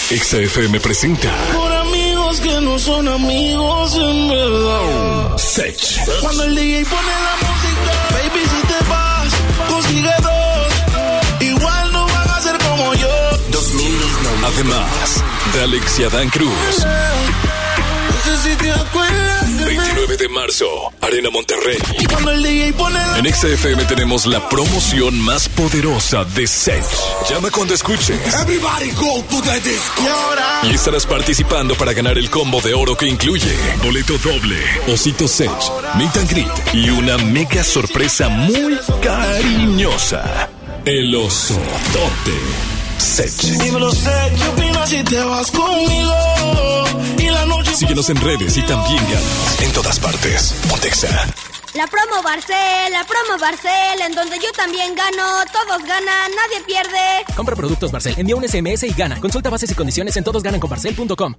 XFM 0.09 0.81
presenta 0.81 1.31
Por 1.55 1.73
amigos 1.73 2.41
que 2.41 2.61
no 2.61 2.79
son 2.81 3.07
amigos 3.07 3.95
en 3.95 4.29
verdad. 4.29 5.39
Sech. 5.39 6.21
Cuando 6.21 6.45
el 6.45 6.57
DJ 6.57 6.85
pone 6.87 7.03
la 7.03 7.37
música, 7.49 7.93
baby, 8.11 8.45
si 8.45 8.67
te 8.67 8.89
vas, 8.89 9.33
consigue 9.69 10.15
dos. 10.21 11.41
Igual 11.41 11.93
no 11.93 12.07
van 12.07 12.31
a 12.31 12.41
ser 12.41 12.59
como 12.59 12.95
yo. 12.95 13.09
Además, 14.45 15.23
de 15.53 15.63
Alex 15.63 15.99
y 16.01 16.05
Adán 16.05 16.29
Cruz. 16.31 16.53
Sé 16.75 17.58
si 18.43 18.55
te 18.57 18.71
acuerdas 18.71 19.59
de 19.59 19.65
mí. 19.67 19.77
29 19.77 20.17
de 20.17 20.29
marzo, 20.29 20.67
Arena 21.01 21.31
Monterrey. 21.31 21.79
Cuando 22.09 22.31
el 22.31 22.43
DJ 22.43 22.73
pone 22.75 22.95
la 22.95 23.19
En 23.19 23.33
XFM 23.33 23.85
tenemos 23.85 24.27
la 24.27 24.49
promoción 24.49 25.19
más 25.21 25.49
poderosa 25.49 26.25
de 26.25 26.47
Sech. 26.47 26.85
Llama 27.29 27.51
cuando 27.51 27.75
escuches. 27.75 28.17
Everybody 28.35 28.91
go 28.93 29.23
to 29.29 29.43
the 29.43 29.61
disco. 29.61 30.03
Y 30.03 30.07
ahora, 30.07 30.61
Y 30.65 30.75
estarás 30.75 31.07
participando 31.07 31.75
para 31.75 31.93
ganar 31.93 32.19
el 32.19 32.31
combo 32.31 32.61
de 32.61 32.75
oro 32.75 32.97
que 32.97 33.07
incluye 33.07 33.55
boleto 33.83 34.17
doble, 34.19 34.59
osito 34.87 35.27
Sech, 35.27 35.51
meet 35.97 36.17
and 36.17 36.31
greet 36.31 36.75
y 36.75 36.91
una 36.91 37.19
mega 37.19 37.65
sorpresa 37.65 38.29
muy 38.29 38.79
cariñosa. 39.03 40.49
El 40.85 41.15
osotote 41.15 42.78
Sech. 42.99 43.33
dímelo, 43.63 43.91
sé, 43.93 44.33
¿qué 44.37 44.49
opinas 44.49 44.89
si 44.89 45.03
te 45.05 45.23
vas 45.25 45.51
conmigo? 45.51 46.85
Y 47.19 47.31
la 47.31 47.47
noche 47.47 47.75
Síguenos 47.75 48.09
en 48.11 48.17
redes 48.17 48.57
y 48.57 48.63
también 48.63 49.03
ganas 49.05 49.63
en 49.63 49.73
todas 49.73 49.99
partes. 50.01 50.55
Pontexa. 50.69 51.09
La 51.75 51.87
promo 51.87 52.23
Barcel, 52.23 52.93
la 52.93 53.05
promo 53.05 53.39
Barcel, 53.41 54.01
en 54.05 54.13
donde 54.15 54.37
yo 54.39 54.51
también 54.57 54.95
gano, 54.95 55.45
todos 55.53 55.83
ganan, 55.87 56.31
nadie 56.35 56.65
pierde. 56.67 57.25
Compra 57.37 57.55
productos 57.55 57.93
Barcel, 57.93 58.15
envía 58.17 58.37
un 58.37 58.49
SMS 58.49 58.85
y 58.85 58.93
gana. 58.93 59.21
Consulta 59.21 59.51
bases 59.51 59.71
y 59.71 59.75
condiciones 59.75 60.17
en 60.17 60.25
todosgananconbarcel.com. 60.25 61.35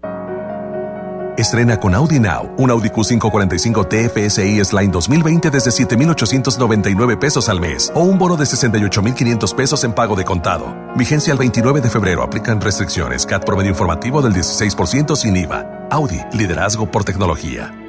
Estrena 1.40 1.80
con 1.80 1.96
Audi 1.96 2.20
Now 2.20 2.54
un 2.58 2.70
Audi 2.70 2.90
Q545 2.90 3.88
TFSI 3.88 4.60
S-Line 4.60 4.92
2020 4.92 5.50
desde 5.50 5.72
7,899 5.72 7.16
pesos 7.16 7.48
al 7.48 7.62
mes 7.62 7.90
o 7.96 8.02
un 8.02 8.18
bono 8.18 8.36
de 8.36 8.46
68,500 8.46 9.54
pesos 9.54 9.86
en 9.86 9.94
pago 9.94 10.18
de 10.18 10.26
contado. 10.26 10.76
Vigencia 10.98 11.32
al 11.32 11.40
29 11.40 11.80
de 11.80 11.90
febrero. 11.90 12.24
Aplican 12.24 12.60
restricciones. 12.60 13.26
CAT 13.26 13.46
promedio 13.46 13.70
informativo 13.70 14.22
del 14.22 14.34
16% 14.34 15.16
sin 15.16 15.38
IVA. 15.38 15.88
Audi, 15.90 16.20
liderazgo 16.34 16.92
por 16.92 17.06
tecnología. 17.06 17.89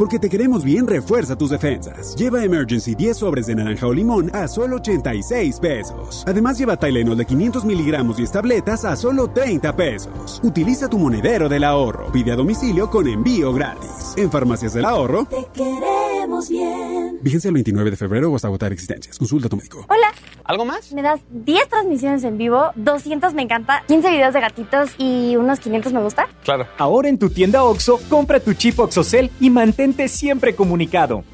Porque 0.00 0.18
te 0.18 0.30
queremos 0.30 0.64
bien, 0.64 0.86
refuerza 0.86 1.36
tus 1.36 1.50
defensas. 1.50 2.16
Lleva 2.16 2.42
Emergency 2.42 2.94
10 2.94 3.18
sobres 3.18 3.46
de 3.48 3.54
naranja 3.54 3.86
o 3.86 3.92
limón 3.92 4.34
a 4.34 4.48
solo 4.48 4.76
86 4.76 5.60
pesos. 5.60 6.24
Además, 6.26 6.56
lleva 6.56 6.78
Tylenol 6.78 7.18
de 7.18 7.26
500 7.26 7.66
miligramos 7.66 8.18
y 8.18 8.26
tabletas 8.26 8.86
a 8.86 8.96
solo 8.96 9.28
30 9.28 9.76
pesos. 9.76 10.40
Utiliza 10.42 10.88
tu 10.88 10.98
monedero 10.98 11.50
del 11.50 11.64
ahorro. 11.64 12.10
Pide 12.12 12.32
a 12.32 12.36
domicilio 12.36 12.88
con 12.88 13.08
envío 13.08 13.52
gratis. 13.52 14.14
En 14.16 14.30
Farmacias 14.30 14.72
del 14.72 14.86
Ahorro. 14.86 15.26
Te 15.26 15.46
queremos 15.52 16.48
bien. 16.48 17.18
Vigencia 17.20 17.48
el 17.48 17.54
29 17.54 17.90
de 17.90 17.96
febrero 17.98 18.32
o 18.32 18.36
hasta 18.36 18.48
agotar 18.48 18.72
existencias. 18.72 19.18
Consulta 19.18 19.48
a 19.48 19.50
tu 19.50 19.58
médico. 19.58 19.84
Hola. 19.90 20.14
¿Algo 20.50 20.64
más? 20.64 20.92
Me 20.92 21.00
das 21.00 21.20
10 21.30 21.68
transmisiones 21.68 22.24
en 22.24 22.36
vivo, 22.36 22.72
200 22.74 23.34
me 23.34 23.42
encanta, 23.42 23.84
15 23.86 24.10
videos 24.10 24.34
de 24.34 24.40
gatitos 24.40 24.90
y 24.98 25.36
unos 25.36 25.60
500 25.60 25.92
me 25.92 26.00
gusta. 26.00 26.26
Claro. 26.42 26.66
Ahora 26.76 27.08
en 27.08 27.20
tu 27.20 27.30
tienda 27.30 27.62
OXO, 27.62 28.00
compra 28.08 28.40
tu 28.40 28.54
chip 28.54 28.80
OXOCEL 28.80 29.30
y 29.38 29.48
mantente 29.90 30.08
siempre 30.08 30.54
comunicado. 30.54 31.24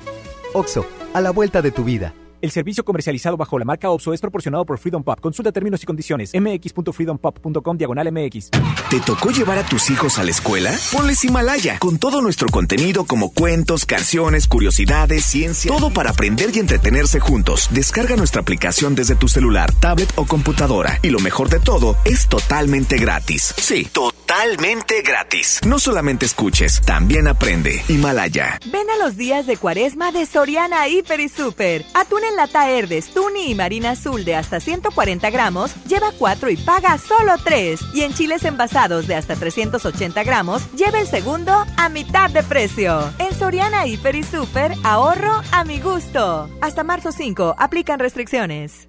Oxo, 0.55 0.87
a 1.13 1.21
la 1.21 1.31
vuelta 1.31 1.61
de 1.61 1.71
tu 1.71 1.85
vida. 1.85 2.15
El 2.43 2.51
servicio 2.51 2.85
comercializado 2.85 3.37
bajo 3.37 3.59
la 3.59 3.65
marca 3.65 3.91
OXO 3.91 4.13
es 4.13 4.21
proporcionado 4.21 4.67
por 4.67 4.79
Freedom 4.79 5.03
Pop. 5.03 5.21
Consulta 5.21 5.53
términos 5.53 5.83
y 5.83 5.87
condiciones. 5.87 6.33
mx.freedompop.com 6.35 7.77
diagonal 7.79 8.13
mx. 8.13 8.51
¿Te 8.91 9.01
tocó 9.01 9.31
llevar 9.31 9.59
a 9.59 9.67
tus 9.67 9.91
hijos 9.91 10.19
a 10.19 10.25
la 10.25 10.31
escuela? 10.31 10.73
Ponles 10.93 11.25
Himalaya, 11.25 11.79
con 11.79 11.99
todo 11.99 12.21
nuestro 12.21 12.49
contenido 12.49 13.05
como 13.05 13.33
cuentos, 13.33 13.87
canciones, 13.87 14.47
curiosidades, 14.47 15.25
ciencia, 15.25 15.71
todo 15.71 15.91
para 15.91 16.11
aprender 16.11 16.51
y 16.55 16.59
entretenerse 16.59 17.19
juntos. 17.19 17.69
Descarga 17.73 18.17
nuestra 18.17 18.43
aplicación 18.43 18.95
desde 18.95 19.17
tu 19.17 19.29
celular, 19.29 19.73
tablet 19.73 20.13
o 20.17 20.27
computadora. 20.27 20.99
Y 21.03 21.11
lo 21.11 21.21
mejor 21.21 21.49
de 21.49 21.59
todo, 21.59 21.97
es 22.05 22.29
totalmente 22.29 22.97
gratis. 22.99 23.55
Sí, 23.57 23.89
totalmente 23.93 25.03
gratis. 25.03 25.61
No 25.67 25.79
solamente 25.79 26.27
escuches, 26.27 26.81
también 26.83 27.29
aprende. 27.29 27.83
Himalaya. 27.89 28.59
Ven 28.71 28.89
a 28.91 28.97
los 29.03 29.17
días 29.17 29.47
de 29.47 29.57
cuaresma 29.57 30.13
de 30.13 30.27
Soriana 30.27 30.89
Hiper 30.89 31.21
y 31.21 31.29
Super. 31.29 31.85
Atún 31.95 32.25
en 32.25 32.36
lata 32.37 32.71
Herdes, 32.71 33.13
Tuni 33.13 33.51
y 33.51 33.55
Marina 33.55 33.91
Azul 33.91 34.25
de 34.25 34.37
hasta 34.37 34.61
140 34.61 35.31
gramos, 35.31 35.75
lleva 35.87 36.13
4 36.17 36.51
y 36.51 36.57
paga 36.57 36.99
solo 36.99 37.35
3. 37.43 37.81
Y 37.95 38.03
en 38.03 38.15
chiles 38.15 38.45
envasados 38.45 39.07
de 39.07 39.17
hasta 39.17 39.35
380 39.35 40.23
gramos, 40.23 40.63
lleva 40.73 41.01
el 41.01 41.07
segundo 41.07 41.53
a 41.77 41.89
mitad 41.89 42.31
de 42.31 42.43
precio. 42.43 43.01
En 43.19 43.35
Soriana 43.35 43.87
Hiper 43.87 44.15
y 44.15 44.23
Super, 44.23 44.73
ahorro 44.85 45.43
a 45.51 45.65
mi 45.65 45.81
gusto. 45.81 46.49
Hasta 46.61 46.85
marzo 46.85 47.11
5, 47.11 47.57
aplican 47.59 47.99
restricciones. 47.99 48.89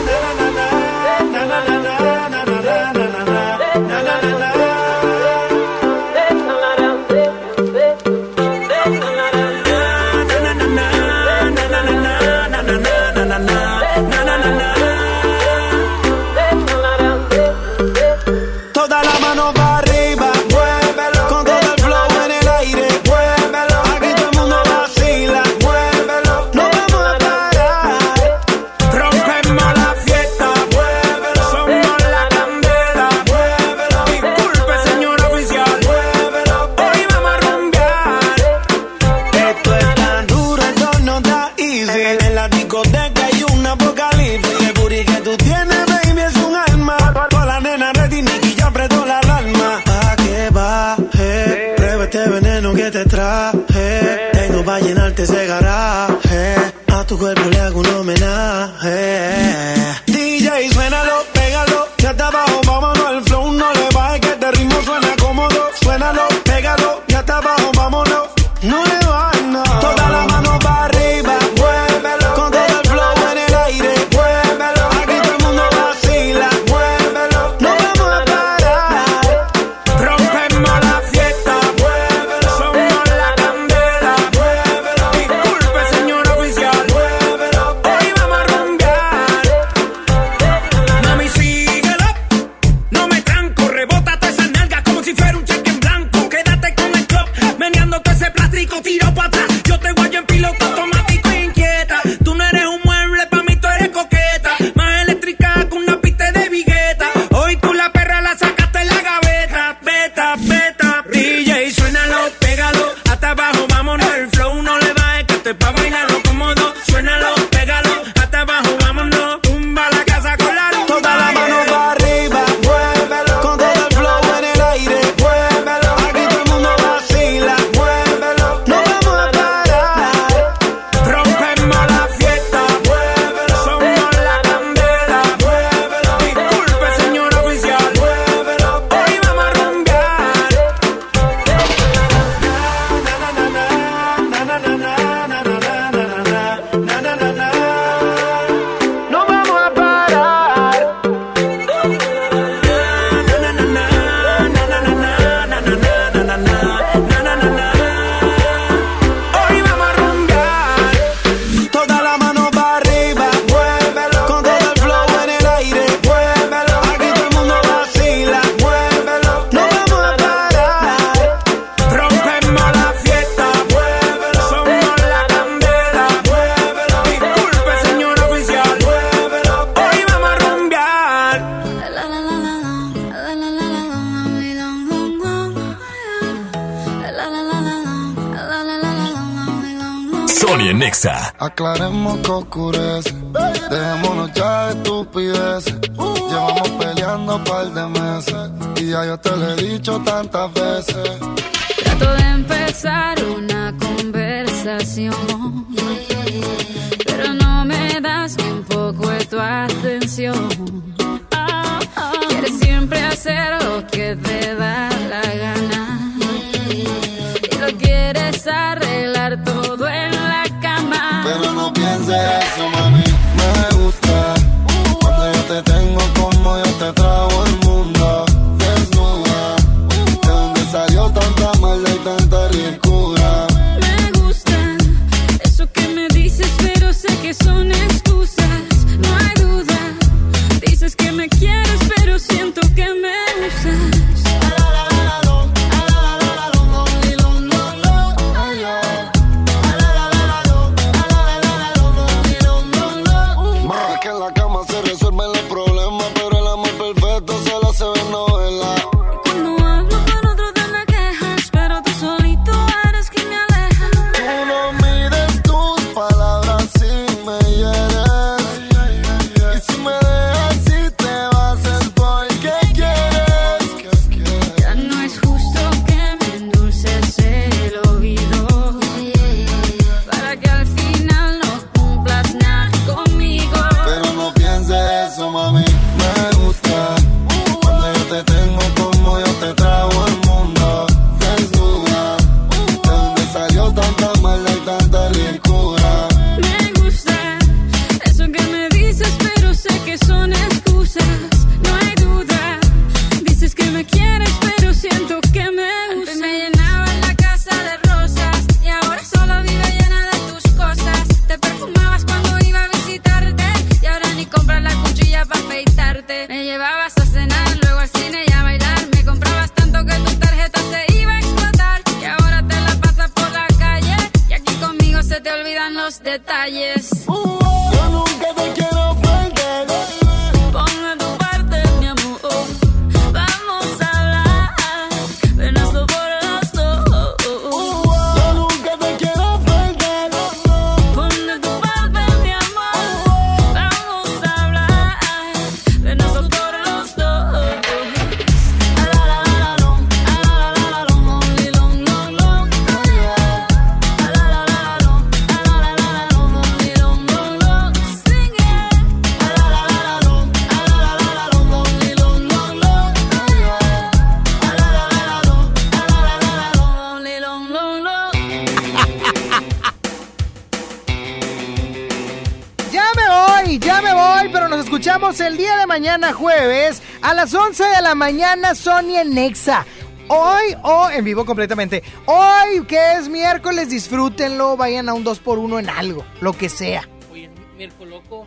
Mañana 378.06 378.56
Sony 378.56 378.96
en 378.96 379.14
Nexa. 379.14 379.64
Hoy, 380.08 380.56
o 380.64 380.90
en 380.90 381.04
vivo 381.04 381.24
completamente. 381.24 381.84
Hoy, 382.06 382.64
que 382.66 382.94
es 382.94 383.08
miércoles, 383.08 383.70
disfrútenlo, 383.70 384.56
vayan 384.56 384.88
a 384.88 384.94
un 384.94 385.04
2x1 385.04 385.60
en 385.60 385.70
algo, 385.70 386.04
lo 386.20 386.32
que 386.32 386.48
sea. 386.48 386.88
Oye, 387.12 387.30
miércoles 387.56 387.94
loco. 387.94 388.26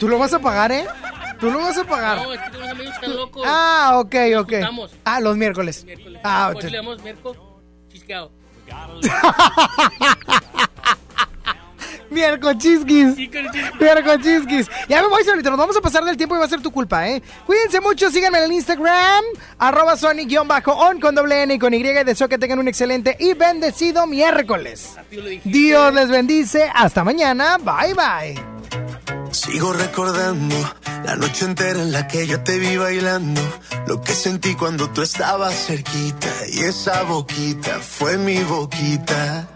¿Tú 0.00 0.08
lo 0.08 0.18
vas 0.18 0.34
a 0.34 0.40
pagar, 0.40 0.72
eh? 0.72 0.86
¿Tú 1.38 1.52
lo 1.52 1.60
vas 1.60 1.78
a 1.78 1.84
pagar? 1.84 2.16
No, 2.20 2.32
es 2.34 2.40
que 2.40 2.56
unos 2.56 2.68
amigos 2.68 2.94
están 2.96 3.14
locos. 3.16 3.42
Ah, 3.46 3.92
ok, 4.00 4.14
ok. 4.40 4.52
Ah, 5.04 5.20
los 5.20 5.36
miércoles. 5.36 5.84
Miércoles. 5.84 6.20
Ah, 6.24 6.52
te- 6.58 6.68
le 6.68 6.76
damos 6.76 7.00
miércoles 7.04 7.40
chisqueado. 7.92 8.32
Miércoles 12.16 12.56
chisquis. 12.56 13.14
Miércoles 13.78 14.20
chisquis. 14.22 14.70
Ya 14.88 15.02
me 15.02 15.08
voy 15.08 15.22
solito, 15.22 15.50
nos 15.50 15.58
vamos 15.58 15.76
a 15.76 15.82
pasar 15.82 16.02
del 16.02 16.16
tiempo 16.16 16.34
y 16.34 16.38
va 16.38 16.46
a 16.46 16.48
ser 16.48 16.62
tu 16.62 16.72
culpa, 16.72 17.06
¿eh? 17.06 17.22
Cuídense 17.44 17.78
mucho, 17.80 18.10
síganme 18.10 18.38
en 18.38 18.44
el 18.44 18.52
Instagram, 18.52 19.22
arroba 19.58 19.98
Sonic-on 19.98 20.98
con 20.98 21.14
doble 21.14 21.42
N 21.42 21.52
y 21.52 21.58
con 21.58 21.74
Y. 21.74 21.82
Deseo 21.82 22.26
que 22.26 22.38
tengan 22.38 22.58
un 22.58 22.68
excelente 22.68 23.18
y 23.20 23.34
bendecido 23.34 24.06
miércoles. 24.06 24.96
Dios 25.44 25.92
les 25.92 26.08
bendice. 26.08 26.70
Hasta 26.74 27.04
mañana. 27.04 27.58
Bye, 27.58 27.92
bye. 27.92 28.42
Sigo 29.30 29.74
recordando 29.74 30.56
la 31.04 31.16
noche 31.16 31.44
entera 31.44 31.82
en 31.82 31.92
la 31.92 32.08
que 32.08 32.26
yo 32.26 32.42
te 32.42 32.58
vi 32.58 32.78
bailando. 32.78 33.42
Lo 33.86 34.00
que 34.00 34.12
sentí 34.12 34.54
cuando 34.54 34.88
tú 34.88 35.02
estabas 35.02 35.66
cerquita. 35.66 36.28
Y 36.50 36.60
esa 36.60 37.02
boquita 37.02 37.78
fue 37.80 38.16
mi 38.16 38.38
boquita. 38.38 39.55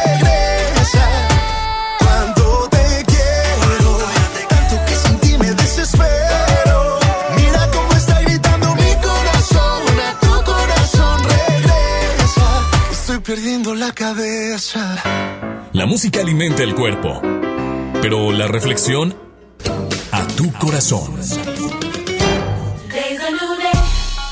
la 13.81 13.91
cabeza. 13.93 15.01
La 15.73 15.87
música 15.87 16.21
alimenta 16.21 16.61
el 16.61 16.75
cuerpo, 16.75 17.19
pero 17.99 18.31
la 18.31 18.47
reflexión 18.47 19.15
a 20.11 20.27
tu 20.35 20.53
corazón. 20.53 21.19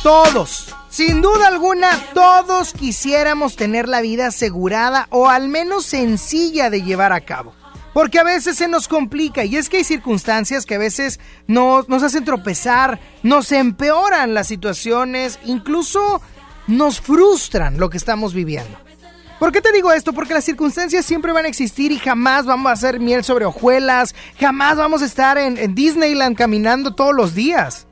Todos, 0.03 0.75
sin 0.91 1.23
duda 1.23 1.47
alguna, 1.47 1.89
todos 2.13 2.73
quisiéramos 2.73 3.55
tener 3.55 3.89
la 3.89 4.01
vida 4.01 4.27
asegurada 4.27 5.07
o 5.09 5.29
al 5.29 5.47
menos 5.47 5.83
sencilla 5.83 6.69
de 6.69 6.83
llevar 6.83 7.11
a 7.11 7.21
cabo. 7.21 7.55
Porque 7.91 8.19
a 8.19 8.23
veces 8.23 8.55
se 8.55 8.67
nos 8.67 8.87
complica 8.87 9.45
y 9.45 9.57
es 9.57 9.67
que 9.67 9.77
hay 9.77 9.83
circunstancias 9.83 10.67
que 10.67 10.75
a 10.75 10.79
veces 10.79 11.19
nos, 11.47 11.89
nos 11.89 12.03
hacen 12.03 12.23
tropezar, 12.23 12.99
nos 13.23 13.51
empeoran 13.51 14.35
las 14.35 14.45
situaciones, 14.45 15.39
incluso 15.43 16.21
nos 16.67 17.01
frustran 17.01 17.79
lo 17.79 17.89
que 17.89 17.97
estamos 17.97 18.35
viviendo. 18.35 18.88
¿Por 19.39 19.53
qué 19.53 19.61
te 19.61 19.71
digo 19.71 19.93
esto? 19.93 20.11
Porque 20.11 20.33
las 20.33 20.43
circunstancias 20.43 21.05
siempre 21.05 21.31
van 21.31 21.45
a 21.45 21.47
existir 21.47 21.93
y 21.93 21.97
jamás 21.97 22.45
vamos 22.45 22.69
a 22.69 22.73
hacer 22.73 22.99
miel 22.99 23.23
sobre 23.23 23.45
hojuelas, 23.45 24.13
jamás 24.37 24.75
vamos 24.75 25.01
a 25.01 25.05
estar 25.05 25.37
en, 25.37 25.73
Disneyland 25.73 26.35
caminando 26.35 26.93
todos 26.93 27.15
los 27.15 27.33
días. 27.33 27.87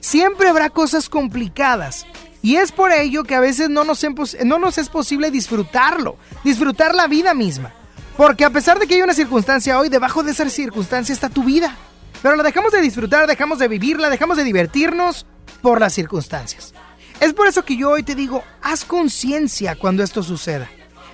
Siempre 0.00 0.48
habrá 0.48 0.70
cosas 0.70 1.08
complicadas. 1.08 2.04
Y 2.42 2.56
es 2.56 2.72
por 2.72 2.90
ello 2.90 3.22
que 3.22 3.36
a 3.36 3.40
veces 3.40 3.70
no 3.70 3.84
nos, 3.84 4.04
no 4.44 4.58
nos 4.58 4.78
es 4.78 4.88
posible 4.88 5.30
disfrutarlo, 5.30 6.16
disfrutar 6.42 6.94
la 6.96 7.06
vida 7.06 7.32
misma. 7.32 7.72
Porque 8.16 8.44
a 8.44 8.50
pesar 8.50 8.80
de 8.80 8.88
que 8.88 8.96
hay 8.96 9.02
una 9.02 9.14
circunstancia 9.14 9.78
hoy, 9.78 9.88
debajo 9.88 10.24
de 10.24 10.32
esa 10.32 10.48
circunstancia 10.50 11.12
está 11.12 11.28
tu 11.28 11.44
vida. 11.44 11.76
Pero 12.22 12.34
la 12.34 12.42
dejamos 12.42 12.72
de 12.72 12.80
disfrutar, 12.80 13.28
dejamos 13.28 13.60
de 13.60 13.68
vivirla, 13.68 14.10
dejamos 14.10 14.36
de 14.36 14.42
divertirnos 14.42 15.26
por 15.62 15.80
las 15.80 15.92
circunstancias. 15.92 16.74
Es 17.20 17.32
por 17.32 17.46
eso 17.46 17.64
que 17.64 17.76
yo 17.76 17.90
hoy 17.90 18.02
te 18.02 18.16
digo, 18.16 18.42
haz 18.62 18.84
conciencia 18.84 19.76
cuando 19.76 20.02
esto 20.02 20.24
suceda. 20.24 20.68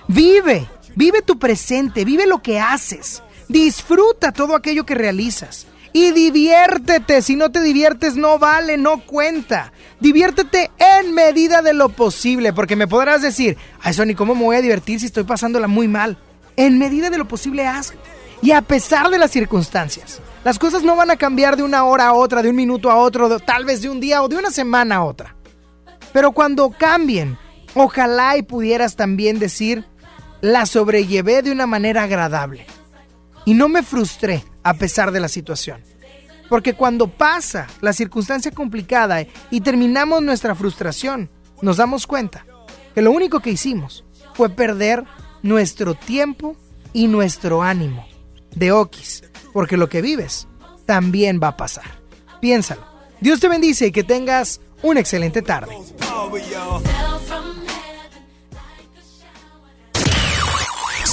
Vive, 0.07 0.67
vive 0.95 1.21
tu 1.21 1.39
presente, 1.39 2.05
vive 2.05 2.27
lo 2.27 2.41
que 2.41 2.59
haces. 2.59 3.23
Disfruta 3.47 4.31
todo 4.31 4.55
aquello 4.55 4.85
que 4.85 4.95
realizas. 4.95 5.67
Y 5.93 6.11
diviértete, 6.11 7.21
si 7.21 7.37
no 7.37 7.51
te 7.51 7.61
diviertes 7.61 8.17
no 8.17 8.37
vale, 8.37 8.77
no 8.77 8.99
cuenta. 9.05 9.71
Diviértete 10.01 10.69
en 10.77 11.13
medida 11.13 11.61
de 11.61 11.73
lo 11.73 11.87
posible, 11.87 12.51
porque 12.51 12.75
me 12.75 12.87
podrás 12.87 13.21
decir, 13.21 13.57
ay 13.81 13.93
Sony, 13.93 14.13
¿cómo 14.15 14.35
me 14.35 14.43
voy 14.43 14.57
a 14.57 14.61
divertir 14.61 14.99
si 14.99 15.05
estoy 15.05 15.23
pasándola 15.23 15.67
muy 15.67 15.87
mal? 15.87 16.17
En 16.57 16.77
medida 16.77 17.09
de 17.09 17.17
lo 17.17 17.27
posible 17.27 17.65
hazlo. 17.65 17.99
Y 18.41 18.51
a 18.51 18.61
pesar 18.61 19.09
de 19.09 19.17
las 19.17 19.31
circunstancias, 19.31 20.19
las 20.43 20.59
cosas 20.59 20.83
no 20.83 20.95
van 20.97 21.11
a 21.11 21.15
cambiar 21.15 21.55
de 21.55 21.63
una 21.63 21.85
hora 21.85 22.07
a 22.07 22.13
otra, 22.13 22.43
de 22.43 22.49
un 22.49 22.57
minuto 22.57 22.91
a 22.91 22.97
otro, 22.97 23.39
tal 23.39 23.63
vez 23.63 23.81
de 23.81 23.89
un 23.89 24.01
día 24.01 24.21
o 24.21 24.27
de 24.27 24.35
una 24.35 24.51
semana 24.51 24.97
a 24.97 25.03
otra. 25.03 25.35
Pero 26.11 26.33
cuando 26.33 26.71
cambien, 26.71 27.37
ojalá 27.73 28.35
y 28.37 28.43
pudieras 28.43 28.97
también 28.97 29.39
decir, 29.39 29.85
la 30.41 30.65
sobrellevé 30.65 31.41
de 31.41 31.51
una 31.51 31.67
manera 31.67 32.03
agradable. 32.03 32.65
y 33.47 33.53
no 33.53 33.69
me 33.69 33.83
frustré 33.83 34.43
a 34.63 34.73
pesar 34.73 35.11
de 35.11 35.19
la 35.19 35.27
situación. 35.27 35.79
Porque 36.49 36.73
cuando 36.73 37.07
pasa 37.07 37.67
la 37.81 37.93
circunstancia 37.93 38.51
complicada 38.51 39.23
y 39.51 39.61
terminamos 39.61 40.23
nuestra 40.23 40.55
frustración, 40.55 41.29
nos 41.61 41.77
damos 41.77 42.07
cuenta 42.07 42.45
que 42.95 43.01
lo 43.01 43.11
único 43.11 43.39
que 43.39 43.51
hicimos 43.51 44.03
fue 44.33 44.49
perder 44.49 45.03
nuestro 45.43 45.93
tiempo 45.93 46.55
y 46.91 47.07
nuestro 47.07 47.61
ánimo 47.61 48.07
de 48.55 48.71
Okis, 48.71 49.23
porque 49.53 49.77
lo 49.77 49.89
que 49.89 50.01
vives 50.01 50.47
también 50.85 51.39
va 51.41 51.49
a 51.49 51.57
pasar. 51.57 51.85
Piénsalo. 52.41 52.81
Dios 53.21 53.39
te 53.39 53.47
bendice 53.47 53.87
y 53.87 53.91
que 53.91 54.03
tengas 54.03 54.59
una 54.81 54.99
excelente 54.99 55.41
tarde. 55.41 55.75